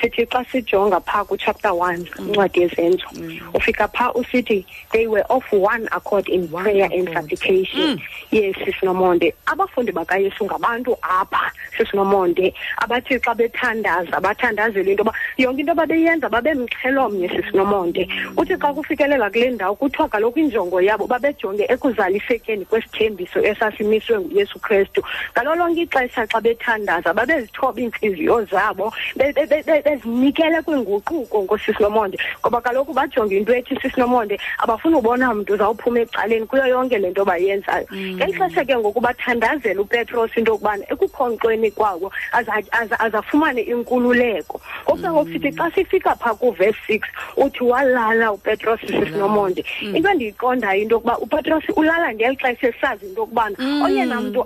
sithi 0.00 0.26
xa 0.26 0.44
sijonga 0.44 1.00
phaa 1.00 1.24
kuchapter 1.24 1.72
one 1.72 2.06
incwadi 2.18 2.60
yezenzo 2.60 3.06
ufika 3.54 3.88
phaa 3.88 4.12
usithi 4.12 4.66
they 4.92 5.06
were 5.06 5.24
of 5.28 5.44
one 5.52 5.88
accord 5.92 6.28
in 6.28 6.42
One 6.52 6.64
prayer 6.64 6.88
and 6.92 7.08
supplication. 7.08 7.98
Mm. 7.98 8.00
yes 8.30 8.56
sisinomonde. 8.56 9.34
Abafundi 9.46 9.92
bakayesu 9.92 10.44
ngabantu 10.44 10.96
apha 11.02 11.52
sisinomonde 11.76 12.54
abathi 12.78 13.18
xa 13.18 13.34
bethandaza 13.34 14.20
bathandazele 14.20 14.90
into 14.90 15.02
yoba 15.02 15.12
yonke 15.38 15.60
into 15.60 15.72
ababeyenza 15.72 16.28
babemxhelomnye 16.28 17.28
sisinomonde. 17.28 18.08
Kuthi 18.36 18.56
xa 18.56 18.72
kufikelela 18.72 19.30
kule 19.30 19.50
ndawo 19.50 19.74
kuthiwa 19.76 20.08
kaloku 20.08 20.38
injongo 20.38 20.80
yabo 20.80 21.06
babejonge 21.06 21.64
ekuzalisekeni 21.68 22.64
kwesithembiso 22.64 23.42
esasimiswe 23.44 24.20
nguyesu 24.20 24.58
kristu 24.58 25.01
ngalo 25.32 25.54
lonke 25.54 25.82
ixesha 25.82 26.26
xa 26.26 26.40
bethandaza 26.40 27.14
babezithoba 27.14 27.80
iintliziyo 27.80 28.44
zabo 28.44 28.92
be- 29.16 29.32
be- 29.32 29.46
be- 29.46 29.62
be- 29.62 29.82
bezinikele 29.82 30.62
kwinguquko 30.62 31.42
ngosisinomonde 31.44 32.18
ngoba 32.40 32.60
kaloku 32.60 32.92
bajonge 32.92 33.36
into 33.36 33.54
ethi 33.54 33.76
sisinomonde 33.82 34.38
abafuni 34.58 34.96
ubona 34.96 35.34
mntu 35.34 35.54
uzawuphuma 35.54 36.00
ecaleni 36.00 36.46
kuyo 36.46 36.66
yonke 36.66 36.98
le 36.98 37.10
nto 37.10 37.24
bayenzayo. 37.24 37.86
Ngeli 37.92 38.32
xesha 38.32 38.64
ke 38.64 38.76
ngoku 38.76 39.00
bathandazela 39.00 39.80
upetros 39.80 40.30
into 40.36 40.52
yokubana 40.52 40.84
ekukhonkqweni 40.92 41.70
kwawo 41.70 42.12
aza- 42.32 42.62
aza- 42.70 43.00
azafumane 43.00 43.60
inkululeko. 43.62 44.60
Ngoku 44.84 45.02
ke 45.02 45.08
ngoku 45.10 45.30
sithi 45.32 45.50
xa 45.52 45.70
sifika 45.74 46.14
phaa 46.16 46.34
kuvesi 46.34 46.78
six 46.86 47.02
uthi 47.36 47.64
walala 47.64 48.32
upetros 48.32 48.80
sisinomonde 48.80 49.64
into 49.82 50.08
endiyiqondayo 50.08 50.82
into 50.82 50.94
yokuba 50.96 51.18
upetros 51.18 51.64
ulala 51.76 52.14
ngeli 52.14 52.36
xesha 52.36 52.68
esazi 52.68 53.06
into 53.06 53.20
yokubana 53.20 53.56
oyena 53.84 54.20
mntu 54.20 54.40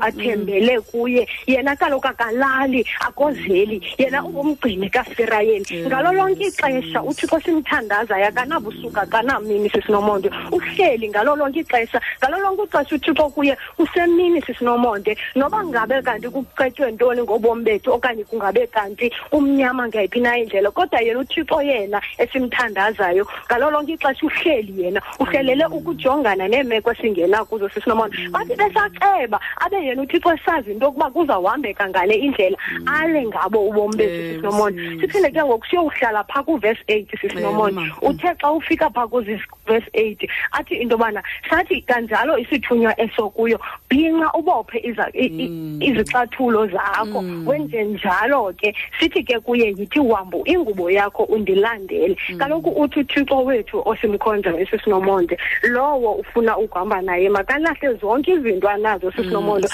athembele 0.46 0.80
kuye 0.80 1.28
yena 1.46 1.76
kaloku 1.76 2.08
akalali 2.08 2.84
akozeli 3.00 3.80
yena 3.98 4.24
ungumgcini 4.24 4.90
kasirayeli. 4.90 5.86
Ngalo 5.86 6.12
lonke 6.12 6.46
ixesha 6.46 7.02
uthixo 7.02 7.40
simthandazayo 7.40 8.26
akanabusuku 8.28 9.00
akanamini 9.00 9.70
sisinomonde. 9.70 10.30
Uhleli 10.52 11.08
ngalo 11.08 11.36
lonke 11.36 11.60
ixesha 11.60 12.00
ngalo 12.20 12.38
lonke 12.38 12.62
ixesha 12.62 12.96
uthixo 12.96 13.30
kuye 13.30 13.56
usemini 13.78 14.42
sisinomonde. 14.42 15.16
Noba 15.34 15.64
ngabe 15.64 16.02
kanti 16.02 16.28
kucetywe 16.28 16.92
ntoni 16.92 17.22
ngobomi 17.22 17.64
bethu 17.64 17.92
okanye 17.92 18.24
kungabe 18.24 18.66
kanti 18.66 19.10
kumnyama 19.30 19.88
ngayiphi 19.88 20.20
na 20.20 20.38
indlela 20.38 20.66
unomngcelo 20.66 20.72
kodwa 20.72 21.00
yena 21.00 21.20
uthixo 21.20 21.62
yena 21.62 22.00
esimthandazayo. 22.18 23.26
Ngalo 23.46 23.70
lonke 23.70 23.92
ixesha 23.92 24.26
uhleli 24.26 24.82
yena 24.82 25.02
uhlelele 25.18 25.66
ukujongana 25.66 26.48
neemeko 26.48 26.92
esingena 26.92 27.44
kuzo 27.44 27.68
sisinomona 27.68 28.14
bathi 28.30 28.56
besaceba 28.56 29.40
abe 29.60 29.76
yena 29.76 30.02
uthixo 30.02 30.35
esazi 30.36 30.72
into 30.72 30.86
yokuba 30.86 31.10
kuzawuhambeka 31.10 31.88
ngale 31.88 32.14
indlela. 32.14 32.56
Ale 32.86 33.26
ngabo 33.26 33.68
ubomi 33.68 33.96
bethu 33.96 34.12
Ewe, 34.12 34.32
sisinomona 34.34 34.76
sisi. 34.82 35.00
siphinde 35.00 35.30
ke 35.30 35.42
ngoku 35.44 35.66
siyohlala 35.66 36.24
phaa 36.24 36.42
kuvesi 36.42 36.82
eight 36.88 37.10
sisinomona 37.20 37.80
Ewe, 37.80 37.88
mama. 37.88 37.96
uthe 38.02 38.28
xa 38.40 38.52
ufika 38.52 38.90
phaa 38.90 39.06
kuzivesi 39.06 39.90
eight 39.94 40.20
athi 40.52 40.74
into 40.76 40.94
yobana 40.96 41.22
sathi 41.50 41.82
kanjalo 41.82 42.38
isithunywa 42.38 43.00
esokuyo 43.00 43.58
bhinqa 43.90 44.30
ubophe 44.34 44.78
iza- 44.84 45.10
i- 45.14 45.26
i- 45.44 45.48
Mm. 45.48 45.82
izicathulo 45.82 46.66
zakho. 46.66 47.24
Wenze 47.46 47.84
njalo 47.84 48.52
ke. 48.56 48.74
Sithi 49.00 49.22
ke 49.24 49.40
kuye 49.40 49.74
yithi 49.76 50.00
wambo 50.00 50.42
ingubo 50.44 50.90
yakho 50.90 51.24
undilandele. 51.24 52.16
Mm. 52.28 52.38
kaloku 52.38 52.70
uthi 52.70 53.00
uthixo 53.00 53.44
wethu 53.44 53.82
osimkhonza 53.84 54.50
esisinomonde 54.60 55.36
lowo 55.62 56.12
ufuna 56.12 56.56
ukuhamba 56.58 57.02
naye 57.02 57.28
makalahle 57.28 57.94
zonke 58.00 58.32
izinto 58.32 58.68
anazo 58.68 59.10
sisinomonde 59.12 59.68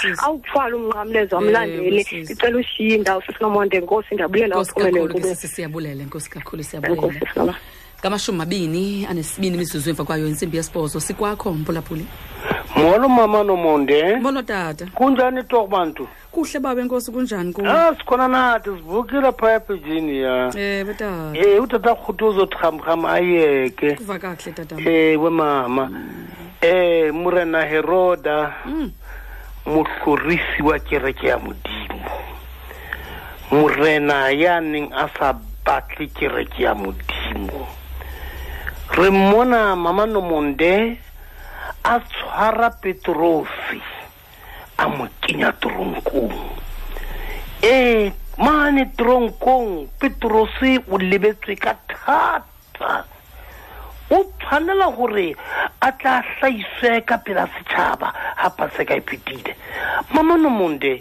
sisi. 0.53 0.59
awuthwala 0.59 0.75
umnqamlezo 0.75 1.35
Ewe, 1.35 1.47
amlandele 1.47 2.03
sisi. 2.03 2.33
icela 2.33 2.57
ushiye 2.57 2.95
indawo 2.95 3.21
sisinomonde 3.21 3.79
nkosi 3.79 4.13
ndiyabulela 4.13 4.55
ke 5.13 5.47
siyabulela 5.47 6.03
nkosi 6.03 6.29
kakhulu 6.29 6.63
sisinomonde 6.63 7.19
ngamashumi 8.03 8.37
mabini 8.37 9.05
anesibini 9.09 9.55
imizuzu 9.55 9.89
emva 9.89 10.03
kwayo 10.03 10.27
intsimbi 10.27 10.57
yesibhozo. 10.57 10.99
Sikwakho 10.99 11.53
mpulaphuli 11.53 12.05
molo 12.75 13.09
mama 13.09 13.43
nomonde. 13.43 14.15
Molo 14.19 14.41
tata. 14.41 14.85
Kunjani 14.93 15.43
torho 15.43 15.67
bantu? 15.67 16.07
Kuhle 16.31 16.59
baba 16.59 16.81
enkosi 16.81 17.11
kunjani 17.11 17.53
kuwe 17.53 17.69
ah 17.69 17.95
sikhona 17.95 18.27
nathi 18.27 18.69
sivukile 18.69 19.31
phaya 19.31 19.59
ya. 20.21 20.51
Ewe 20.57 20.93
tata. 20.93 21.31
Eh 21.33 21.63
utata 21.63 21.93
rhuti 21.93 22.23
uzothamham 22.23 23.05
ayeke. 23.05 23.95
Kuva 23.95 24.19
kakuhle 24.19 24.51
tata. 24.51 24.75
Ewe 24.81 25.29
mama. 25.29 25.89
Eh 26.61 27.13
murena 27.13 27.61
heroda. 27.65 28.53
Mm. 28.65 28.91
Mohlorisi 29.65 30.61
wa 30.63 30.79
kereke 30.79 31.27
ya 31.27 31.37
modimo. 31.37 32.11
Morena 33.51 34.29
ya 34.31 34.61
neng 34.61 34.91
a 34.93 35.09
sa 35.17 35.33
batle 35.65 36.07
kereke 36.07 36.63
ya 36.63 36.75
modimo. 36.75 37.67
Re 38.97 39.09
mmona 39.09 39.75
mama 39.75 40.05
nomonde 40.05 40.97
a 41.83 41.99
tshwara 41.99 42.69
petrofi 42.69 43.81
a 44.77 44.87
mo 44.89 45.07
kenya 45.21 45.51
toronkong 45.51 46.33
ee 47.63 48.11
mane 48.37 48.85
toronkong 48.97 49.87
petrosi 49.99 50.79
o 50.91 50.97
lebetswe 50.97 51.55
ka 51.55 51.75
thata 51.87 53.05
o 54.13 54.17
tshwanela 54.39 54.87
gore 54.95 55.27
a 55.81 55.89
tla 55.99 56.15
hlaiswe 56.21 57.01
ka 57.07 57.17
pela 57.25 57.47
setšhaba 57.53 58.09
ga 58.41 58.49
paseka 58.57 58.93
e 58.95 59.01
phetile 59.07 59.53
mamano 60.13 60.49
monde 60.49 60.93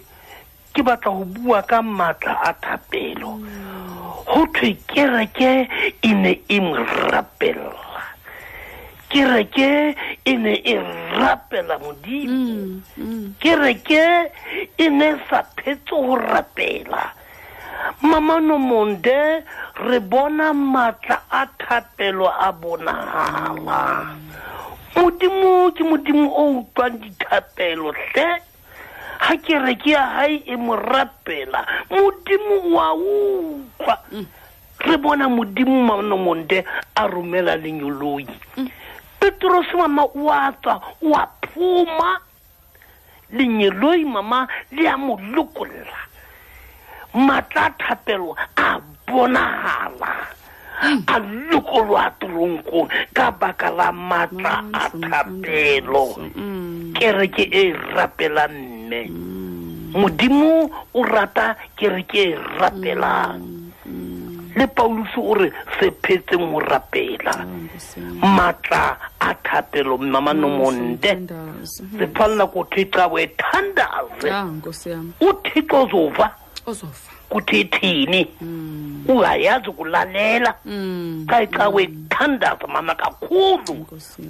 ke 0.73 0.81
batla 0.83 1.13
go 1.13 1.25
bua 1.25 1.63
ka 1.63 1.83
maatla 1.83 2.35
a 2.49 2.53
thapelo. 2.65 3.37
Go 4.25 4.47
thwe 4.55 4.73
kereke 4.89 5.69
e 6.01 6.13
ne 6.23 6.33
e 6.49 6.59
mo 6.61 6.75
rapelela 7.13 7.93
kereke 9.13 9.95
e 10.25 10.37
ne 10.37 10.55
e 10.65 10.77
rapela 11.21 11.79
modimo. 11.79 12.81
Kereke 13.39 14.31
e 14.79 14.89
ne 14.89 15.11
sa 15.29 15.43
phetse 15.57 15.93
go 15.93 16.17
rapela 16.17 17.13
mama 18.03 18.41
nomonde 18.41 19.45
re 19.87 19.99
bona 20.01 20.53
maatla 20.53 21.23
a 21.31 21.47
thapelo 21.59 22.29
a 22.29 22.53
bonagala 22.53 24.07
modimo 24.97 25.73
ke 25.73 25.83
modimo 25.85 26.29
o 26.37 26.45
utlwang 26.61 27.01
dithapelo 27.01 27.93
hle. 27.93 28.27
Ga 29.23 29.37
kereke 29.37 29.91
ya 29.91 30.05
gae 30.17 30.43
e 30.47 30.57
mo 30.57 30.77
rapela 30.77 31.67
modimo 31.91 32.77
wa 32.77 32.95
utlwa. 32.95 33.99
Re 34.79 34.97
bona 34.97 35.29
modimo 35.29 35.87
manomonde 35.87 36.65
a 36.95 37.07
romela 37.07 37.57
lenyoloi. 37.57 38.27
Petros 39.21 39.67
mama 39.75 40.05
o 40.05 40.31
a 40.31 40.53
tswa 40.63 40.81
o 41.03 41.15
a 41.15 41.27
phuma. 41.47 42.21
Lenyeloi 43.33 44.05
mama 44.05 44.47
le 44.73 44.89
a 44.89 44.97
mo 44.97 45.17
lokolla 45.17 46.12
maatla 47.15 47.71
thapelo 47.79 48.37
a 48.57 48.81
bonagala 49.07 50.13
a 50.83 51.17
lokolwa 51.51 52.11
toronkong 52.19 52.91
ka 53.15 53.31
baka 53.31 53.71
la 53.71 53.93
maatla 53.93 54.65
a 54.73 54.91
thapelo. 54.91 56.19
kereke 56.95 57.49
e 57.51 57.73
rapela 57.95 58.49
mme. 58.49 59.11
Modimo 59.93 60.71
o 60.95 61.03
rata 61.05 61.57
kereke 61.77 62.33
e 62.33 62.39
rapelang 62.59 63.43
le 64.57 64.67
paulus 64.69 65.09
o 65.17 65.35
re 65.35 65.53
se 65.79 65.91
phetseng 66.03 66.59
rapela. 66.69 67.47
Maatla 68.21 68.97
a 69.21 69.35
thapelo 69.35 69.99
mama 69.99 70.33
nomonde. 70.35 71.13
Siphalela 71.65 72.47
kuthixo 72.47 73.01
nkosi 74.59 74.91
yam 74.91 75.13
uthixo 75.21 75.89
zova 75.91 76.42
ozofa. 76.67 77.13
Kuthi 77.29 77.61
ithini 77.61 78.27
ungayazi 79.09 79.69
ukulalela. 79.69 80.55
Mm, 80.65 81.27
xa 81.29 81.47
xa 81.47 81.69
wethandaza 81.69 82.67
mama 82.69 82.95
kakhulu. 82.95 83.75
Nkosi 83.75 84.23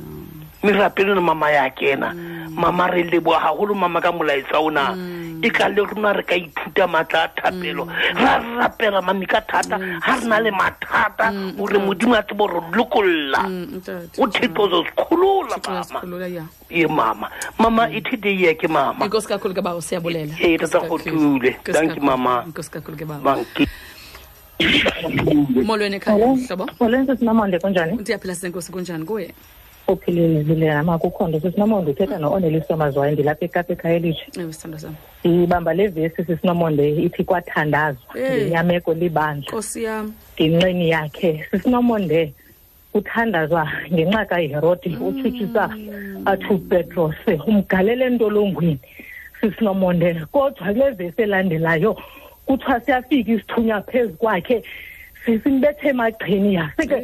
mama 1.20 1.50
yakhe 1.50 1.96
na 1.96 2.14
mama 2.50 2.86
re 2.86 3.02
leboa 3.02 3.40
gagolo 3.40 3.74
mama 3.74 4.00
ka 4.00 4.12
molaetsa 4.12 4.58
ona 4.58 4.94
e 5.42 5.50
ka 5.50 5.68
le 5.68 5.82
rona 5.82 6.12
re 6.12 6.22
ka 6.22 6.34
ithuta 6.34 6.86
maatla 6.86 7.24
a 7.24 7.28
thapelo. 7.28 7.86
Ra 8.14 8.38
rapela 8.60 9.02
mami 9.02 9.26
ka 9.26 9.40
thata 9.40 9.78
ga 9.78 10.14
re 10.20 10.26
na 10.26 10.38
le 10.38 10.50
mathata 10.50 11.32
gore 11.56 11.78
modimo 11.78 12.14
a 12.14 12.22
tsebo 12.22 12.46
re 12.46 12.60
lokolola 12.76 13.42
Mm, 13.42 13.82
o 14.18 14.26
thetozo 14.28 14.84
sikhulula 14.86 15.56
mama. 15.66 16.00
e 16.70 16.80
ye 16.80 16.86
mama. 16.86 17.28
Mama 17.58 17.88
ithi 17.90 18.16
deyeke 18.16 18.68
mama. 18.68 19.04
Inkosi 19.04 19.28
kakhulu 19.28 19.54
ke 19.54 19.62
bawo 19.62 19.80
siyabulela 19.80 20.34
Eh. 20.40 20.58
Gothule. 20.58 21.56
Thank 21.64 21.96
you, 21.96 22.02
mama. 22.02 22.44
inkosi 22.46 22.70
kakhulu 22.70 22.96
ke 22.96 23.04
bawo 23.04 23.44
molweni 25.66 25.96
ekhaya 25.96 26.26
mhlobo? 26.26 26.66
Ngolenze 26.80 27.16
sinamonde 27.16 27.58
kunjani? 27.58 27.92
ndiyaphila 27.98 28.34
senkosi 28.34 28.72
kunjani? 28.72 29.04
Kuwe 29.04 29.34
Uphilile 29.88 30.42
zile 30.42 30.72
ama 30.72 30.98
kukho 30.98 31.28
nto 31.28 31.40
sisinomonde 31.40 31.90
uthetha 31.90 32.18
no-Oneliso 32.18 32.76
Mazwayo 32.76 33.12
ndilapha 33.12 33.44
eKapa 33.44 33.72
ekhaya 33.72 33.96
elitsha 33.96 34.26
sam 34.78 34.94
Ibamba 35.24 35.74
le 35.74 35.88
vesi 35.88 36.24
sisinomonde 36.24 36.88
ithi 37.02 37.24
kwathandazwa 37.24 38.14
Hey. 38.14 38.36
ngenyameko 38.44 38.94
libandla. 38.94 39.52
Ngenxeni 40.40 40.88
yakhe. 40.90 41.46
Sisinomonde 41.50 42.34
kuthandazwa 42.92 43.68
ngenxa 43.92 44.24
kaHerodi 44.24 44.96
utshutshisa 44.96 45.70
athi 46.26 46.58
petros 46.68 47.14
umgalele 47.46 48.04
entolongweni. 48.06 48.80
Sisinomonde 49.40 50.14
kodwa 50.32 50.72
kule 50.72 50.90
vesi 50.90 51.22
elandelayo 51.22 51.96
kuthiwa 52.46 52.80
siyafika 52.80 53.32
isithunywa 53.32 53.80
phezu 53.82 54.14
kwakhe 54.14 54.62
sisimbethe 55.24 55.88
emagqini 55.88 56.54
yaseke 56.54 56.98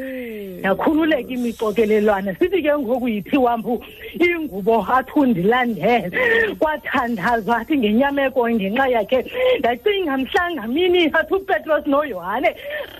yakhululeka 0.64 1.32
imixokelelwana 1.34 2.34
sithi 2.38 2.62
ke 2.62 2.78
ngoku 2.78 3.08
yiphi 3.08 3.36
wampu 3.36 3.84
ingubo 4.14 4.86
athi 4.96 5.12
undilandele 5.16 6.10
kwathandazwa 6.58 7.56
athi 7.60 7.78
ngenyameko 7.78 8.50
ngenxa 8.50 8.88
yakhe 8.88 9.18
ndacinga 9.58 10.16
mhlanga 10.18 10.66
mini 10.66 11.10
athi 11.18 11.34
upetros 11.34 11.86
noyohane 11.86 12.54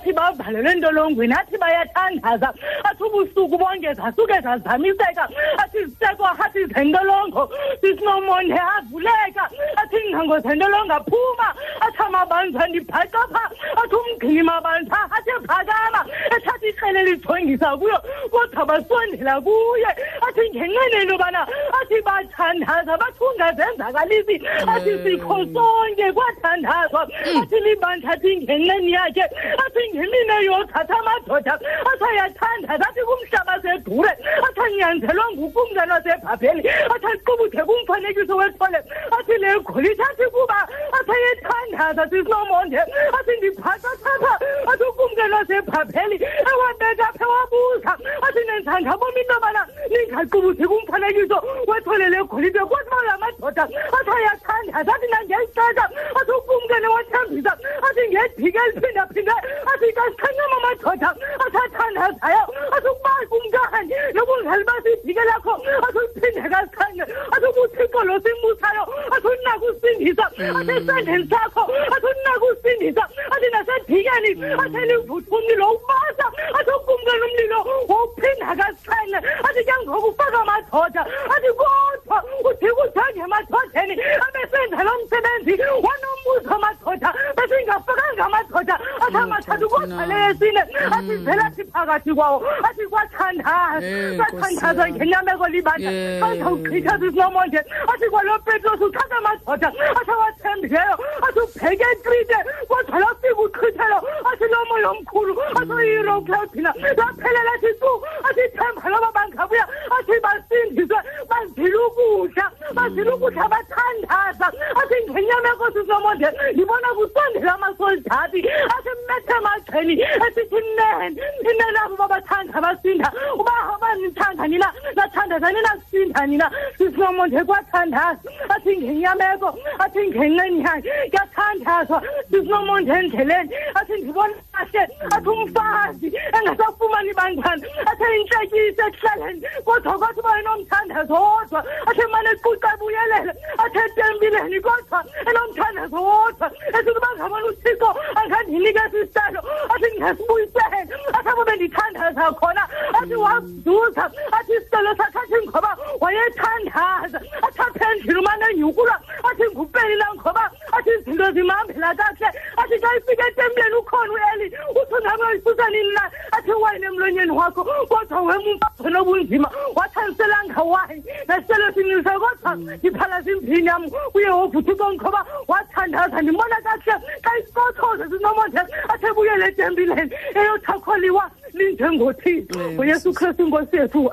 athi 0.09 0.13
bavalelwe 0.13 0.73
entolongweni 0.73 1.35
athi 1.35 1.57
bayathandaza. 1.59 2.55
Athi 2.85 3.03
ubusuku 3.03 3.59
bonke 3.59 3.95
zasuke 3.95 4.41
zazamiseka. 4.41 5.29
Athi 5.59 5.85
zisekwa 5.85 6.39
athi 6.39 6.65
zentolongo 6.67 7.51
sisinomonde 7.81 8.55
avuleka. 8.55 9.45
Athi 9.77 9.97
iingcango 9.97 10.39
zentolongo 10.41 10.93
aphuma. 10.93 11.49
Athi 11.81 12.03
amabanjwa 12.07 12.69
ndibhaca 12.69 13.21
pha 13.33 13.45
athi 13.83 13.95
umgcini 13.95 14.43
mabanjwa. 14.43 15.08
Athi 15.17 15.33
phakama 15.47 16.01
ethatha 16.37 16.67
ikrele 16.69 17.03
lijongisa 17.03 17.77
kuyo 17.77 17.99
kodwa 18.31 18.67
basondela 18.67 19.41
kuye 19.41 19.91
athi 20.27 20.43
ngenxeni 20.51 21.03
into 21.03 21.19
yobana 21.19 21.43
athi 21.81 22.01
bathandaza 22.03 22.97
bathi 22.99 23.21
ungazenzakalisi 23.25 24.37
athi 24.75 24.93
sikho 25.03 25.37
sonke 25.55 26.13
kwathandazwa 26.13 27.03
athi 27.41 27.61
libandla 27.61 28.13
athi 28.13 28.37
ngenxeni 28.37 28.93
yakhe 28.93 29.25
athi 29.65 29.83
ngemine 29.95 30.37
yothatha 30.45 30.95
amadoda 30.99 31.55
athi 31.91 32.05
ayathandaza 32.11 32.85
athi 32.89 33.01
kumhlaba 33.09 33.63
sedure 33.63 34.13
athi 34.47 34.61
anyanzelwa 34.61 35.25
ngukumzana 35.33 35.95
wasebhabheli 35.95 36.63
athi 36.69 37.07
aqubuthe 37.13 37.63
kumfanekiso 37.69 38.37
wethole 38.37 38.79
athi 39.19 39.35
le 39.43 39.59
golide 39.61 40.03
athi 40.11 40.27
kuba 40.35 40.59
athi 40.99 41.13
ayethandaza 41.17 42.03
sisinomonde 42.11 42.81
athi 43.19 43.33
ndiphathaphatha 43.39 44.35
athi 44.71 44.85
공자나 44.99 45.45
제 45.47 45.61
파벨리. 45.63 46.19
아와 46.45 46.73
내가 46.79 47.13
배와 47.13 47.47
부사. 47.47 47.97
아시는 48.21 48.65
산사범 48.65 49.15
민나마나. 49.15 49.65
닌 49.89 50.11
갈고부 50.11 50.55
제공판에 50.57 51.07
유서 51.15 51.41
와토레레 51.67 52.21
고리벼 52.23 52.65
고스마라만 52.67 53.33
도다 53.41 53.63
아사야 53.63 54.35
산사다나 54.43 55.17
열사자 55.31 55.89
아소 56.15 56.43
공자는 56.45 56.89
와참비다. 56.91 57.57
아신 57.81 58.13
예 58.13 58.19
비갈 58.37 58.73
피나 58.75 59.07
피나 59.15 59.33
아시가 59.71 60.03
산나마만 60.21 60.79
도다 60.79 61.15
아사 61.47 61.59
산사야 61.79 62.47
아소 62.73 62.99
말 63.03 63.27
공자한 63.29 63.89
여분 64.17 64.45
살바시 64.45 65.03
비갈라코 65.07 65.53
아소 65.55 66.13
피내가 66.15 66.57
산 66.75 67.01
아소 67.33 67.47
못할 67.55 67.87
걸로 67.91 68.19
생 68.21 68.35
무사요 68.43 68.85
아소 69.13 69.35
나고 69.45 69.73
쓴 69.79 70.01
이사 70.03 70.25
아세 70.25 70.85
산행사코 70.85 71.61
아소 71.63 72.07
나고 72.25 72.55
쓴 72.63 72.83
이사 72.83 73.01
아세 73.31 73.49
나산 73.51 73.87
비갈이. 73.87 74.35
아세 74.59 74.85
umlilo 74.97 75.71
ubasa 75.73 76.27
athi 76.59 76.71
ukumkeni 76.71 77.23
umlilo 77.29 77.59
wawuphinda 77.89 78.47
kasichanye 78.57 79.17
athi 79.17 79.65
ke 79.65 79.73
ngoku 79.85 80.09
ufaka 80.09 80.41
amadoda 80.41 81.03
athi 81.35 81.49
kodwa 81.59 82.25
udika 82.45 82.83
ujonge 82.85 83.21
emadodeni 83.21 83.95
abesenza 84.27 84.83
lo 84.85 84.93
msebenzi 85.05 85.63
wanombuzo 85.63 86.55
amadoda 86.55 87.15
besingafakanga 87.37 88.25
amadoda 88.25 88.75
athi 89.07 89.17
amathathu 89.17 89.69
kodwa 89.69 90.07
leyesine 90.07 90.61
athi 90.97 91.17
vela 91.17 91.51
thi 91.51 91.65
phakathi 91.65 92.15
kwawo 92.15 92.43
athi 92.69 92.87
kwathandaza 92.87 93.87
Eh, 93.89 94.17
kwathandaza 94.17 94.73
Nkosi 94.73 94.81
yami. 94.81 94.93
ngenyameko 94.99 95.49
libandla 95.49 95.91
Yeah. 95.91 96.21
bazawuchitha 96.21 96.99
sisinomonde 96.99 97.59
athi 97.93 98.11
kwalo 98.11 98.39
petros 98.39 98.81
uthatha 98.81 99.17
amadoda 99.17 99.69
athi 100.01 100.11
awathembileyo 100.11 100.95
athi 101.29 101.41
ubheke 101.41 101.85
ekrite 101.93 102.37
kodwa 102.69 102.99
lafika 103.01 103.41
uchithelo 103.43 103.99
athi 104.33 104.45
lo 104.53 104.65
moya 104.79 104.91
omkhulu 104.91 105.35
athi 105.57 105.73
uyiro 105.73 106.21
cloudina 106.21 106.73
laphelela 106.99 107.53
athi 107.55 107.73
tu 107.81 107.91
athi 108.29 108.41
ithemba 108.47 108.89
loba 108.91 109.11
bangabuya 109.17 109.65
athi 109.97 110.15
basindiswe 110.25 110.99
bazile 111.31 111.79
ukudla 111.87 112.51
bazile 112.75 113.11
ukudla 113.11 113.49
bathandaza. 113.49 114.49
Athi 114.81 114.97
ngenyameko 115.11 115.67
sisinomonde 115.75 116.29
ndibona 116.53 116.89
kusondela 116.97 117.55
amasoldati 117.55 118.41
athi 118.77 118.91
methe 119.09 119.35
emagxeni 119.39 119.95
esithi 120.27 120.61
nene 120.77 121.21
inene 121.51 121.79
abo 121.85 121.97
babathanda 121.97 122.61
basinda 122.61 123.13
uba 123.35 123.53
abanithanda 123.75 124.47
nina 124.47 124.73
nathandaza 124.97 125.53
nina 125.53 125.73
kusinda 125.79 126.27
nina. 126.27 126.51
Sisinomonde 126.79 127.45
kwathandaza. 127.45 128.29
Athi 128.49 128.77
ngenyameko 128.79 129.49
athi 129.79 130.01
ngenxeni 130.09 130.61
yakhe 130.63 130.91
kuyathandazwa. 131.11 132.03
Sisinomonde 132.31 132.93
endleleni. 132.93 133.51
Athi 133.75 133.88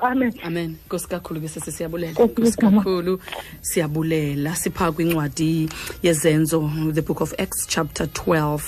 amen. 0.06 0.32
Amen. 0.44 0.76
Nkosi 0.86 1.08
kakhulu 1.08 1.40
ke 1.40 1.48
sisi 1.48 1.72
siyabulela. 1.72 2.12
Nkosi 2.12 2.56
kakhulu. 2.56 3.20
Siyabulela. 3.60 4.56
Sipha 4.56 4.92
kwincwadi 4.92 5.68
yezenzo 6.02 6.92
the 6.92 7.02
book 7.02 7.20
of 7.20 7.34
acts 7.38 7.66
chapter 7.68 8.06
12 8.06 8.60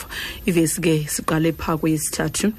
ivesi 0.46 0.80
ke 0.80 1.06
siqale 1.08 1.52
phaa 1.52 1.76
kweyesithathu 1.76 2.52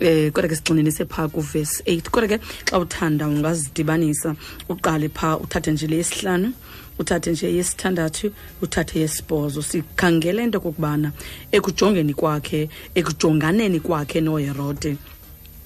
eh 0.00 0.32
kodwa 0.32 0.48
ke 0.48 0.56
sigxininise 0.56 1.04
phaa 1.04 1.28
kuvesi 1.28 1.82
8 1.82 2.10
kodwa 2.10 2.28
ke 2.28 2.40
xa 2.64 2.78
uthanda 2.78 3.28
ungazidibanisa 3.28 4.36
uqale 4.68 5.08
phaa 5.08 5.36
uthathe 5.36 5.72
nje 5.72 5.86
le 5.86 5.96
yesihlanu 5.96 6.52
uthathe 6.98 7.30
nje 7.30 7.54
yesithandathu 7.54 8.32
uthathe 8.62 9.00
yesibhozo. 9.00 9.62
Sikhangela 9.62 10.42
into 10.42 10.60
kokubana 10.60 11.12
ekujongeni 11.52 12.14
kwakhe 12.14 12.68
ekujonganeni 12.94 13.80
kwakhe 13.80 14.20
noherode 14.20 14.96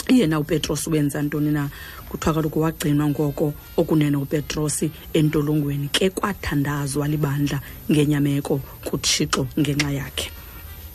yena 0.08 0.40
upetros 0.40 0.86
wenza 0.86 1.22
ntoni 1.22 1.50
na 1.50 1.68
kuthiwa 2.09 2.34
kaloku 2.34 2.61
wagcinwa 2.61 3.09
ngoko 3.09 3.52
okunene 3.76 4.16
upetros 4.16 4.84
entolongweni 5.12 5.88
ke 5.88 6.11
kwathandazwa 6.11 7.09
libandla 7.09 7.61
ngenyameko 7.90 8.61
kuthixo 8.84 9.46
ngenxa 9.59 9.90
yakhe. 9.90 10.30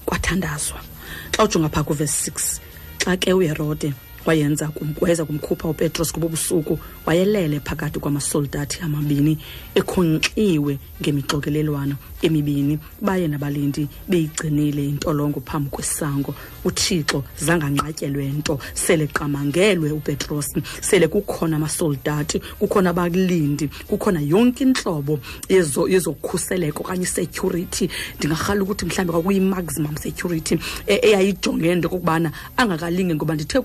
Kwathandazwa. 0.06 0.80
Xa 1.32 1.44
ujonga 1.44 1.70
phaa 1.70 1.84
kuvesi 1.84 2.32
6 2.32 2.60
xa 3.04 3.18
ke 3.18 3.34
uherode 3.34 3.94
wayenza 4.26 4.68
kum- 4.68 4.96
wayeza 5.02 5.26
kumkhupha 5.26 5.68
upetros 5.70 6.12
kubo 6.12 6.28
busuku 6.30 6.80
wayelele 7.06 7.60
phakathi 7.60 8.00
kwamasoldati 8.00 8.80
amabini 8.82 9.38
ekhonkxiwe 9.76 10.78
ngemixokelelwano 11.02 11.96
emibini. 12.22 12.80
Baye 13.02 13.28
nabalindi 13.28 13.88
beyigcinile 14.08 14.86
intolongo 14.90 15.42
phambi 15.46 15.70
kwesango. 15.70 16.34
Uthixo 16.66 17.24
zanganqatyelwe 17.38 18.26
nto 18.28 18.60
sele 18.74 19.08
qamangelwe 19.08 19.92
upetros 19.92 20.48
sele 20.82 21.08
kukhona 21.08 21.56
amasoldati 21.58 22.40
kukhona 22.60 22.90
abalindi 22.90 23.68
kukhona 23.88 24.22
yonke 24.22 24.64
intlobo 24.64 25.20
yezo- 25.50 25.90
yezokhuseleko 25.90 26.84
okanye 26.84 27.04
isecurity. 27.04 27.90
Ndingarhala 28.18 28.64
ukuthi 28.64 28.86
mhlawumbi 28.86 29.12
kwakuyi-maximum 29.14 29.98
security 29.98 30.56
e- 30.88 31.00
eyayijonge 31.04 31.76
nto 31.76 31.88
okokubana 31.88 32.32
angakalinge 32.58 33.16
ngoba 33.16 33.36
ndithe 33.36 33.60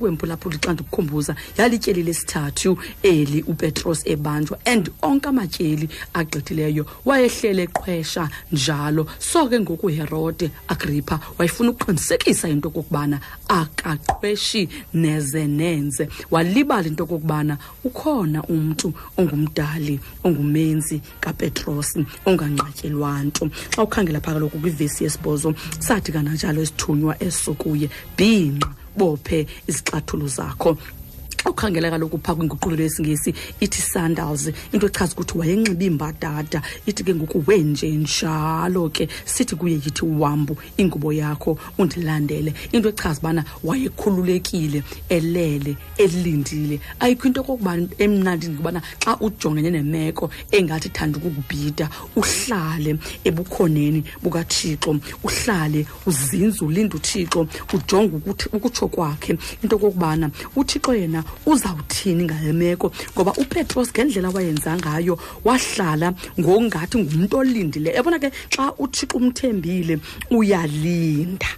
kwemphulaphuli 0.49 0.59
xa 0.59 0.73
ndikukhumbuza. 0.73 1.37
Yalityeli 1.57 2.03
lesithathu 2.03 2.79
eli 3.03 3.43
upetros 3.43 4.03
ebanjwa 4.07 4.59
and 4.65 4.91
onke 5.03 5.29
amatyeli 5.29 5.89
agqithileyo 6.15 6.87
wayehlele 7.05 7.67
qhwesha 7.67 8.29
njalo. 8.53 9.07
So 9.19 9.49
ke 9.49 9.61
ngoku 9.61 9.87
uherode 9.87 10.51
agrippa 10.69 11.21
wayefuna 11.39 11.71
ukuqinisekisa 11.71 12.49
into 12.49 12.69
okokubana 12.69 13.21
akaqhweshi 13.49 14.69
neze 14.95 15.47
nenze. 15.47 16.09
Walibala 16.31 16.87
into 16.87 17.05
okokubana 17.05 17.59
ukhona 17.85 18.43
umntu 18.43 18.93
ongumdali 19.17 20.01
ongumenzi 20.25 21.01
kapetros 21.21 21.97
onganqatyelwa 22.27 23.25
nto 23.25 23.51
xa 23.75 23.83
ukhangela 23.83 24.21
phaa 24.21 24.35
kaloku 24.35 24.59
kwivesi 24.59 25.05
yesibhozo 25.05 25.55
sathi 25.79 26.13
kananjalo 26.13 26.63
esithunywa 26.63 27.23
eso 27.23 27.55
kuye 27.55 27.89
bhinqa 28.17 28.69
bophe 28.99 29.47
izixathulo 29.69 30.27
zakho 30.37 30.77
ukhangela 31.51 31.91
kaloku 31.91 32.19
phaa 32.19 32.35
kwinguqulelo 32.35 32.83
yesingesi 32.83 33.35
ithi 33.61 33.83
sandals. 33.83 34.51
Into 34.73 34.87
echaza 34.87 35.13
ukuthi 35.13 35.39
wayenxibe 35.39 35.87
imbadada 35.87 36.63
ithi 36.87 37.05
ke 37.05 37.15
ngoku 37.15 37.45
wenje 37.47 37.91
njalo 37.91 38.89
ke 38.91 39.09
sithi 39.25 39.57
kuye 39.57 39.75
yithi 39.75 40.05
wambu 40.05 40.57
ingubo 40.77 41.13
yakho 41.13 41.59
undilandele. 41.79 42.55
Into 42.73 42.89
echaza 42.89 43.21
ubana 43.21 43.45
wayekhululekile 43.65 44.83
elele 45.09 45.77
elindile. 45.97 46.81
Ayikho 47.01 47.27
into 47.29 47.41
okokubana 47.41 47.89
emnandi 47.99 48.49
ngokubana 48.49 48.83
xa 49.01 49.17
ujongene 49.21 49.71
nemeko 49.71 50.31
engathi 50.51 50.89
thanda 50.89 51.19
ukukubhida 51.19 51.89
uhlale 52.17 52.99
ebukhoneni 53.25 54.05
bukathixo 54.23 54.97
uhlale 55.25 55.87
uzinze 56.07 56.65
ulinde 56.65 56.97
uthixo 56.97 57.47
ujonge 57.73 58.17
ukuthi 58.17 58.49
ukutsho 58.53 58.89
kwakhe. 58.89 59.39
Into 59.63 59.77
okokubana 59.77 60.31
uthixo 60.57 60.95
yena 60.95 61.25
uzawuthini 61.47 62.25
ngale 62.25 62.53
meko? 62.53 62.93
Ngoba 63.15 63.33
upetros 63.33 63.91
ngendlela 63.93 64.31
wayenza 64.31 64.77
ngayo 64.77 65.19
wahlala 65.45 66.15
ngongathi 66.41 66.99
ngumntu 66.99 67.37
olindileyo 67.39 67.97
yabona 67.97 68.19
ke 68.19 68.31
xa 68.51 68.73
uthixo 68.79 69.17
umthembile 69.17 70.01
uyalinda 70.31 71.49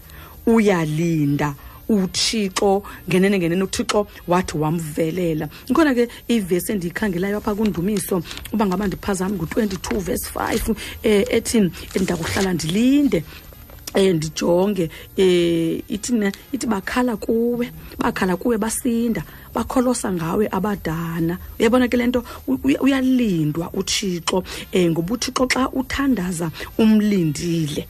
uyalinda. 0.46 1.54
Uthixo 1.88 2.82
ngenene 3.08 3.38
ngenene 3.38 3.64
uthixo 3.64 4.06
wathi 4.28 4.58
wamvelela. 4.58 5.48
Ikhona 5.68 5.94
ke 5.94 6.08
ivesi 6.28 6.72
endiyikhangelayo 6.72 7.38
apha 7.38 7.54
kundumiso 7.54 8.22
uba 8.52 8.66
ngaba 8.66 8.86
ndiphazami 8.86 9.36
ngu-22 9.36 9.98
verse 9.98 10.30
5 10.34 10.70
um 10.70 10.76
ethi 11.04 11.70
ndakuhlala 12.00 12.52
ndilinde 12.54 13.16
eh 13.16 13.49
ndijonge 13.94 14.90
eh 15.16 15.82
ithi 15.88 16.12
ne 16.12 16.32
ithi 16.52 16.66
bakhala 16.66 17.16
kuwe 17.16 17.70
bakhala 17.98 18.36
kuwe 18.36 18.58
basinda 18.58 19.22
bakholosa 19.54 20.12
ngawe 20.12 20.48
abadana. 20.50 21.38
Uyabona 21.58 21.88
ke 21.88 21.96
lento 21.96 22.24
u- 22.46 22.58
uya- 22.64 22.80
uyalindwa 22.80 23.70
uThixo 23.74 24.44
eh 24.72 24.90
ngoba 24.90 25.14
uThixo 25.14 25.46
xa 25.48 25.68
uthandaza 25.72 26.50
umlindile 26.78 27.86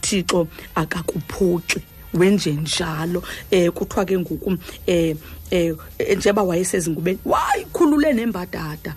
Thixo 0.00 0.48
akakuphoxi 0.74 1.80
wenje 2.14 2.52
njalo. 2.52 3.22
Eh 3.50 3.70
kuthiwa 3.70 4.04
ke 4.04 4.18
ngoku 4.18 4.56
eh 4.86 5.16
eh 5.50 5.74
njengoba 6.16 6.42
wayesezingubeni 6.42 7.18
wayikhulule 7.24 8.12
nembadada. 8.12 8.94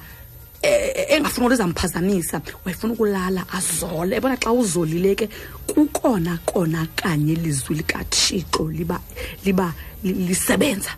Eh 0.62 1.16
engafuna 1.16 1.48
ukuthi 1.48 1.58
zamphazamisa 1.58 2.42
wayefuna 2.66 2.94
ukulala 2.94 3.46
azole. 3.54 4.16
Ebona 4.18 4.38
xa 4.38 4.52
uzolile 4.52 5.16
ke 5.16 5.30
kukona 5.68 6.40
kona 6.46 6.88
kanye 6.96 7.34
ilizwi 7.34 7.76
likaThixo 7.76 8.70
liba 8.72 9.00
liba 9.46 9.74
li- 10.04 10.14
lisebenza 10.14 10.92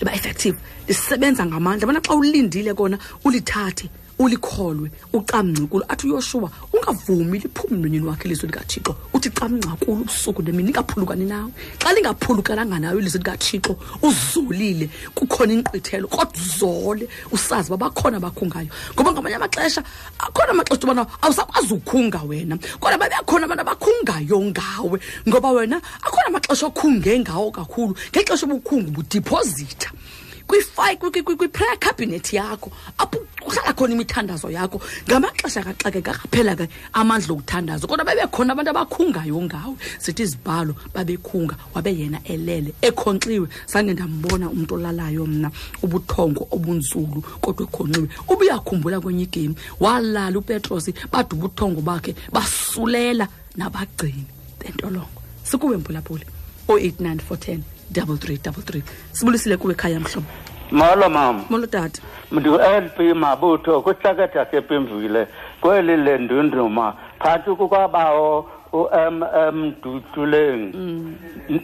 liba 0.00 0.14
effective 0.14 0.56
lisebenza 0.88 1.46
ngamandla. 1.46 1.86
Bona 1.86 2.00
xa 2.00 2.14
ulindile 2.14 2.74
kona 2.74 2.98
ulithathe. 3.24 3.88
Ulikholwe 4.18 4.90
ucamngcukulo 5.12 5.84
athi 5.88 6.06
uyoshua 6.06 6.50
ungavumi 6.72 7.38
liphume 7.38 7.76
emlonyeni 7.76 8.06
wakhe 8.06 8.24
ilizwi 8.24 8.46
likathixo. 8.48 8.96
Uthi 9.12 9.30
camngcakulo 9.30 10.00
ubusuku 10.02 10.42
nemini 10.42 10.72
lingaphulukani 10.72 11.24
nawe. 11.24 11.50
Xa 11.78 11.92
lingaphulukananga 11.92 12.78
nawe 12.78 12.98
ilizwi 13.00 13.18
likathixo 13.18 13.76
uzolile 14.02 14.90
kukhona 15.14 15.52
inkqithelo 15.52 16.08
kodwa 16.08 16.32
uzole 16.34 17.08
usazi 17.32 17.72
uba 17.72 17.88
bakhona 17.88 18.16
abakhungayo 18.16 18.68
ngoba 18.94 19.12
ngamanye 19.12 19.36
amaxesha 19.36 19.82
akhona 20.18 20.50
amaxesha 20.50 20.84
ubona 20.84 21.06
awusakwazi 21.22 21.74
ukhunga 21.74 22.22
wena 22.24 22.56
kodwa 22.80 22.98
babekhona 22.98 23.44
abantu 23.44 23.62
abakhungayo 23.62 24.40
ngawe 24.40 25.00
ngoba 25.28 25.50
wena 25.50 25.76
akhona 26.02 26.26
amaxesha 26.26 26.66
okhunge 26.66 27.18
ngawo 27.20 27.50
kakhulu. 27.50 27.94
Ngexesha 28.12 28.46
ubukhungu 28.46 28.90
budiphozitha. 28.90 29.90
kwi-fi- 29.90 29.92
kwi- 29.92 29.92
kwi- 29.92 30.05
kwi-prayer 30.46 31.78
cabinet 31.78 32.32
yakho. 32.32 32.70
Apho 32.98 33.18
kuhlala 33.40 33.72
khona 33.74 33.94
imithandazo 33.94 34.50
yakho. 34.50 34.80
Ngamaxesha 35.06 35.62
kaxakeka 35.62 36.12
akaphela 36.12 36.56
ke 36.56 36.68
amandla 36.94 37.34
okuthandaza. 37.34 37.86
Kodwa 37.86 38.04
babekhona 38.04 38.52
abantu 38.52 38.70
abakhungayo 38.70 39.42
ngawe. 39.42 39.76
Sithi 39.98 40.22
izibhalo 40.22 40.74
babekhunga 40.94 41.56
wabe 41.74 41.90
yena 41.94 42.20
elele 42.24 42.74
ekhonkxiwe 42.82 43.48
zange 43.66 43.92
ndambona 43.92 44.50
umntu 44.50 44.74
olalayo 44.74 45.26
mna 45.26 45.50
ubuthongo 45.82 46.48
obunzulu 46.50 47.22
kodwa 47.40 47.66
ekhonxiwe. 47.66 48.08
Ubuyakhumbula 48.28 49.00
kwenye 49.00 49.24
igemi 49.24 49.54
walala 49.80 50.38
upetros 50.38 50.90
bade 51.10 51.34
ubuthongo 51.34 51.80
bakhe 51.80 52.14
basulela 52.32 53.28
nabagcini. 53.56 54.26
Bentolongo. 54.60 55.22
Sikuwe 55.42 55.76
mpulaphuli 55.76 56.24
089 56.68 57.20
410 57.28 57.75
double 57.92 58.16
three 58.16 58.38
double 58.38 58.62
three. 58.62 58.82
Sibulisile 59.12 59.56
kuwe 59.56 59.74
khaya 59.74 60.00
mhlobo. 60.00 60.26
Molo 60.70 61.08
mama. 61.08 61.44
Molo 61.50 61.66
tata. 61.66 62.02
Ndu-lp 62.32 63.14
mabutho 63.14 63.80
kwihlaketha 63.82 64.46
sepimvile 64.50 65.26
kweli 65.60 65.96
lendunduma 65.96 66.94
phantsi 67.20 67.50
kukwabawo 67.50 68.50
u-mm 68.72 69.74
dutuleng. 69.82 70.74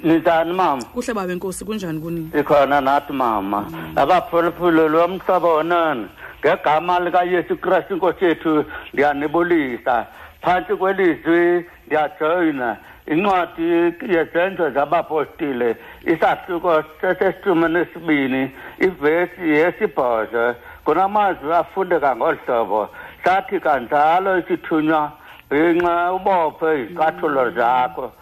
Ninjani 0.03 0.53
mama? 0.53 0.83
Kuhle 0.85 1.15
baba 1.15 1.35
nkosi 1.35 1.65
kunjani 1.65 2.01
kunini 2.01 2.31
ikhona 2.41 2.81
nathi 2.81 3.13
mama. 3.13 3.67
Abaphulaphula 3.97 4.89
lomhlobo 4.89 5.55
onani. 5.55 6.07
Ngegama 6.41 7.01
likayesu 7.01 7.57
kristu 7.57 7.95
inkosi 7.95 8.25
yethu 8.25 8.65
ndiyanibulisa. 8.93 10.07
Phantsi 10.43 10.75
kwelizwi 10.77 11.65
ndiyajoyina 11.87 12.77
incwadi 13.07 13.95
yezenzo 14.15 14.71
zabapostile 14.71 15.77
isahluko 16.07 16.85
sesesithume 17.01 17.69
nesibini 17.69 18.51
ivesi 18.79 19.49
yesibhozo 19.49 20.55
kunamazwi 20.85 21.53
afundeka 21.53 22.17
ngolu 22.17 22.39
hlobo 22.47 22.89
sathi 23.25 23.61
kanjalo 23.61 24.39
isithunywa 24.39 25.13
bhinqa 25.51 26.13
ubophe 26.13 26.81
izicathulo 26.83 27.51
zakho 27.51 28.13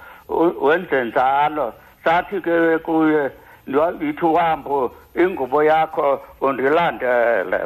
wenze 0.61 1.05
njalo. 1.05 1.75
Sathi 2.05 2.41
ke 2.41 2.79
kuye 2.79 3.31
yithi 4.01 4.25
uhambo 4.25 4.93
ingubo 5.15 5.63
yakho 5.63 6.21
undilandele. 6.41 7.61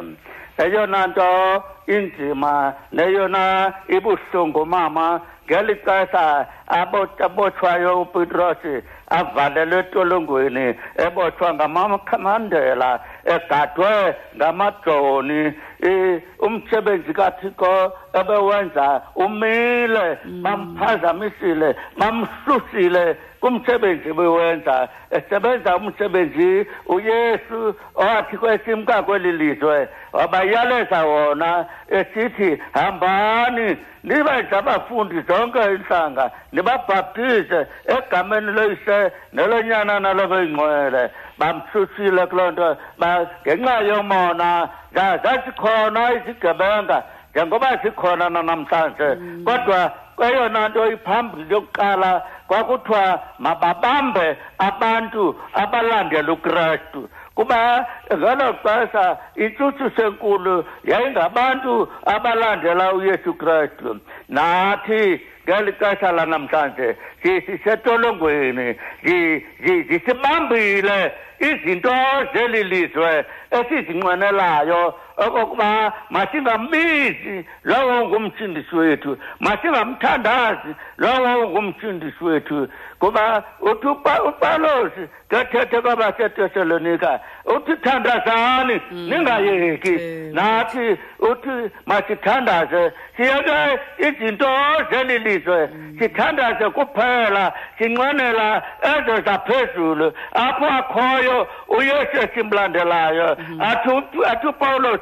Eyona 0.58 1.06
nto 1.06 1.62
inzima 1.86 2.74
neyona 2.92 3.72
ibuhlungu 3.88 4.66
mama 4.66 5.20
ngeli 5.46 5.74
xesha 5.84 6.46
abo- 6.68 7.08
abotshwayo 7.26 8.02
upetros 8.02 8.62
avalelwe 9.10 9.78
etolongweni 9.78 10.74
ebotshwa 11.04 11.54
ngamakhamandela 11.54 13.00
egadwe 13.34 14.14
ngamajoni 14.36 15.40
i- 15.84 16.20
umsebenzi 16.38 17.12
kathixo 17.12 17.92
ebewenza 18.20 19.02
umile 19.14 20.18
bamphazamisile 20.42 21.76
bamhlusile 21.98 23.16
kumsebenzi 23.40 24.12
bewenza 24.12 24.88
esebenza 25.10 25.76
umsebenzi 25.76 26.66
uyesu 26.86 27.74
owathi 27.94 28.36
kwesimka 28.38 29.02
kweli 29.02 29.32
lizwe 29.32 29.88
wabayaleza 30.12 31.04
wona 31.06 31.66
esithi 31.88 32.62
hambani 32.72 33.76
nibenze 34.04 34.56
abafundi 34.56 35.20
zonke 35.20 35.58
inhlanga 35.64 36.30
nibabhaptize 36.52 37.66
egameni 37.86 38.52
loyise 38.52 39.12
nelonyana 39.32 40.00
nalobeyingcwele 40.00 41.10
bamhlusile 41.38 42.26
kuloo 42.26 42.50
nto 42.50 42.76
ba- 42.98 43.26
ngenxa 43.46 43.80
yomona 43.80 44.68
za- 44.94 45.18
zazikhona 45.24 46.12
izigebenga 46.12 47.02
njengoba 47.30 47.76
zikhona 47.82 48.28
nanamhlanje 48.30 49.08
kodwa 49.44 49.92
kweyona 50.16 50.68
nto 50.68 50.92
iphambili 50.92 51.52
yokuqala 51.54 52.22
kwakuthiwa 52.48 53.20
mababambe 53.38 54.36
abantu 54.58 55.36
abalandela 55.54 56.32
ukrestu 56.32 57.08
kuba 57.34 57.86
ngelo 58.14 58.52
xesha 58.62 59.16
intshutsu 59.34 59.90
senkulu 59.96 60.64
yayingabantu 60.84 61.88
abalandela 62.06 62.92
uyesu 62.92 63.34
kristu 63.34 63.96
nathi 64.28 65.20
ngeli 65.48 65.72
xesha 65.72 66.12
lanamhlanje 66.12 66.96
si- 67.22 67.40
sisetolongweni 67.46 68.74
si- 69.04 69.46
si- 69.64 69.82
zisibambile 69.82 71.12
izinto 71.40 71.90
zeli 72.34 72.62
lizwe 72.64 73.24
esizinqwenelayo 73.50 74.94
okokuba 75.16 75.92
masingambizi 76.10 77.44
lowo 77.64 78.08
ngumsindisi 78.08 78.76
wethu 78.76 79.18
masingamthandazi 79.40 80.74
lowo 80.98 81.48
ngumsindisi 81.48 82.24
wethu. 82.24 82.68
Kuba 82.98 83.42
uthi 83.60 83.86
upa- 83.86 84.22
upawulosi 84.22 85.08
ngethethe 85.34 85.80
kwabasetesalonika 85.80 87.20
uthi 87.56 87.76
thandazani 87.76 88.80
ningayeki. 88.90 89.88
Ewe. 89.94 90.30
nathi 90.32 90.96
uthi 91.18 91.70
masithandaze 91.86 92.92
siyeke 93.16 93.78
izinto 93.98 94.48
zeli 94.90 95.18
lizwe 95.18 95.68
sithandaze 95.98 96.70
kuphela 96.70 97.52
sinqwenela 97.78 98.62
ezo 98.82 99.20
zaphezulu 99.20 100.12
apho 100.34 100.66
akhoyo 100.66 101.48
uyesu 101.68 102.16
esimlandelayo. 102.22 103.36
Athi 103.60 103.88
u- 103.88 104.24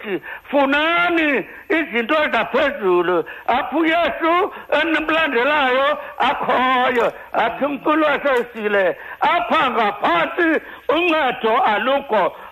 athi 0.02 0.08
upawulosi 0.08 0.22
funani 0.50 1.46
izinto 1.68 2.14
zaphezulu 2.32 3.24
apho 3.46 3.78
uyesu 3.78 4.52
enimlandelayo 4.82 5.98
akhoyo 6.18 7.12
athi 7.32 7.64
umculo 7.64 8.06
wasesile 8.06 8.96
apha 9.20 9.70
ngaphantsi 9.70 10.64
uncedo 10.88 11.62
alukho 11.62 12.36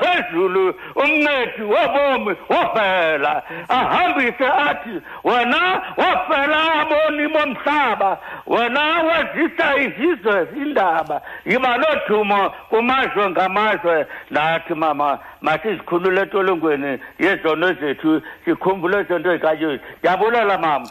phezulu 0.00 0.74
umncedi 0.94 1.62
wobomi 1.62 2.36
wofela 2.48 3.42
ahambise 3.68 4.46
athi 4.46 5.00
wena 5.24 5.82
wofela 5.96 6.74
aboni 6.80 7.28
bomhlaba. 7.28 8.18
Wena 8.46 8.80
wazisa 8.80 9.76
izizwe 9.76 10.48
indaba. 10.56 11.20
Yiba 11.46 11.76
lodumo 11.76 12.50
kumazwe 12.50 13.30
ngamazwe. 13.30 14.06
Nathi 14.30 14.74
mama 14.74 15.18
masizikhulule 15.40 16.20
etolongweni 16.20 16.98
yezono 17.18 17.72
zethu 17.72 18.22
sikhumbule 18.44 19.02
zonto 19.02 19.32
zikayesu 19.32 19.80
ndiyabulela 19.98 20.58
mama. 20.58 20.88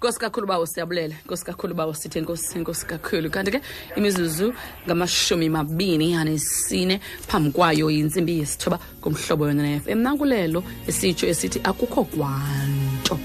Nkosi 0.00 0.18
kakhulu 0.18 0.46
bawo 0.46 0.66
siyabulela 0.66 1.14
nkosi 1.24 1.44
kakhulu 1.44 1.74
bawo 1.74 1.94
sithe 1.94 2.20
nkosi 2.20 2.58
nkosi 2.58 2.86
kakhulu. 2.86 3.30
Kanti 3.30 3.50
ke 3.50 3.60
imizuzu 3.96 4.54
ngamashumi 4.86 5.48
mabini 5.48 6.14
anesine 6.14 7.00
phambi 7.28 7.50
kwayo 7.52 7.90
yintsimbi 7.90 8.38
yesithoba 8.38 8.78
kumhlobo 9.00 9.46
yona 9.46 9.76
f 9.76 9.88
m. 9.88 10.00
Nankulelo 10.00 10.64
esitsho 10.88 11.26
esithi 11.26 11.60
akukho 11.64 12.04
kwanto. 12.04 13.18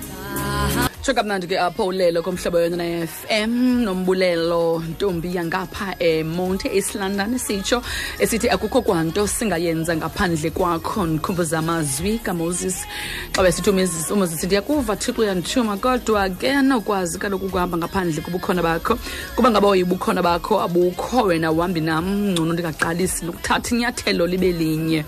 Tsho 1.06 1.14
ke 1.14 1.56
apho 1.60 1.86
ulelo 1.86 2.24
komhlobo 2.24 2.60
yona 2.60 2.78
na-fm 2.78 3.84
nombulelo 3.86 4.82
ntombi 4.90 5.36
yangapha 5.36 5.96
emonte 6.00 6.68
london 6.98 7.38
sitsho 7.38 7.80
esithi 8.18 8.50
akukho 8.50 8.82
kwanto 8.82 9.28
singayenza 9.28 9.96
ngaphandle 9.96 10.50
kwakho. 10.50 11.06
Ndikhumbuza 11.06 11.60
amazwi 11.60 12.18
kamoses. 12.24 12.88
Xa 13.36 13.44
besithi 13.44 13.70
umoses 13.70 14.44
ndiyakuva 14.44 14.96
thixo 14.96 15.22
uyandithuma 15.22 15.78
kodwa 15.78 16.28
ke 16.30 16.50
anokwazi 16.50 17.20
kaloku 17.20 17.46
ukuhamba 17.46 17.78
ngaphandle 17.78 18.22
kubukhona 18.24 18.64
bakho. 18.64 18.98
Kuba 19.36 19.52
ngaba 19.52 19.68
uyibukhona 19.70 20.24
bakho 20.24 20.60
abukho 20.60 21.28
wena 21.28 21.52
uhambi 21.52 21.82
nam. 21.82 22.34
Ngcono 22.34 22.54
ndingaqalisi 22.54 23.26
nokuthatha 23.26 23.76
inyathelo 23.76 24.26
libe 24.26 24.52
linye. 24.52 25.06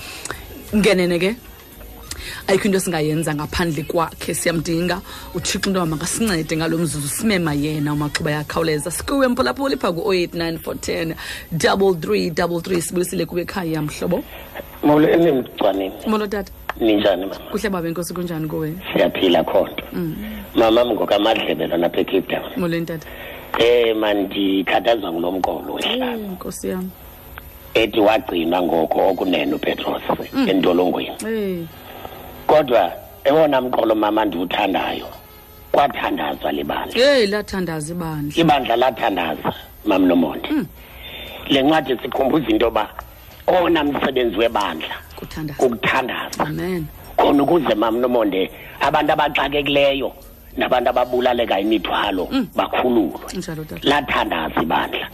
Ngenene 0.75 1.19
ke 1.19 1.35
ayikho 2.47 2.65
into 2.67 2.80
singayenza 2.80 3.36
ngaphandle 3.36 3.84
kwakhe 3.84 4.34
siyamdinga. 4.34 5.01
Uthixo 5.36 5.69
into 5.69 5.80
yoba 5.80 5.86
makasincede 5.95 6.57
ngalo 6.57 6.78
mzuzu 6.78 7.07
simema 7.07 7.53
yena 7.53 7.93
umaxuba 7.93 8.32
yakhawuleza 8.32 8.91
sikuwe 8.91 9.28
mphulaphuli 9.28 9.78
phaa 9.78 9.91
ku-089 9.91 10.57
410 10.57 11.15
double 11.51 11.93
three 12.01 12.30
double 12.30 12.61
three 12.61 12.82
sibulisile 12.82 13.25
kuwe 13.25 13.41
ekhaya 13.41 13.82
mhlobo. 13.82 14.23
Molweni 14.84 15.32
mgcwanini 15.32 15.93
molo 16.07 16.28
tata. 16.28 16.51
Ninjani 16.80 17.25
mama? 17.25 17.39
Kuhle 17.51 17.69
baba 17.69 17.88
inkosi 17.88 18.13
kunjani 18.13 18.47
kuwe? 18.47 18.73
Siyaphila 18.93 19.43
khonto. 19.43 19.84
Mamam 20.55 20.91
ngokamadlebe 20.91 21.67
lona 21.67 21.88
apha 21.88 21.99
ecape 22.01 22.21
town. 22.21 22.51
Molweni 22.57 22.86
tata 22.86 23.07
eh 23.59 23.95
mandikhathazwa 23.95 25.11
ngulo 25.11 25.32
mqolo 25.32 25.73
wehlala 25.73 26.13
Eh, 26.13 26.19
nkosi 26.32 26.67
yam. 26.69 26.89
Ethi 27.73 27.99
wagcinwa 27.99 28.61
ngoko 28.61 29.09
okunene 29.09 29.53
upetros 29.53 30.01
entolongweni. 30.47 31.11
Eh, 31.28 31.65
kodwa 32.47 32.91
ewona 33.23 33.61
mqolo 33.61 33.95
mama 33.95 34.25
ndiwuthandayo 34.25 35.07
kwathandazwa 35.71 36.51
libandla 36.51 37.01
yeyi 37.01 37.27
lathandaza 37.27 37.93
ibandla. 37.93 38.41
Ibandla 38.41 38.75
lathandaza 38.75 39.53
mam 39.85 40.05
nomonde. 40.05 40.49
Le 41.49 41.61
ncwadi 41.61 41.97
sikhumbuza 42.01 42.49
into 42.49 42.65
yoba 42.65 42.89
owona 43.47 43.83
msebenzi 43.83 44.37
webandla 44.37 44.95
kuthandaza. 45.15 45.59
kukuthandaza. 45.59 46.39
Amen. 46.43 46.85
Khona 47.17 47.43
ukuze 47.43 47.75
mam 47.75 47.99
nomonde 47.99 48.51
abantu 48.79 49.11
abaxakekileyo 49.13 50.11
nabantu 50.57 50.89
ababulaleka 50.89 51.59
imithwalo 51.59 52.29
bakhululwe. 52.55 53.19
Njalo 53.33 53.63
tata 53.63 53.89
lathandaza 53.89 54.61
ibandla. 54.61 55.07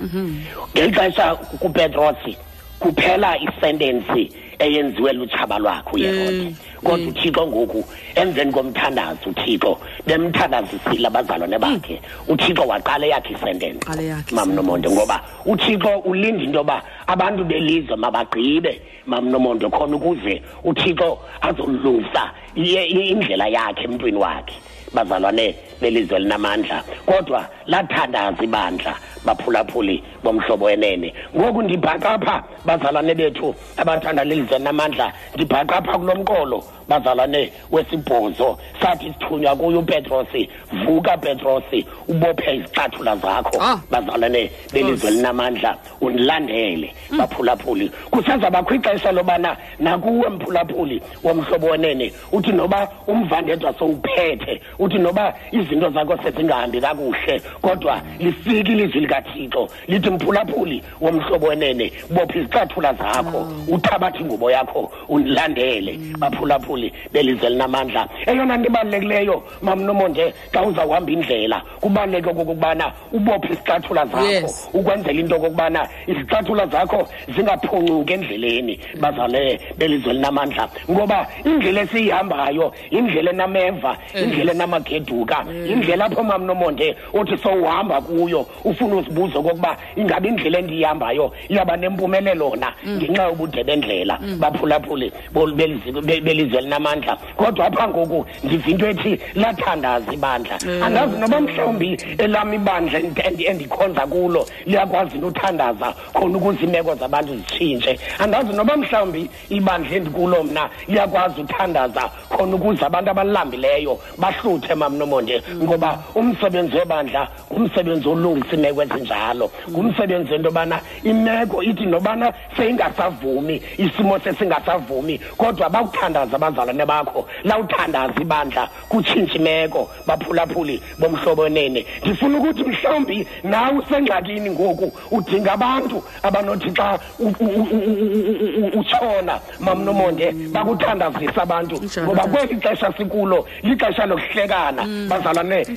Ngeli 0.74 0.92
xesha 0.92 1.36
kupetrosi 1.36 2.38
kuphela 2.84 3.38
isentensi 3.40 4.30
eyenziwe 4.60 5.14
lutshaba 5.14 5.58
lwakhe 5.60 5.90
uyerode 5.94 6.44
Mm, 6.44 6.56
kodwa 6.84 6.98
mm. 6.98 7.08
uthixo 7.08 7.48
ngoku 7.48 7.86
emveni 8.16 8.52
komthandazo 8.52 9.30
uthixo 9.30 9.80
bemthandazisile 10.08 11.08
abazalwane 11.08 11.60
bakhe. 11.60 12.02
uthixo 12.28 12.64
waqala 12.68 13.06
eyakhe 13.06 13.34
isentensi 13.34 13.86
Qala 13.86 14.02
eyakhe 14.02 14.36
mam 14.36 14.52
nomonde 14.56 14.90
ngoba 14.90 15.22
uthixo 15.46 15.90
ulinda 16.06 16.44
into 16.44 16.58
yoba 16.60 16.84
abantu 17.08 17.44
belizwe 17.46 17.96
mabagqibe 17.96 18.82
mam 19.08 19.30
nomonde 19.32 19.70
khona 19.70 19.96
ukuze 19.96 20.42
uthixo 20.64 21.20
azolungisa 21.42 22.32
indlela 22.56 23.48
yakhe 23.48 23.84
emntwini 23.84 24.18
wakhe. 24.18 24.56
Bazalwane 24.94 25.56
belizwe 25.82 26.20
linamandla 26.20 26.84
kodwa 27.06 27.48
lathandaza 27.66 28.44
ibandla 28.44 28.96
baphulaphuli 29.26 30.04
bomhlobo 30.24 30.66
wenene. 30.66 31.14
Ngoku 31.36 31.62
ndibhaqa 31.62 32.10
apha 32.10 32.44
bazalwane 32.66 33.16
bethu 33.16 33.56
abathanda 33.78 34.24
lelizwe 34.24 34.58
linamandla 34.58 35.14
ndibhaqa 35.36 35.76
apha 35.76 35.98
kulo 35.98 36.16
mqolo 36.16 36.64
bazalwane 36.88 37.52
wesibhozo. 37.72 38.58
Sathi 38.82 39.14
sithunywa 39.14 39.56
kuyo 39.56 39.80
upetrosi 39.80 40.50
vuka 40.86 41.18
petrosi 41.18 41.86
ubophe 42.08 42.56
izixathula 42.56 43.16
zakho. 43.16 43.58
Ah. 43.62 43.80
bazalwane 43.92 44.52
belizwe 44.74 44.96
Nkosi. 44.96 45.12
linamandla 45.12 45.78
undilandele 46.02 46.94
baphulaphuli. 47.18 47.90
Kusazabakho 48.12 48.76
ixesha 48.76 49.12
lobana 49.12 49.58
nakuwe 49.80 50.30
mphulaphuli 50.30 51.02
womhlobo 51.24 51.68
wenene. 51.68 52.14
Uthi 52.32 52.52
noba 52.52 52.88
umvandedwa 53.08 53.74
sowuphethe 53.74 54.62
uthi 54.80 54.98
noba 54.98 55.34
izinto 55.64 55.90
zakho 55.90 56.18
sezingahambi 56.24 56.82
kakuhle 56.82 57.42
kodwa 57.62 58.02
lifike 58.20 58.72
ilizwi 58.72 59.00
likathixo 59.02 59.70
lithi 59.88 60.10
mphulaphuli 60.10 60.84
womhlobo 61.02 61.48
wenene 61.48 61.92
bopha 62.10 62.40
izicathula 62.40 62.94
zakho? 62.94 63.48
Uthabathe 63.68 64.20
ingubo 64.20 64.52
yakho 64.52 64.92
undilandele 65.10 66.00
baphulaphuli 66.20 66.94
belizwe 67.14 67.50
linamandla 67.50 68.08
eyona 68.26 68.58
nto 68.58 68.68
ibalulekileyo 68.70 69.44
mamnomonde 69.62 70.34
xa 70.54 70.64
uzawuhamba 70.64 71.12
indlela 71.12 71.62
kubaluleke 71.82 72.30
okokubana 72.30 72.92
ubophe 73.12 73.54
izicathula 73.54 74.06
zakho 74.06 74.24
Yes. 74.24 74.70
ukwenzela 74.74 75.20
into 75.20 75.36
okokubana 75.36 75.88
izicathula 76.08 76.68
zakho 76.68 77.08
zingaphoncuki 77.36 78.14
endleleni 78.14 78.80
bazale 79.02 79.60
belizwe 79.78 80.14
linamandla 80.14 80.70
ngoba 80.92 81.28
indlela 81.46 81.82
esiyihambayo 81.82 82.74
indlela 82.92 83.32
enameva 83.32 83.98
indlela 84.22 84.52
enamageduka 84.52 85.46
indlela 85.54 86.06
apho 86.06 86.24
mamnomonde 86.24 86.96
othi 87.14 87.38
sowuhamba 87.38 88.02
kuyo 88.02 88.46
ufuna 88.64 88.96
uzibuza 88.96 89.40
okokuba 89.40 89.78
ingabe 89.96 90.30
indlela 90.30 90.60
endiyihambayo 90.60 91.32
iyaba 91.50 91.78
nempumelelo 91.78 92.56
na 92.56 92.74
ngenxa 92.88 93.24
yobude 93.24 93.64
bendlela 93.64 94.20
baphulaphuli 94.40 95.12
bol- 95.34 95.54
belizwe 95.54 96.02
be- 96.02 96.22
belizwe 96.22 96.62
linamandla 96.62 97.18
kodwa 97.38 97.66
apha 97.68 97.88
ngoku 97.88 98.26
ndiva 98.44 98.70
into 98.72 98.88
ethi 98.88 99.20
lathandaza 99.36 100.14
ibandla. 100.14 100.58
Andazi 100.84 101.18
noba 101.18 101.42
mhlawumbi 101.42 101.98
elam 102.18 102.54
ibandla 102.54 103.00
endi- 103.00 103.22
endi- 103.22 103.46
endikhonza 103.46 104.08
kulo 104.08 104.46
liyakwazi 104.66 105.18
nothandaza 105.18 105.94
khona 106.14 106.38
ukuze 106.38 106.60
iimeko 106.66 106.96
zabantu 106.96 107.36
zitshintshe. 107.36 108.00
Andazi 108.20 108.54
noba 108.54 108.78
mhlawumbi 108.78 109.30
ibandla 109.50 109.96
endikulo 109.96 110.44
mna 110.44 110.70
liyakwazi 110.88 111.42
uthandaza 111.42 112.10
khona 112.30 112.56
ukuze 112.56 112.86
abantu 112.86 113.12
abalilambileyo 113.12 114.00
bahluthe 114.18 114.76
mamnomonde. 114.76 115.42
Ngoba 115.64 116.00
umsebenzi 116.16 116.76
webandla 116.78 117.28
ngumsebenzi 117.52 118.08
olungisa 118.08 118.56
iimeko 118.56 118.82
ezinjalo 118.84 119.52
ngumsebenzi 119.70 120.32
wento 120.32 120.48
yobana 120.50 120.80
imeko 121.04 121.64
ithi 121.64 121.86
nobana 121.86 122.34
seyingasavumi 122.58 123.62
isimo 123.78 124.20
sesingasavumi 124.20 125.18
kodwa 125.38 125.70
bakuthandaza 125.70 126.36
abazalwane 126.36 126.86
bakho. 126.86 127.28
Lawuthandaza 127.44 128.22
ibandla 128.22 128.70
kutshintsha 128.90 129.36
imeko 129.36 129.90
baphulaphuli 130.08 130.82
bomhlobo 131.00 131.42
wenene 131.42 131.86
ndifuna 132.02 132.38
ukuthi 132.38 132.64
mhlawumbi 132.64 133.28
nawe 133.44 133.78
usengxakini 133.80 134.50
ngoku 134.50 134.92
udinga 135.12 135.52
abantu 135.54 136.04
abanothi 136.24 136.72
xa 136.72 137.00
u- 137.20 137.28
u- 137.40 137.46
u- 137.46 137.68
u- 137.72 137.84
u- 137.84 138.66
u- 138.66 138.80
utshona 138.80 139.40
mamnomonde 139.60 140.32
bakuthandazisa 140.54 141.42
abantu. 141.44 141.76
Njalo. 141.76 142.08
ngoba 142.08 142.24
kweli 142.28 142.56
xesha 142.62 142.94
sikulo 142.98 143.46
lixesha 143.64 144.06
lokuhlekana. 144.06 144.84
Bazalwane 145.10 145.33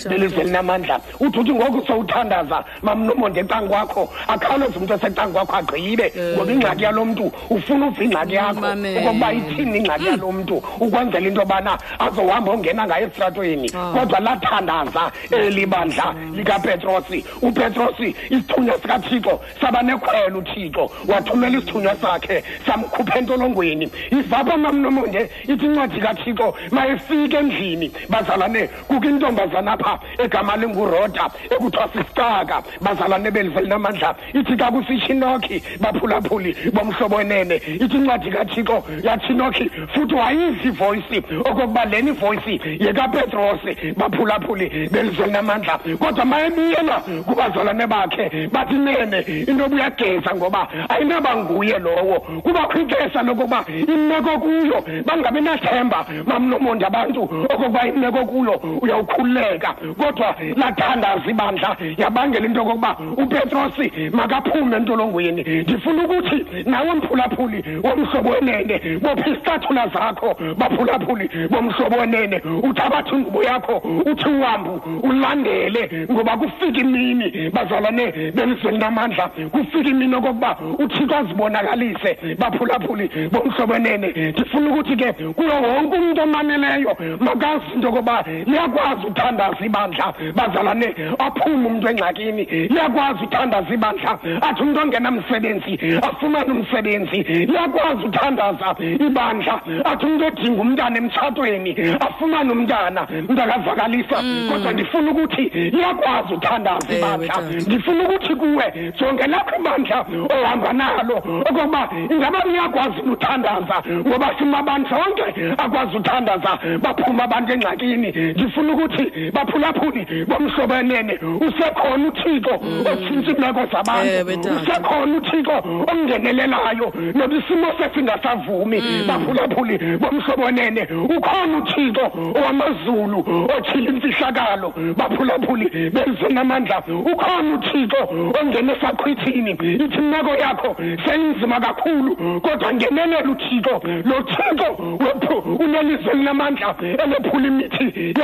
belizwe 0.09 0.45
linamandla 0.45 1.01
uthi 1.21 1.39
uthi 1.39 1.53
ngoku 1.55 1.87
sowuthandaza 1.87 2.65
mamnomonde 2.83 3.41
ecangu 3.41 3.69
kwakho 3.69 4.09
akhawuleze 4.29 4.79
umntu 4.79 4.95
osecangu 4.95 5.33
kwakho 5.33 5.57
agqibe. 5.57 6.13
Ngoba 6.37 6.53
ingxaki 6.53 6.85
yalo 6.85 7.05
mntu 7.05 7.33
ufuna 7.51 7.87
uva 7.87 8.05
ingxaki 8.05 8.35
yakho 8.35 8.61
Mame. 8.61 8.99
okokuba 8.99 9.33
ithini 9.33 9.79
ingxaki 9.79 10.07
yalo 10.07 10.33
mntu 10.33 10.63
ukwenzela 10.81 11.29
into 11.29 11.41
yobana 11.41 11.79
azohamba 11.99 12.53
ongena 12.53 12.87
ngayo 12.87 13.07
esitratweni. 13.07 13.71
Kodwa 13.71 14.21
lathandaza 14.21 15.13
eli 15.31 15.67
bandla 15.67 16.15
likapetrosi 16.35 17.25
upetrosi 17.43 18.15
isithunywa 18.31 18.79
sikathixo 18.83 19.41
saba 19.61 19.83
nekhwelo 19.83 20.39
uthixo. 20.39 20.91
Wathumela 21.09 21.59
isithunywa 21.59 21.97
sakhe 21.97 22.45
samkhupha 22.67 23.19
entolongweni. 23.19 23.91
Ivapha 24.11 24.57
mamnomonde 24.57 25.31
ithi 25.49 25.67
incwadi 25.67 26.01
kathixo 26.01 26.55
mayefike 26.71 27.37
endlini. 27.37 27.93
Bazalane 28.09 28.69
kukho 28.89 29.09
intombazana 29.47 29.73
apha 29.73 29.99
egama 30.19 30.57
linguroda 30.57 31.31
ekuthiwa 31.51 31.89
sisicaka 31.89 32.63
bazalane 32.81 33.31
belizwe 33.31 33.63
linamandla 33.63 34.15
ithi 34.35 34.57
xa 34.57 34.71
kusitshinoki 34.71 35.63
baphulaphuli 35.81 36.57
bomhlobo 36.73 37.17
wenene 37.17 37.57
ithi 37.57 37.97
incwadi 37.97 38.31
kathixo 38.31 38.85
yatshinoki 39.03 39.71
futhi 39.95 40.15
wayiva 40.15 40.65
ivoyisi 40.65 41.23
okokuba 41.41 41.85
leni 41.85 42.11
voyisi 42.11 42.61
yekapetrosi 42.81 43.95
baphulaphuli 43.97 44.89
belizwe 44.93 45.27
linamandla 45.27 45.79
kodwa 45.99 46.25
mayebuyela 46.25 47.03
kubazalwane 47.27 47.87
bakhe 47.87 48.49
bathi 48.53 48.75
nene 48.75 49.21
into 49.47 49.65
obuyageza 49.65 50.35
ngoba 50.35 50.69
ayinaba 50.89 51.37
nguye 51.37 51.79
lowo. 51.79 52.21
Kubakho 52.21 52.79
ixesha 52.81 53.23
lokokuba 53.23 53.65
imeko 53.69 54.39
kuyo 54.39 54.85
bangabi 55.05 55.41
nathemba 55.41 56.07
mamnomonde 56.27 56.87
abantu 56.87 57.23
okokuba 57.23 57.87
imeko 57.87 58.25
kuyo 58.25 58.61
uyawukhulula 58.83 59.36
lakhululeka 59.37 59.75
kodwa 59.99 60.35
lathandaza 60.57 61.31
ibandla 61.31 61.77
yabangela 61.99 62.47
into 62.47 62.61
yokokuba 62.61 62.97
upetrosi 63.17 64.11
makaphume 64.13 64.77
entolongweni. 64.77 65.43
Ndifuna 65.43 66.05
ukuthi 66.05 66.47
nawe 66.65 66.95
mphulaphuli 66.95 67.65
womhlobo 67.85 68.31
wenene 68.31 68.99
bopha 69.03 69.31
isitathula 69.31 69.89
zakho 69.89 70.37
baphulaphuli 70.59 71.31
bomhlobo 71.51 71.97
wenene. 71.97 72.43
Uthabathe 72.63 73.17
ingubo 73.17 73.43
yakho 73.43 73.83
uthi 74.07 74.29
uhambu 74.29 74.81
ulandele 75.03 76.07
ngoba 76.13 76.37
kufika 76.37 76.81
imini. 76.81 77.51
Bazalwane 77.51 78.13
bemzweni 78.35 78.79
namandla 78.79 79.31
kufika 79.51 79.89
imini 79.91 80.15
okokuba 80.15 80.57
uthixo 80.79 81.17
azibonakalise 81.17 82.19
baphulaphuli 82.39 83.11
bomhlobo 83.33 83.73
wenene. 83.73 84.07
Ndifuna 84.31 84.71
ukuthi 84.71 84.97
ke 84.97 85.13
kuyo 85.13 85.55
wonke 85.55 85.97
umuntu 85.97 86.23
omameleyo 86.23 86.97
makazi 87.21 87.65
into 87.75 87.87
yokoba 87.87 88.25
liyakwazi 88.47 89.07
uthandaza 89.27 89.65
ibandla 89.67 90.13
bazalwane 90.35 90.95
aphume 91.19 91.67
umuntu 91.67 91.89
engxakini. 91.89 92.45
Liyakwazi 92.45 93.25
uthandaza 93.25 93.75
ibandla 93.75 94.19
athi 94.43 94.63
umuntu 94.63 94.81
ongenamsebenzi 94.81 95.73
afumane 96.09 96.51
umsebenzi. 96.53 97.19
Liyakwazi 97.23 98.05
uthandaza 98.07 98.69
ibandla 99.07 99.55
athi 99.85 100.07
umuntu 100.07 100.27
odinga 100.27 100.61
umntana 100.63 100.97
emtshatweni 100.99 101.71
afumane 102.07 102.53
umntana. 102.53 103.07
Mntakazakalisa 103.29 104.17
kodwa 104.49 104.73
ndifuna 104.73 105.11
ukuthi 105.11 105.43
liyakwazi 105.75 106.35
uthandaza 106.35 106.87
Ewe, 106.91 106.99
ibandla. 106.99 107.27
Tata. 107.35 107.41
ndifuna 107.67 108.03
ukuthi 108.05 108.35
kuwe 108.35 108.93
jonge 109.01 109.27
lakho 109.27 109.57
ibandla 109.61 110.07
ohamba 110.31 110.73
nalo 110.73 111.17
okokuba 111.17 111.89
ingaba 112.11 112.39
liyakwazi 112.45 113.01
uthandaza 113.13 113.77
ngoba 114.07 114.35
simabandla 114.39 114.97
onke 115.07 115.27
akwazi 115.59 115.97
uthandaza 115.97 116.59
baphuma 116.83 117.25
abantu 117.25 117.53
engxakini. 117.53 118.09
Ndifuna 118.37 118.73
ukuthi 118.73 119.03
baphulaphuli 119.35 120.25
bomhlobenene 120.29 121.19
usekhona 121.47 122.09
uthixo 122.09 122.55
otshintsha 122.93 123.31
iimeko 123.33 123.61
Ewe, 123.61 123.69
zabantu 123.73 124.43
tata. 124.43 124.61
usekhona 124.63 125.17
uthixo 125.17 125.57
ongenelelayo. 125.93 126.93
Noba 127.15 127.37
isimo 127.37 127.67
sesingasavumi 127.79 128.83
baphulaphuli 129.09 129.79
bomhlobonene 129.99 130.83
ukhona 131.17 131.59
uthixo 131.59 132.05
owamazulu 132.39 133.19
otshila 133.57 133.91
imfihlakalo 133.91 134.73
baphulaphuli 134.97 135.91
benzenamandla 135.91 136.83
ukhona 136.89 137.55
uthixo 137.55 138.01
ongena 138.41 138.73
esaqhwithini 138.77 139.51
ithi 139.51 139.99
imeko 139.99 140.35
yakho 140.35 140.77
seyinzima 141.07 141.61
kakhulu 141.61 142.17
kodwa 142.41 142.73
ngenelela 142.75 143.31
uthixo. 143.31 143.81
Lo 144.05 144.23
thixo 144.23 144.69
wephu 145.01 145.55
unelizwe 145.65 146.13
elinamandla 146.13 146.75
elephula 146.81 147.47
imithi 147.47 148.15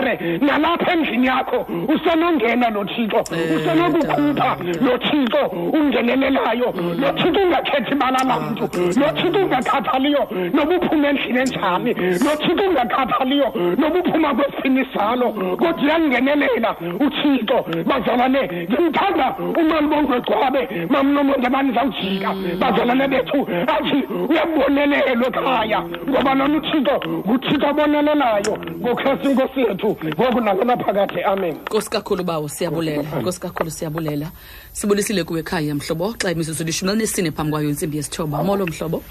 yemisedare 0.00 0.38
nalapha 0.38 0.92
endlini 0.92 1.26
yakho 1.26 1.66
usenongena 1.88 2.70
lo 2.70 2.84
thixo 2.84 3.20
usenokukhupha 3.56 4.56
lo 4.80 4.98
thixo 4.98 5.46
ungenelelayo. 5.72 6.72
Lo 6.98 7.12
thixo 7.12 7.40
ungakhethi 7.40 7.92
ibala 7.92 8.18
lamntu 8.24 8.62
lo 9.00 9.12
thixo 9.12 9.38
ungakhathaliyo 9.38 10.28
noba 10.52 10.76
uphuma 10.76 11.08
endlini 11.08 11.38
enjani 11.38 11.94
lo 11.94 12.36
thixo 12.36 12.68
ungakhathaliyo 12.68 13.52
noba 13.78 13.98
uphuma 14.00 14.34
kwesiphi 14.34 14.80
isalo. 14.80 15.32
Kodwa 15.32 15.82
uyangenelela 15.84 16.76
uthixo 17.00 17.64
bazalwane 17.86 18.66
ndimthanda 18.68 19.34
umalibongwe 19.60 20.20
gcwabe 20.20 20.68
mamnomonde 20.88 21.48
banizawujika 21.48 22.34
bazalwane 22.58 23.08
bethu 23.08 23.48
athi 23.66 24.04
uyabonelelwa 24.28 25.28
ekhaya 25.28 25.82
ngoba 26.08 26.34
lona 26.34 26.56
uthixo? 26.58 27.00
Nguthixo 27.26 27.66
abonelelayo 27.68 28.58
ngokristu 28.80 29.30
inkosi 29.30 29.60
yethu. 29.60 29.89
Ngoku 29.94 30.40
nakunaphakade 30.40 31.22
amen. 31.24 31.54
Nkosi 31.54 31.90
kakhulu 31.90 32.24
bawo 32.24 32.48
siyabulela. 32.48 33.02
Nkosi 33.20 33.40
kakhulu 33.40 33.70
siyabulela. 33.70 34.30
Sibulisile 34.72 35.24
kuwe 35.24 35.40
ekhaya 35.40 35.74
mhlobo. 35.74 36.14
Xa 36.18 36.30
imizuzu 36.30 36.64
lishumi 36.64 36.90
elinesine 36.92 37.30
phambi 37.30 37.52
kwayo 37.52 37.68
intsimbi 37.68 37.96
yesithoba. 37.96 38.42
Molo 38.42 38.66
mhlobo. 38.66 39.02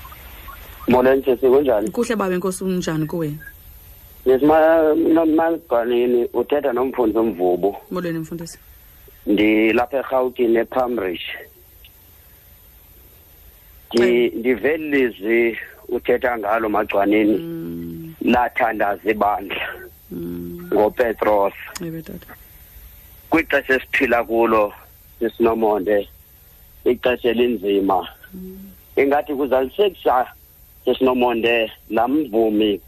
Molweni 0.87 1.23
sisi 1.23 1.47
kunjani? 1.47 1.89
Kuhle 1.91 2.15
bawe 2.15 2.37
nkosi 2.37 2.63
unjani 2.63 3.05
kuwe? 3.05 3.33
Yesimalibhanini 4.25 6.29
uthetha 6.33 6.73
nomfundisi 6.73 7.19
omvubo 7.19 7.75
molweni 7.91 8.19
mfundisi. 8.19 8.59
Ndilapha 9.25 9.97
erhawutini 9.97 10.57
epamrish 10.57 11.21
ndive 13.93 14.77
lizwi 14.77 15.57
uthetha 15.89 16.37
ngalo 16.37 16.69
magcwanini 16.69 17.37
Mm, 17.37 18.13
lathandaza 18.21 19.11
ibandla. 19.11 19.67
Mm, 20.11 20.48
ngopetros. 20.73 21.53
Ewe 21.85 22.01
tata 22.01 22.35
kwixesha 23.29 23.73
esiphila 23.75 24.23
kulo 24.23 24.73
sisinomonde 25.19 26.07
ixesha 26.85 27.29
elinzima. 27.29 28.07
Ingathi 28.95 29.35
kuzalisekisa 29.35 30.27
sesinomonde 30.85 31.71
laa 31.89 32.07
mvumi 32.07 32.81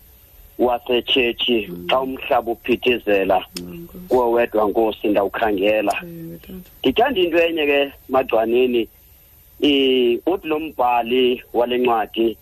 wasetshetshi 0.60 1.70
xa 1.90 2.00
umhlaba 2.00 2.52
uphithizela. 2.52 3.46
Kuwe 4.08 4.26
wedwa 4.26 4.70
nkosi 4.70 5.08
ndawukhangela. 5.08 5.96
Ndithanda 6.80 7.22
into 7.22 7.38
enye 7.38 7.66
ke 7.66 7.94
magcwanini 8.10 8.88
uthi 10.26 10.48
lo 10.48 10.60
mbhali 10.60 11.44
wale 11.54 11.78
ncwadi 11.78 12.38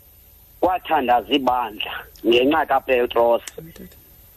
kwathandaza 0.60 1.34
ibandla 1.34 1.92
ngenxa 2.28 2.66
kapetros. 2.66 3.42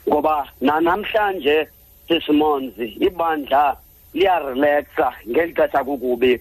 Ngoba 0.08 0.48
nanamhlanje 0.60 1.68
sisimonzi 2.08 2.86
ibandla 3.06 3.76
liyarelaxa 4.14 5.08
ngeli 5.28 5.52
xesha 5.54 5.84
kukubi. 5.84 6.40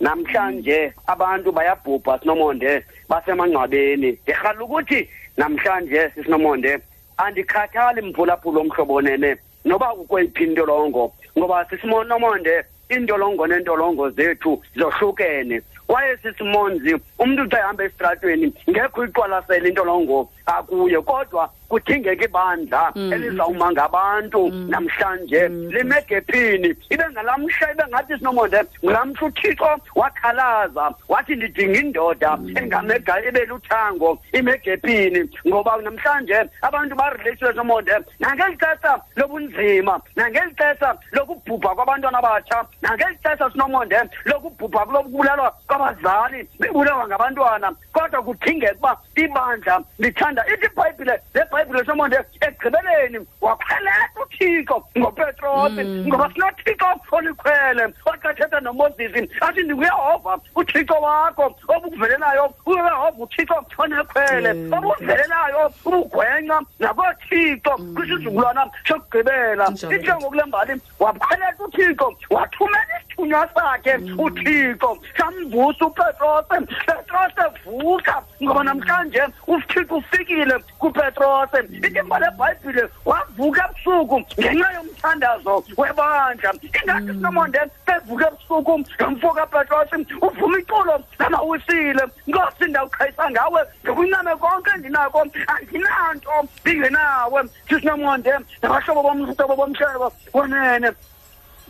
Namhlanje 0.00 0.92
abantu 1.06 1.52
bayabhubha 1.52 2.18
sinomonde 2.18 2.84
basemangcwabeni. 3.08 4.10
Ndirhala 4.22 4.64
ukuthi 4.64 5.08
namhlanje 5.36 6.10
sisinomonde 6.14 6.78
andikhathali 7.18 8.02
mphulaphula 8.02 8.60
omhlobonene 8.60 9.36
noba 9.64 9.94
kukweyiphi 9.94 10.44
intolongo 10.44 11.12
ngoba 11.38 11.66
sisimonomonde 11.70 12.64
iintolongo 12.90 13.46
neentolongo 13.46 14.10
zethu 14.10 14.62
zohlukene. 14.76 15.60
Kwaye 15.86 16.16
sisimonzi 16.16 16.94
umntu 17.18 17.42
xa 17.50 17.58
ehamba 17.58 17.84
esitratweni 17.84 18.52
ngekho 18.70 19.04
iqwalasela 19.04 19.68
intolongo 19.68 20.30
akuyo 20.46 21.02
kodwa 21.02 21.50
kudingeka 21.68 22.24
ibandla 22.24 22.92
elizawuma 22.94 23.72
ngabantu 23.72 24.48
namhlanje. 24.48 25.48
Limegephini 25.48 26.70
ibe 26.90 27.04
ngalamhla 27.12 27.72
ibe 27.72 27.84
ngathi 27.88 28.18
sinomonde 28.18 28.60
ngulamhla 28.84 29.26
uthixo 29.26 29.70
wakhalaza 29.94 30.94
wathi 31.08 31.36
ndidinga 31.36 31.78
indoda 31.80 32.38
engamega 32.56 33.14
ibe 33.28 33.44
luthango 33.44 34.18
imegephini 34.32 35.20
ngoba 35.46 35.76
namhlanje 35.76 36.38
abantu 36.62 36.94
bareleshile 36.96 37.50
sinomonde 37.50 37.92
nangeli 38.20 38.56
xesha 38.56 38.92
lobunzima 39.16 40.00
nangeli 40.16 40.54
xesha 40.58 40.96
lokubhubha 41.12 41.74
kwabantwana 41.74 42.22
batsha 42.22 42.64
nangeli 42.82 43.18
xesha 43.22 43.50
sinomonde 43.50 43.96
lokubhubha 44.24 44.86
kulokubulalwa 44.86 45.50
kwabazali 45.66 46.48
bebulawa 46.60 47.08
ngabantwana. 47.08 47.72
Kodwa 47.92 48.22
kudingeka 48.22 48.74
uba 48.78 48.96
ibandla 49.16 49.80
lithanda 49.98 50.44
ithi 50.46 50.66
ibhayibhile 50.66 51.20
le 51.34 51.44
bhayibhile 51.58 51.84
somonde 51.84 52.16
ekugqibeleni 52.40 53.18
wakhwelela 53.40 54.08
uthixo 54.22 54.76
ngopetrosi 54.98 55.82
ngoba 56.06 56.30
sinothixo 56.32 56.88
olikhwele 57.12 57.84
oxathetha 58.06 58.60
nomozisi. 58.60 59.28
Athi 59.40 59.62
ndinguyehova 59.62 60.38
uthixo 60.56 60.94
wakho 60.94 61.54
obukuvelelayo 61.68 62.54
uyehova 62.66 63.18
uthixo 63.18 63.56
onekhwele 63.78 64.50
obukuvelelayo 64.72 65.72
ubugwenxa 65.84 66.58
nakoothixo 66.78 67.72
kwisizukulwana 67.94 68.70
sokugqibela 68.86 69.70
Njalo. 69.70 69.96
ithe 69.96 70.14
ngokule 70.14 70.44
mbali 70.44 70.72
wakhwelela 71.00 71.54
uthixo 71.64 72.14
wathumela 72.30 72.94
isithunywa 73.00 73.48
sakhe 73.54 73.94
uthixo. 74.18 74.98
Samvusa 75.18 75.86
upetrose 75.86 76.56
petrose 76.86 77.44
vuka 77.64 78.22
ngoba 78.42 78.64
namhlanje 78.64 79.22
uthixo 79.46 79.96
ufikile 79.96 80.54
kupetrose 80.78 81.47
ithi 81.56 82.02
mbali 82.02 82.24
ebhayibhile 82.30 82.82
wavuka 83.04 83.62
ebusuku 83.68 84.16
ngenxa 84.40 84.68
yomthandazo 84.76 85.64
webandla. 85.76 86.50
Ingathi 86.62 87.12
sinomonde 87.16 87.60
bevuka 87.86 88.26
ebusuku 88.28 88.72
nomfo 89.00 89.28
kapetrose 89.36 89.96
uvuma 90.26 90.58
iculo 90.58 90.94
lamawisile 91.18 92.04
nkosi 92.26 92.64
ndawuqhayisa 92.68 93.30
ngawe 93.30 93.60
ngikuncame 93.84 94.32
konke 94.36 94.70
endinako 94.74 95.18
andinanto 95.52 96.30
ndingenawe 96.62 97.40
sisinomonde 97.68 98.32
nabahlobo 98.62 99.02
bomhlobo 99.02 99.54
bomhlebo 99.56 100.12
wonene. 100.34 100.90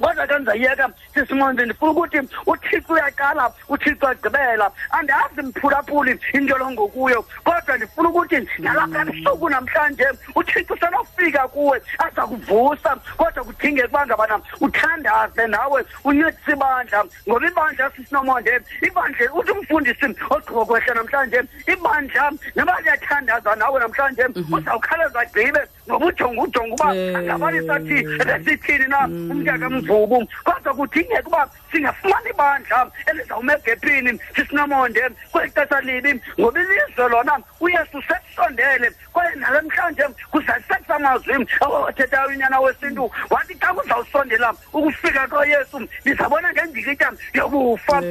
Kodwa 0.00 0.26
ke 0.26 0.38
ndizayiyeka 0.38 0.90
sisimonde 1.14 1.64
ndifuna 1.64 1.90
ukuthi 1.92 2.18
uthixo 2.46 2.92
uyaqala 2.92 3.50
uthixo 3.68 4.08
agqibela. 4.08 4.70
Andazi 4.90 5.42
mphulaphuli 5.42 6.20
intolongo 6.32 6.88
kuyo 6.88 7.24
kodwa 7.44 7.76
ndifuna 7.76 8.08
ukuthi 8.08 8.48
nalapha 8.58 9.00
ebusuku 9.02 9.48
namhlanje 9.50 10.06
uthixo 10.34 10.76
senofika 10.76 11.48
kuwe 11.48 11.82
aza 11.98 12.26
kuvusa 12.26 12.96
kodwa 13.16 13.44
kudingeka 13.44 13.88
uba 13.88 14.06
ngabana 14.06 14.40
uthandaze 14.60 15.46
nawe 15.46 15.84
uncedise 16.04 16.52
ibandla. 16.52 17.04
Ngoba 17.28 17.46
ibandla 17.48 17.90
sisinomonde 17.96 18.60
ibandla 18.82 19.32
uthi 19.34 19.52
umfundisi 19.52 20.06
ogqiba 20.30 20.64
kwehla 20.64 20.94
namhlanje 20.94 21.42
ibandla 21.66 22.32
noba 22.56 22.80
liyathandaza 22.80 23.56
nawe 23.56 23.80
namhlanje 23.80 24.24
uzawukhawuleza 24.52 25.20
agqibe 25.20 25.60
ngoba 25.88 26.06
ujonga 26.06 26.42
ujonga 26.42 26.74
uba 26.74 26.88
angabani 27.18 27.66
sathi 27.66 27.96
besithini 28.26 28.86
na 28.88 29.00
umntaka 29.06 29.68
mvubu 29.88 30.28
kodwa 30.44 30.74
kudingeka 30.74 31.28
uba 31.28 31.48
singafumana 31.72 32.30
ibandla 32.30 32.90
elizawuma 33.06 33.52
egepini 33.54 34.20
sisinomonde 34.36 35.02
kweli 35.32 35.50
xesha 35.50 35.80
libi 35.80 36.20
ngoba 36.40 36.60
ilizwe 36.60 37.08
lona 37.08 37.38
uyesu 37.60 38.02
sekusondele 38.08 38.92
kwaye 39.12 39.32
kuzalisekisa 40.30 40.94
amazwi 40.94 41.46
awathethayo 41.60 42.28
unyana 42.28 42.60
wesintu. 42.60 43.10
Wathi 43.30 43.54
xa 43.54 43.74
kuzawusondela 43.74 44.54
ukufika 44.72 45.28
kayesu 45.28 45.88
nizabona 46.04 46.52
ngendikitya 46.52 47.12
yokufa 47.34 48.02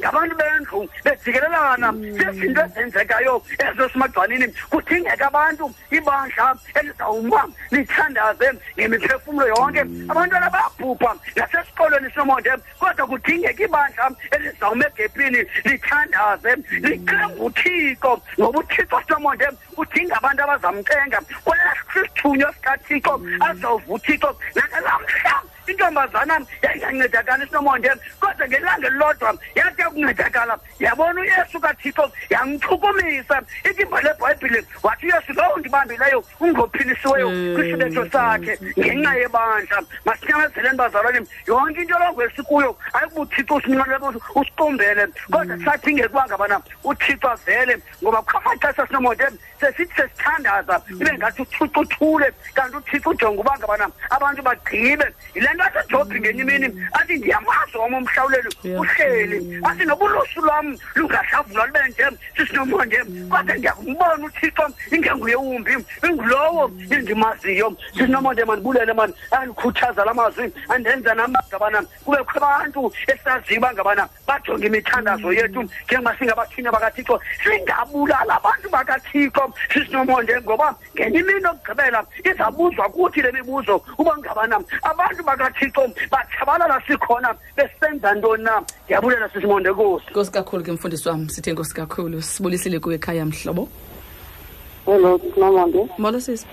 ngabantu 0.00 0.36
bendlu 0.36 0.88
bejikelelana 1.04 1.88
hmm. 1.88 2.18
zezinto 2.18 2.60
ezenzekayo 2.60 3.42
ezo 3.58 3.88
simagcwanini 3.88 4.48
kudingeka 4.70 5.26
abantu 5.26 5.74
ibandla 5.90 6.56
elizawuma 6.74 7.48
lithandaze 7.70 8.48
ngemiphefumlo 8.78 9.46
yonke. 9.46 9.82
Hmm. 9.82 10.10
Abantwana 10.10 10.50
bayabhubha 10.78 11.16
nasesikolweni 11.36 12.10
sinomonde 12.10 12.50
kodwa 12.78 13.06
kudingeka 13.06 13.64
ibandla 13.64 14.10
elizawuma 14.30 14.86
egepini 14.86 15.44
lithandaze 15.64 16.56
licenge 16.70 17.40
uthixo 17.40 18.20
ngoba 18.38 18.58
uthixo 18.58 19.02
sinomonde 19.06 19.46
udinga 19.76 20.16
abantu 20.16 20.42
abazamcenga 20.42 21.18
kwelesithunywa 21.44 22.52
sikathixo 22.54 23.20
azova 23.48 23.92
uthixo. 23.94 24.30
Nakalamhla 24.54 25.42
intombazana 25.66 26.40
yayingancedakala 26.62 27.44
isinomonde 27.44 27.90
kodwa 28.20 28.48
ngelanga 28.48 28.86
elilodwa 28.86 29.38
yathi 29.54 29.82
yakuncedakala. 29.82 30.58
Yabona 30.78 31.20
uyesu 31.20 31.60
kathixo 31.60 32.12
yamchukumisa 32.30 33.42
itimba 33.70 34.00
lebhayibhile 34.00 34.64
wathi 34.82 35.06
uyesu 35.06 35.32
lowo 35.32 35.58
ndibambileyo 35.58 36.24
ungophilisiweyo 36.40 37.28
kwisibetho 37.54 38.10
sakhe 38.10 38.58
ngenxa 38.78 39.14
yebandla. 39.14 39.82
Masinyamezeleni 40.04 40.76
bazalwane 40.76 41.20
yonke 41.46 41.80
into 41.80 41.98
longo 41.98 42.22
esikuyo 42.22 42.76
ayikubuthixo 42.92 43.54
usinqalele 43.54 44.06
usiqumbele 44.34 45.06
kodwa 45.30 45.56
mm. 45.56 45.64
sadingeka 45.64 46.08
uba 46.08 46.26
ngabana 46.26 46.60
uthixo 46.84 47.30
avele 47.30 47.78
ngoba 48.02 48.22
amaxesha 48.34 48.86
sinomonde 48.86 49.24
sesithi 49.66 49.94
sesithandaza 49.96 50.80
ibe 50.90 51.12
ngathi 51.18 51.42
uthixo 51.42 51.80
uthule 51.80 52.32
kanti 52.54 52.76
uthixo 52.76 53.10
ujonga 53.10 53.40
uba 53.40 53.58
ngabana 53.58 53.86
abantu 54.10 54.42
bagqibe. 54.42 55.06
Yile 55.34 55.48
nto 55.54 55.64
athi 55.64 55.88
jobhi 55.90 56.20
ngenye 56.20 56.42
imini? 56.42 56.68
Athi 56.92 57.14
ndiyamazi 57.18 57.76
wam 57.76 57.94
umhlawuleli 57.94 58.48
uhleli. 58.64 59.60
Athi 59.64 59.84
nobulusu 59.84 60.40
lwam 60.40 60.76
lungahlawulwa 60.94 61.66
lube 61.66 61.80
nje 61.88 62.04
sisinomonde 62.36 62.98
kodwa 63.30 63.54
ndiyakumbona 63.54 64.24
uthixo 64.26 64.64
ingenguye 64.92 65.34
wumbi 65.34 65.72
ingulowo 66.08 66.70
endimaziyo. 66.90 67.76
Sisinomonde 67.92 68.44
mandibulele 68.44 68.92
mani 68.92 69.14
andikhuthaza 69.30 70.04
la 70.04 70.14
mazwi 70.14 70.52
andenza 70.68 71.14
nam 71.14 71.34
ngabana 71.48 71.82
kubekho 72.04 72.38
abantu 72.38 72.92
esaziyo 73.06 73.58
uba 73.58 73.72
ngabana 73.72 74.08
bajonge 74.26 74.66
imithandazo 74.66 75.32
yethu. 75.32 75.62
Njengoba 75.84 76.16
singabathina 76.18 76.72
bakathixo 76.72 77.20
singabulala 77.42 78.36
abantu 78.36 78.68
bakathixo. 78.70 79.52
Sisinomonde 79.72 80.40
ngoba 80.40 80.74
ngenye 80.94 81.18
imini 81.20 81.46
okugqibela 81.46 82.00
izabuzwa 82.24 82.88
kuthi 82.88 83.22
le 83.22 83.32
mibuzo 83.32 83.82
uba 83.98 84.16
ngabana 84.18 84.56
abantu 84.82 85.22
bakathixo 85.24 85.82
batshabalala 86.10 86.80
sikhona 86.86 87.34
besenza 87.56 88.14
ntoni 88.14 88.42
na? 88.44 88.62
Ndiyabulela 88.84 89.28
sisimonde 89.28 89.72
kosi 89.74 90.06
nkosi 90.10 90.32
kakhulu 90.32 90.62
ke 90.64 90.72
mfundisi 90.72 91.08
wam 91.08 91.28
sithe 91.28 91.52
nkosi 91.52 91.74
kakhulu 91.74 92.22
sibulisile 92.22 92.80
kuwe 92.80 92.94
ekhaya 92.94 93.24
mhlobo. 93.26 93.68
Hello 94.86 95.18
sinomonde 95.34 95.88
molo 95.98 96.20
sisi 96.20 96.46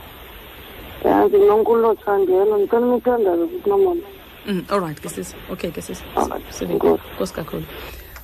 ya 1.06 1.26
ndinonkulu 1.26 1.96
thandelo 1.96 2.58
ndicela 2.58 2.86
imithandazo 2.88 3.48
sisinomama 3.48 4.02
Mm, 4.46 4.66
all 4.70 4.80
right 4.82 5.00
ke 5.02 5.10
sisi 5.10 5.36
okay 5.52 5.72
ke 5.72 5.82
sisi 5.82 6.04
Alright, 6.16 6.44
Sive- 6.52 6.72
enkosi. 6.72 7.04
nkosi. 7.16 7.34
kakhulu. 7.34 7.64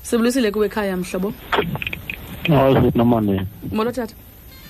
Sibulisile 0.02 0.52
kuwe 0.52 0.66
ekhaya 0.68 0.98
mhlobo. 0.98 1.34
Awusithi 2.52 2.98
nomane 2.98 3.46
molo 3.72 3.92
tata. 3.92 4.16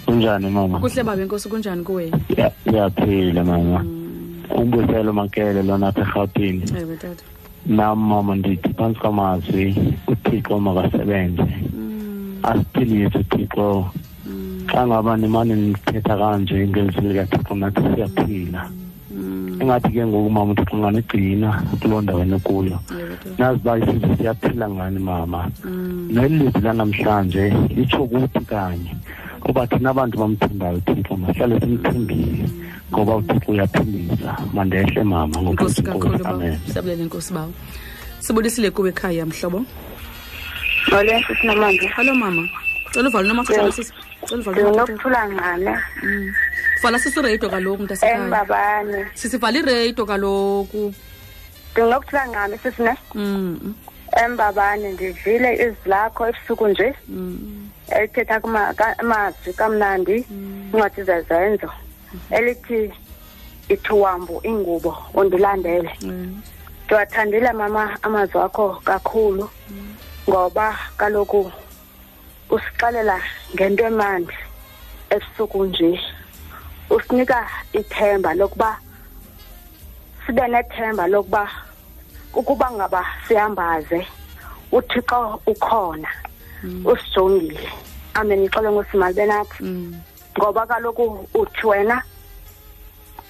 Kunjani 0.09 0.49
mama? 0.49 0.79
kuhle 0.79 1.03
babe 1.03 1.25
nkosi 1.25 1.49
kunjani 1.49 1.83
kuwe 1.83 2.11
Ya- 2.37 2.51
Ngiyaphila 2.67 3.43
mama. 3.43 3.85
Umbuselo 4.55 5.13
makele 5.13 5.63
lona 5.63 5.87
apha 5.87 6.01
eGauteng. 6.01 6.61
ewe 6.77 6.97
tata 6.97 7.23
Nami 7.65 8.01
mama 8.03 8.35
ndithi 8.35 8.73
phansi 8.73 8.99
kwamazwi 8.99 9.75
uThixo 10.07 10.59
makasebenze. 10.59 11.45
Asiphilise 12.43 13.17
uThixo. 13.17 13.85
Xa 14.71 14.87
ngaba 14.87 15.17
nimane 15.17 15.55
nithetha 15.55 16.17
kanje 16.17 16.67
ngelizwi 16.67 17.01
likaThixo 17.07 17.55
nathi 17.55 17.81
siyaphila. 17.95 18.69
Engathi 19.59 19.89
ke 19.91 20.05
ngoku 20.05 20.29
mama 20.29 20.51
uThixo 20.51 20.77
nganigcina 20.77 21.49
kuloo 21.81 22.01
ndawo 22.01 22.25
tata 22.25 23.35
Nazi 23.37 23.59
uba 23.59 23.77
isizwe 23.77 24.15
siyaphila 24.17 24.69
ngani 24.69 24.99
mama. 24.99 25.49
nelizwi 26.09 26.61
lanamhlanje 26.61 27.53
litsho 27.75 28.05
kuthi 28.07 28.39
kanye 28.45 28.95
kuba 29.43 29.67
thina 29.67 29.89
abantu 29.89 30.17
bamthembayo 30.17 30.77
uthixo 30.77 31.17
masihlale 31.17 31.59
simthembile 31.59 32.49
ngoba 32.91 33.15
uthixo 33.15 33.51
uyaphilisa 33.51 34.37
mandehle 34.53 35.03
mama 35.03 35.41
nkosi 35.41 35.81
ngokhosi 35.81 35.81
kakhulu 35.83 36.05
inkosi 36.05 36.23
bawo 36.23 36.35
amen. 36.35 36.59
Siyabulele 36.71 37.03
nkosi 37.03 37.33
bawo 37.33 37.53
sibulisile 38.19 38.71
kuwe 38.71 38.89
ekhaya 38.89 39.25
mhlobo. 39.25 39.65
Molo 40.91 41.13
sisinomande 41.27 41.87
hallo 41.87 42.13
mama. 42.15 42.43
Cela 42.91 43.09
uvale 43.09 43.27
nomakhathala 43.27 43.71
sisi 43.71 43.93
cela 44.25 44.41
uvale 44.41 44.61
nomakhathala 44.61 44.69
ndinokuthula 44.69 45.21
ngqane 45.29 45.73
vala 46.83 46.99
sisi 46.99 47.19
ireyido 47.19 47.49
kaloku 47.49 47.83
mntasekhaya. 47.83 48.23
Embabane 48.23 49.05
sisivala 49.13 49.59
ireyido 49.59 50.05
kaloku. 50.05 50.93
Ndinokuthula 51.71 52.27
ngqane 52.27 52.57
sisine 52.57 52.93
Mm, 53.15 53.73
embabane 54.25 54.91
ndivile 54.91 55.53
izwi 55.53 55.85
lakho 55.85 56.27
ebusuku 56.27 56.67
nje. 56.67 56.93
Mm, 57.07 57.68
elithetha 57.91 58.39
kuma- 58.39 58.73
ka- 58.73 58.95
amazwi 58.99 59.53
kamnandi 59.53 60.25
incwadi 60.73 61.03
zezenzo. 61.03 61.69
Elithi 62.31 62.93
ithuwambu 63.69 64.41
ingubo 64.43 64.97
undilandele. 65.13 65.91
Mm, 66.01 66.41
ndiwathandile 66.85 67.51
mama 67.53 67.97
amazwi 68.03 68.41
akho 68.41 68.81
kakhulu 68.83 69.49
ngoba 70.29 70.77
kaloku 70.97 71.51
usixelela 72.49 73.21
ngento 73.53 73.83
emandi 73.85 74.33
ebusuku 75.09 75.65
nje. 75.65 75.99
Usinika 76.89 77.47
ithemba 77.73 78.33
lokuba 78.33 78.77
sibe 80.25 80.47
nethemba 80.47 81.07
lokuba 81.07 81.49
ukuba 82.33 82.71
ngaba 82.71 83.05
sihambaze 83.27 84.07
uthixo 84.71 85.41
ukhona. 85.45 86.09
Usijongile. 86.85 87.69
Amen 88.13 88.43
ixole 88.43 88.71
ngosimali 88.71 89.13
benathi 89.15 89.63
mm, 89.63 89.95
ngoba 90.39 90.65
kaloku 90.65 91.27
uthi 91.33 91.67
wena 91.67 92.03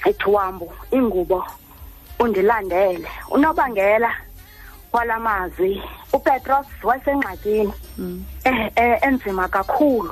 ithuwambu 0.05 0.71
ingubo 0.91 1.45
undilandele. 2.19 3.07
Unobangela 3.31 4.11
wala 4.91 5.19
mazwi 5.19 5.81
upetros 6.13 6.67
wasengxakini. 6.83 7.73
Mm. 7.97 8.25
eh, 8.43 8.71
eh, 8.75 8.99
enzima 9.01 9.47
kakhulu. 9.47 10.11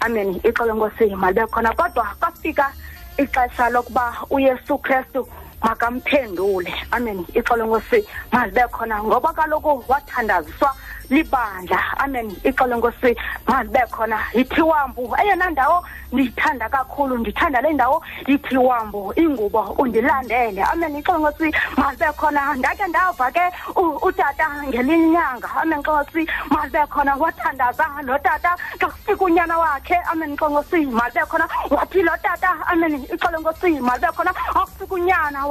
Amen 0.00 0.40
ixolo 0.44 0.74
nkosi 0.74 1.06
malibe 1.16 1.46
khona 1.46 1.72
kodwa 1.72 2.06
kwafika 2.20 2.72
ixesha 3.18 3.68
lokuba 3.70 4.16
uyesu 4.30 4.78
kristu 4.78 5.28
makamphendule 5.62 6.72
amen. 6.90 7.24
Ixolo 7.34 7.66
nkosi 7.66 8.06
malibe 8.32 8.62
khona 8.72 9.02
ngoba 9.02 9.32
kaloku 9.32 9.84
wathandaziswa 9.88 10.74
libandla. 11.10 11.80
Amen. 11.98 12.30
Ixolo 12.44 12.76
nkosi 12.76 13.16
malibe 13.46 13.80
khona. 13.90 14.18
Yithiwambu 14.34 15.16
eyona 15.22 15.50
ndawo 15.50 15.84
ndiyithanda 16.12 16.68
kakhulu 16.68 17.18
ndithanda 17.18 17.60
le 17.60 17.72
ndawo 17.72 18.02
yithiwambu 18.26 19.12
ingubo 19.16 19.60
undilandele. 19.78 20.62
Amen. 20.62 20.96
Ixolo 20.96 21.18
nkosi 21.18 21.54
malibe 21.76 22.12
khona. 22.16 22.54
Ndakhe 22.54 22.86
ndava 22.86 23.30
ke 23.30 23.40
u- 23.76 23.98
utata 24.02 24.48
ngelinye 24.68 24.94
inyanga. 25.06 25.48
Amen 25.62 25.78
nkosi 25.78 26.28
malibe 26.50 26.86
khona. 26.86 27.16
Wathandaza 27.16 27.86
lo 28.02 28.18
tata 28.18 28.56
xa 28.78 28.86
kufika 28.88 29.24
unyana 29.24 29.58
wakhe. 29.58 29.94
Amen 30.10 30.32
nkosi 30.32 30.86
malibe 30.86 31.20
khona. 31.26 31.48
Wathi 31.70 32.02
lo 32.02 32.12
tata 32.22 32.56
amen 32.66 32.94
ixolo 33.12 33.38
nkosi 33.40 33.80
malibe 33.80 34.06
khona. 34.16 34.32
Akufika 34.54 34.94
unyana 34.94 35.46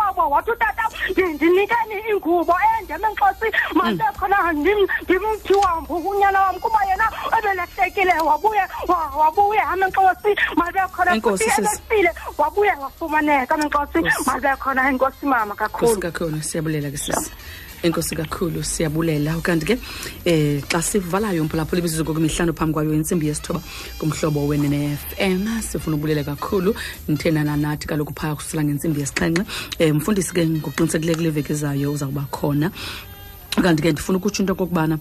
kowabo 0.00 0.30
wathi 0.30 0.50
utata 0.50 0.82
ndi- 1.10 1.34
ndinikeni 1.34 1.94
ingubo 2.10 2.54
ende 2.78 2.94
amenxosi 2.94 3.48
mali 3.74 3.96
bekhona 3.96 4.36
ndim- 4.52 4.88
ndimthiwambu 5.02 5.94
unyana 5.96 6.40
wam 6.42 6.56
kuba 6.60 6.80
yena 6.88 7.06
ebelehlekile 7.38 8.14
wabuye 8.20 8.62
wa- 8.88 9.12
wabuye 9.20 9.60
amenxosi 9.60 10.30
mali 10.56 10.72
bekhona 10.72 11.14
Enkosi, 11.14 11.44
futhi 11.44 11.56
sisi. 11.56 11.76
ebefile 11.84 12.10
wabuye 12.38 12.72
wafumaneka 12.80 13.54
amenxosi 13.54 13.98
mali 14.26 14.40
bekhona 14.40 14.88
enkosi 14.88 15.26
mama 15.26 15.54
Nkosi 15.54 15.58
kakhulu 15.58 16.00
kakhulu 16.00 16.42
siyabulela 16.42 16.90
ke 16.90 16.96
sisi. 16.96 17.30
Enkosi 17.82 18.16
kakhulu 18.16 18.62
siyabulela. 18.62 19.38
Ukanti 19.38 19.66
ke 19.66 19.78
eh 20.24 20.60
xa 20.68 20.82
sivalayo 20.82 21.42
umphulaphula 21.42 21.78
ibizizo 21.80 22.04
kwemihlanu 22.04 22.52
phambi 22.52 22.74
kwayo 22.74 22.94
intsimbi 22.94 23.26
yesithoba 23.26 23.60
kumhlobo 23.98 24.46
wenene 24.46 24.96
FM 24.96 25.62
sifuna 25.62 25.96
ukubulela 25.96 26.24
kakhulu. 26.24 26.74
Nithenana 27.08 27.56
nathi 27.56 27.86
kaloku 27.86 28.12
phaya 28.14 28.34
kusela 28.34 28.64
ngentsimbi 28.64 29.00
yesixhenxe. 29.00 29.44
Eh 29.78 29.94
mfundisi 29.94 30.34
ke 30.34 30.46
ngokuqinisekileyo 30.46 31.16
kule 31.16 31.30
veki 31.30 31.52
ezayo 31.52 31.92
uzawuba 31.92 32.26
khona. 32.30 32.70
Kanti 33.50 33.82
ke 33.82 33.92
ndifuna 33.92 34.18
ukutsho 34.18 34.42
into 34.42 34.52
okokubana 34.52 34.94
um 34.94 35.00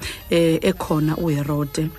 ekhona 0.62 1.18
uherode 1.18 1.90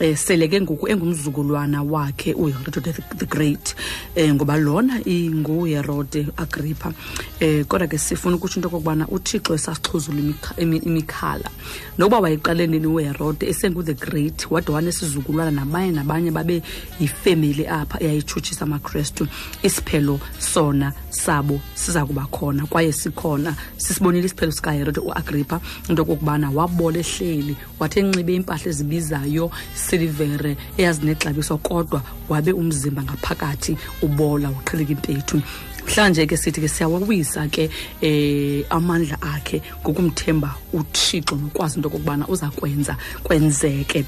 um 0.00 0.16
sele 0.16 0.48
ke 0.48 0.60
ngoku 0.60 0.88
engumzukulwana 0.88 1.82
wakhe 1.82 2.34
uherode 2.34 2.80
the 3.16 3.26
great. 3.26 3.74
Um 4.16 4.34
ngoba 4.34 4.56
lona 4.56 5.00
inguherode 5.04 6.26
agrippa. 6.36 6.92
Um 7.40 7.64
kodwa 7.64 7.88
ke 7.88 7.98
sifuna 7.98 8.36
ukutsho 8.36 8.56
into 8.56 8.68
okokubana 8.68 9.06
uthixo 9.08 9.54
esasixhuzula 9.54 10.34
imikhala. 10.58 11.50
Nokuba 11.98 12.20
wayeqalenini 12.20 12.86
uherode 12.86 13.46
esengu-the 13.46 13.94
great 13.94 14.50
wade 14.50 14.72
wanesizukulwana 14.72 15.50
nabanye 15.50 15.92
nabanye 15.92 16.30
babe 16.30 16.62
yifemeli 17.00 17.66
apha 17.66 18.02
eyayitshutshisa 18.02 18.64
amakrestu 18.64 19.26
isiphelo 19.62 20.20
sona 20.38 20.92
sabo 21.10 21.60
siza 21.74 22.06
kuba 22.06 22.26
khona 22.26 22.66
kwaye 22.66 22.92
sikhona. 22.92 23.54
Sisibonile 23.76 24.26
isiphelo 24.26 24.52
sikaherode 24.52 25.00
uagrippa 25.00 25.60
into 26.00 26.12
okokubana 26.12 26.50
wabola 26.50 26.98
ehleli 26.98 27.56
wathi 27.78 28.00
enxibe 28.00 28.32
iimpahla 28.32 28.70
ezibizayo 28.70 29.50
silivere 29.74 30.56
eyazinexabiso 30.78 31.58
kodwa 31.58 32.02
wabe 32.28 32.52
umzimba 32.52 33.02
ngaphakathi 33.02 33.76
ubola 34.02 34.50
uqheleka 34.50 34.92
impethu 34.92 35.42
mhlanje 35.86 36.26
ke 36.26 36.36
sithi 36.36 36.60
ke 36.60 36.68
siyawawisa 36.68 37.48
ke 37.48 37.70
eh 38.00 38.64
amandla 38.70 39.16
akhe 39.22 39.62
ngokumthemba 39.82 40.54
uthixo 40.72 41.36
nokwazi 41.36 41.76
into 41.76 41.88
okokubana 41.88 42.28
uza 42.28 42.50
kwenza 42.50 42.96
kwenzeke 43.22 44.04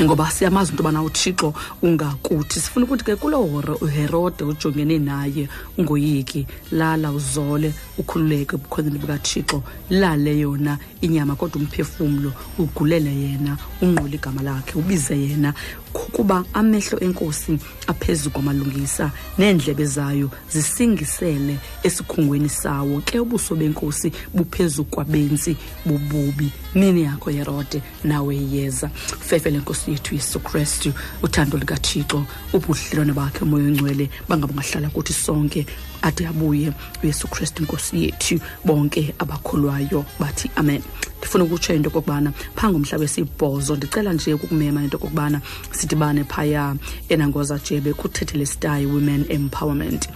ngoba 0.00 0.30
siyamazi 0.30 0.70
into 0.72 0.82
yobana 0.82 1.02
uthixo 1.02 1.54
ungakuthi. 1.82 2.60
Sifuna 2.60 2.84
ukuthi 2.86 3.04
ke 3.04 3.16
kulo 3.16 3.42
horo 3.42 3.74
uherode 3.80 4.44
ujongene 4.44 4.98
naye 4.98 5.48
ungoyiki 5.78 6.46
lala 6.72 7.12
uzole 7.12 7.72
ukhululeke 7.98 8.56
ebukhoneni 8.56 8.98
bukathixo 8.98 9.62
lale 9.90 10.38
yona 10.38 10.78
inyama 11.00 11.34
kodwa 11.34 11.62
umphefumlo 11.62 12.32
ugulele 12.58 13.10
yena 13.10 13.56
unqule 13.80 14.16
igama 14.16 14.42
lakhe 14.42 14.78
ubize 14.78 15.16
yena 15.16 15.54
kuba 15.98 16.44
amehlo 16.52 17.00
enkosi 17.00 17.58
aphezu 17.86 18.30
kwamalungisa 18.30 19.10
neendlebe 19.38 19.84
zayo 19.84 20.30
zisingisele 20.50 21.58
esikhungweni 21.82 22.48
sawo. 22.48 23.00
Ke 23.04 23.20
ubuso 23.20 23.54
benkosi 23.54 24.12
buphezu 24.34 24.84
kwabentsi 24.84 25.56
bububi 25.84 26.52
nini 26.74 27.02
yakho 27.02 27.30
herode? 27.30 27.82
Nawe 28.04 28.36
yeza. 28.36 28.88
Fefe 29.20 29.50
lenkosi 29.50 29.90
yethu 29.90 30.14
yesu 30.14 30.40
kristu. 30.40 30.92
Uthando 31.22 31.58
likathixo 31.58 32.24
ubudlelwane 32.52 33.12
bakhe 33.12 33.44
moya 33.44 33.64
ongcwele 33.66 34.10
bangabe 34.28 34.54
ngahlala 34.54 34.88
kuthi 34.88 35.12
sonke 35.12 35.66
ade 36.02 36.26
abuye 36.26 36.72
uyesu 37.02 37.28
kristu 37.28 37.62
inkosi 37.62 38.04
yethu 38.04 38.40
bonke 38.64 39.14
abakholwayo 39.18 40.04
bathi 40.20 40.50
amen. 40.56 40.82
Ndifuna 41.18 41.44
ukutsho 41.44 41.74
into 41.74 41.88
okokubana 41.88 42.32
phaa 42.56 42.70
ngomhla 42.70 42.98
wesibhozo 42.98 43.76
ndicela 43.76 44.12
nje 44.12 44.34
ukukumema 44.34 44.84
into 44.84 44.96
okokubana 44.96 45.40
sidibane 45.70 46.24
phaya 46.24 46.76
enangoza 47.08 47.58
jebe 47.58 47.92
kuthethelestai 47.92 48.86
women 48.86 49.24
empowerment. 49.28 50.08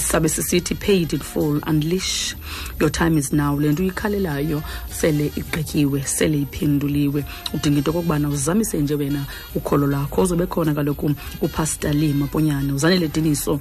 Sabe 0.00 0.28
sisithi 0.28 0.74
paid 0.74 1.12
in 1.12 1.20
full 1.20 1.60
unleash 1.66 2.36
your 2.80 2.92
time 2.92 3.18
is 3.18 3.32
now. 3.32 3.58
Le 3.60 3.72
nto 3.72 3.82
uyikhalelayo 3.82 4.62
sele 5.00 5.32
igqityiwe 5.36 6.02
sele 6.02 6.38
iphenduliwe. 6.42 7.24
Udinga 7.54 7.78
into 7.78 7.90
okokubana 7.90 8.28
uzamise 8.28 8.78
nje 8.78 8.94
wena 8.94 9.24
ukholo 9.54 9.86
lwakho 9.86 10.22
uzobe 10.22 10.46
khona 10.46 10.74
kaloku 10.74 11.14
upastor 11.40 11.94
lima 11.94 12.26
ponyane 12.26 12.72
uzanele 12.72 13.08
diniso 13.08 13.60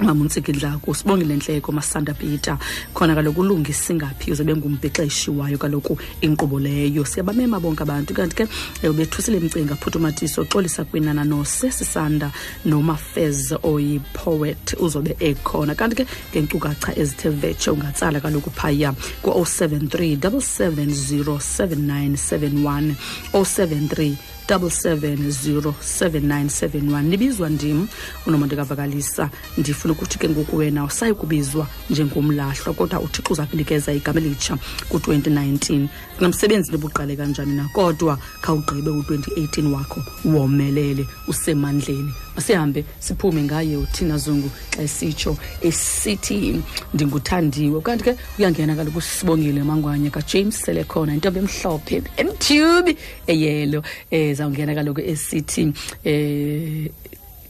mamuntsikidlaku 0.00 0.94
sibongile 0.94 1.36
ntleko 1.36 1.72
masanda 1.72 2.14
peter. 2.14 2.58
Khona 2.94 3.14
kaloku 3.14 3.40
ulungisa 3.40 3.92
ingaphi 3.92 4.32
uzobe 4.32 4.56
ngumbhexeshi 4.56 5.30
wayo 5.30 5.58
kaloku 5.58 5.98
inkqubo 6.20 6.60
leyo? 6.60 7.04
Siyabamema 7.04 7.60
bonke 7.60 7.82
abantu 7.82 8.14
kanti 8.14 8.36
ke 8.36 8.48
ubethusile 8.88 9.40
mcinga 9.40 9.76
phuthumatiso 9.76 10.44
xolisa 10.44 10.84
kwinana 10.84 11.24
nosesisanda 11.24 12.30
nomafez 12.64 13.52
oyipoet 13.62 14.76
uzobe 14.80 15.16
ekhona. 15.20 15.74
Kanti 15.74 15.96
ke 15.96 16.06
ngeenkcukacha 16.32 16.98
ezithe 16.98 17.28
vetshe 17.28 17.70
ungatsala 17.70 18.20
kaloku 18.20 18.50
phaya 18.50 18.92
ku-073 19.22 20.24
7707971 20.24 22.94
073 23.32 24.33
77077971 24.48 27.02
nibizwa 27.02 27.48
ndim 27.48 27.86
unomonde 28.26 28.56
kavakalisa 28.56 29.30
ndifuna 29.58 29.92
ukuthi 29.92 30.18
ke 30.18 30.28
ngoku 30.28 30.56
wena 30.56 30.84
usayi 30.84 31.14
kubizwa 31.14 31.66
njengomlahlwa 31.90 32.74
kodwa 32.74 33.00
uthixo 33.00 33.32
uza 33.32 33.46
kunikeza 33.46 33.92
igama 33.92 34.20
elitsha 34.20 34.58
ku-2019 34.88 35.86
nomsebenzi 36.20 36.72
nobuqale 36.72 37.16
kanjani 37.16 37.54
na? 37.56 37.68
Kodwa 37.72 38.18
khawugqibe 38.40 38.90
u-2018 38.90 39.72
wakho 39.72 40.00
womelele 40.24 41.06
usemandleni. 41.28 42.12
Masihambe 42.36 42.84
siphume 43.00 43.42
ngaye 43.42 43.76
uthina 43.76 44.18
zungu 44.18 44.50
xa 44.70 44.82
esitsho 44.82 45.36
esithi 45.60 46.62
ndinguthandiwe. 46.94 47.80
Kanti 47.80 48.04
ke 48.04 48.16
uyangena 48.38 48.76
kaloku 48.76 49.00
sibongile 49.00 49.62
mangwanye 49.62 50.10
kajames 50.10 50.62
sele 50.62 50.84
khona 50.84 51.14
intombi 51.14 51.38
emhlophe 51.38 52.02
emtyubi 52.16 52.96
eyelo 53.26 53.82
um 54.12 54.34
zawungena 54.34 54.74
kaloku 54.74 55.00
esithi 55.00 55.72
um 56.04 56.88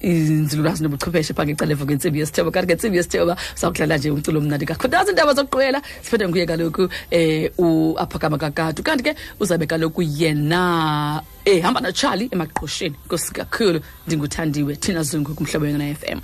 inzululwazi 0.05 0.83
nobuchwepheshe 0.83 1.35
phaa 1.35 1.47
ngecalevo 1.47 1.85
ngentsimbi 1.85 2.19
yesithoba. 2.21 2.51
Kanti 2.51 2.67
ngentsimbi 2.67 2.97
yesithoba 2.97 3.37
sawudlala 3.55 3.97
nje 3.99 4.11
umculo 4.11 4.39
omnandi 4.39 4.67
kakhulu 4.67 4.93
nazi 4.93 5.11
iindaba 5.11 5.35
zokuqwela 5.35 5.83
siphethe 6.03 6.29
nguye 6.29 6.47
kaloku 6.47 6.83
um 7.13 7.95
uaphakama 7.97 8.39
kakadu. 8.39 8.83
Kanti 8.83 9.03
ke 9.05 9.15
uzawube 9.41 9.67
kaloku 9.67 10.03
yena 10.03 11.23
ehamba 11.45 11.81
natshali 11.81 12.29
emaqhosheni. 12.33 12.97
Nkosi 13.07 13.33
kakhulu 13.33 13.81
ndinguthandiwe 14.07 14.77
thina 14.77 15.03
zungu 15.03 15.35
kumhlobo 15.35 15.67
yona 15.67 15.89
f 15.89 16.03
m 16.07 16.21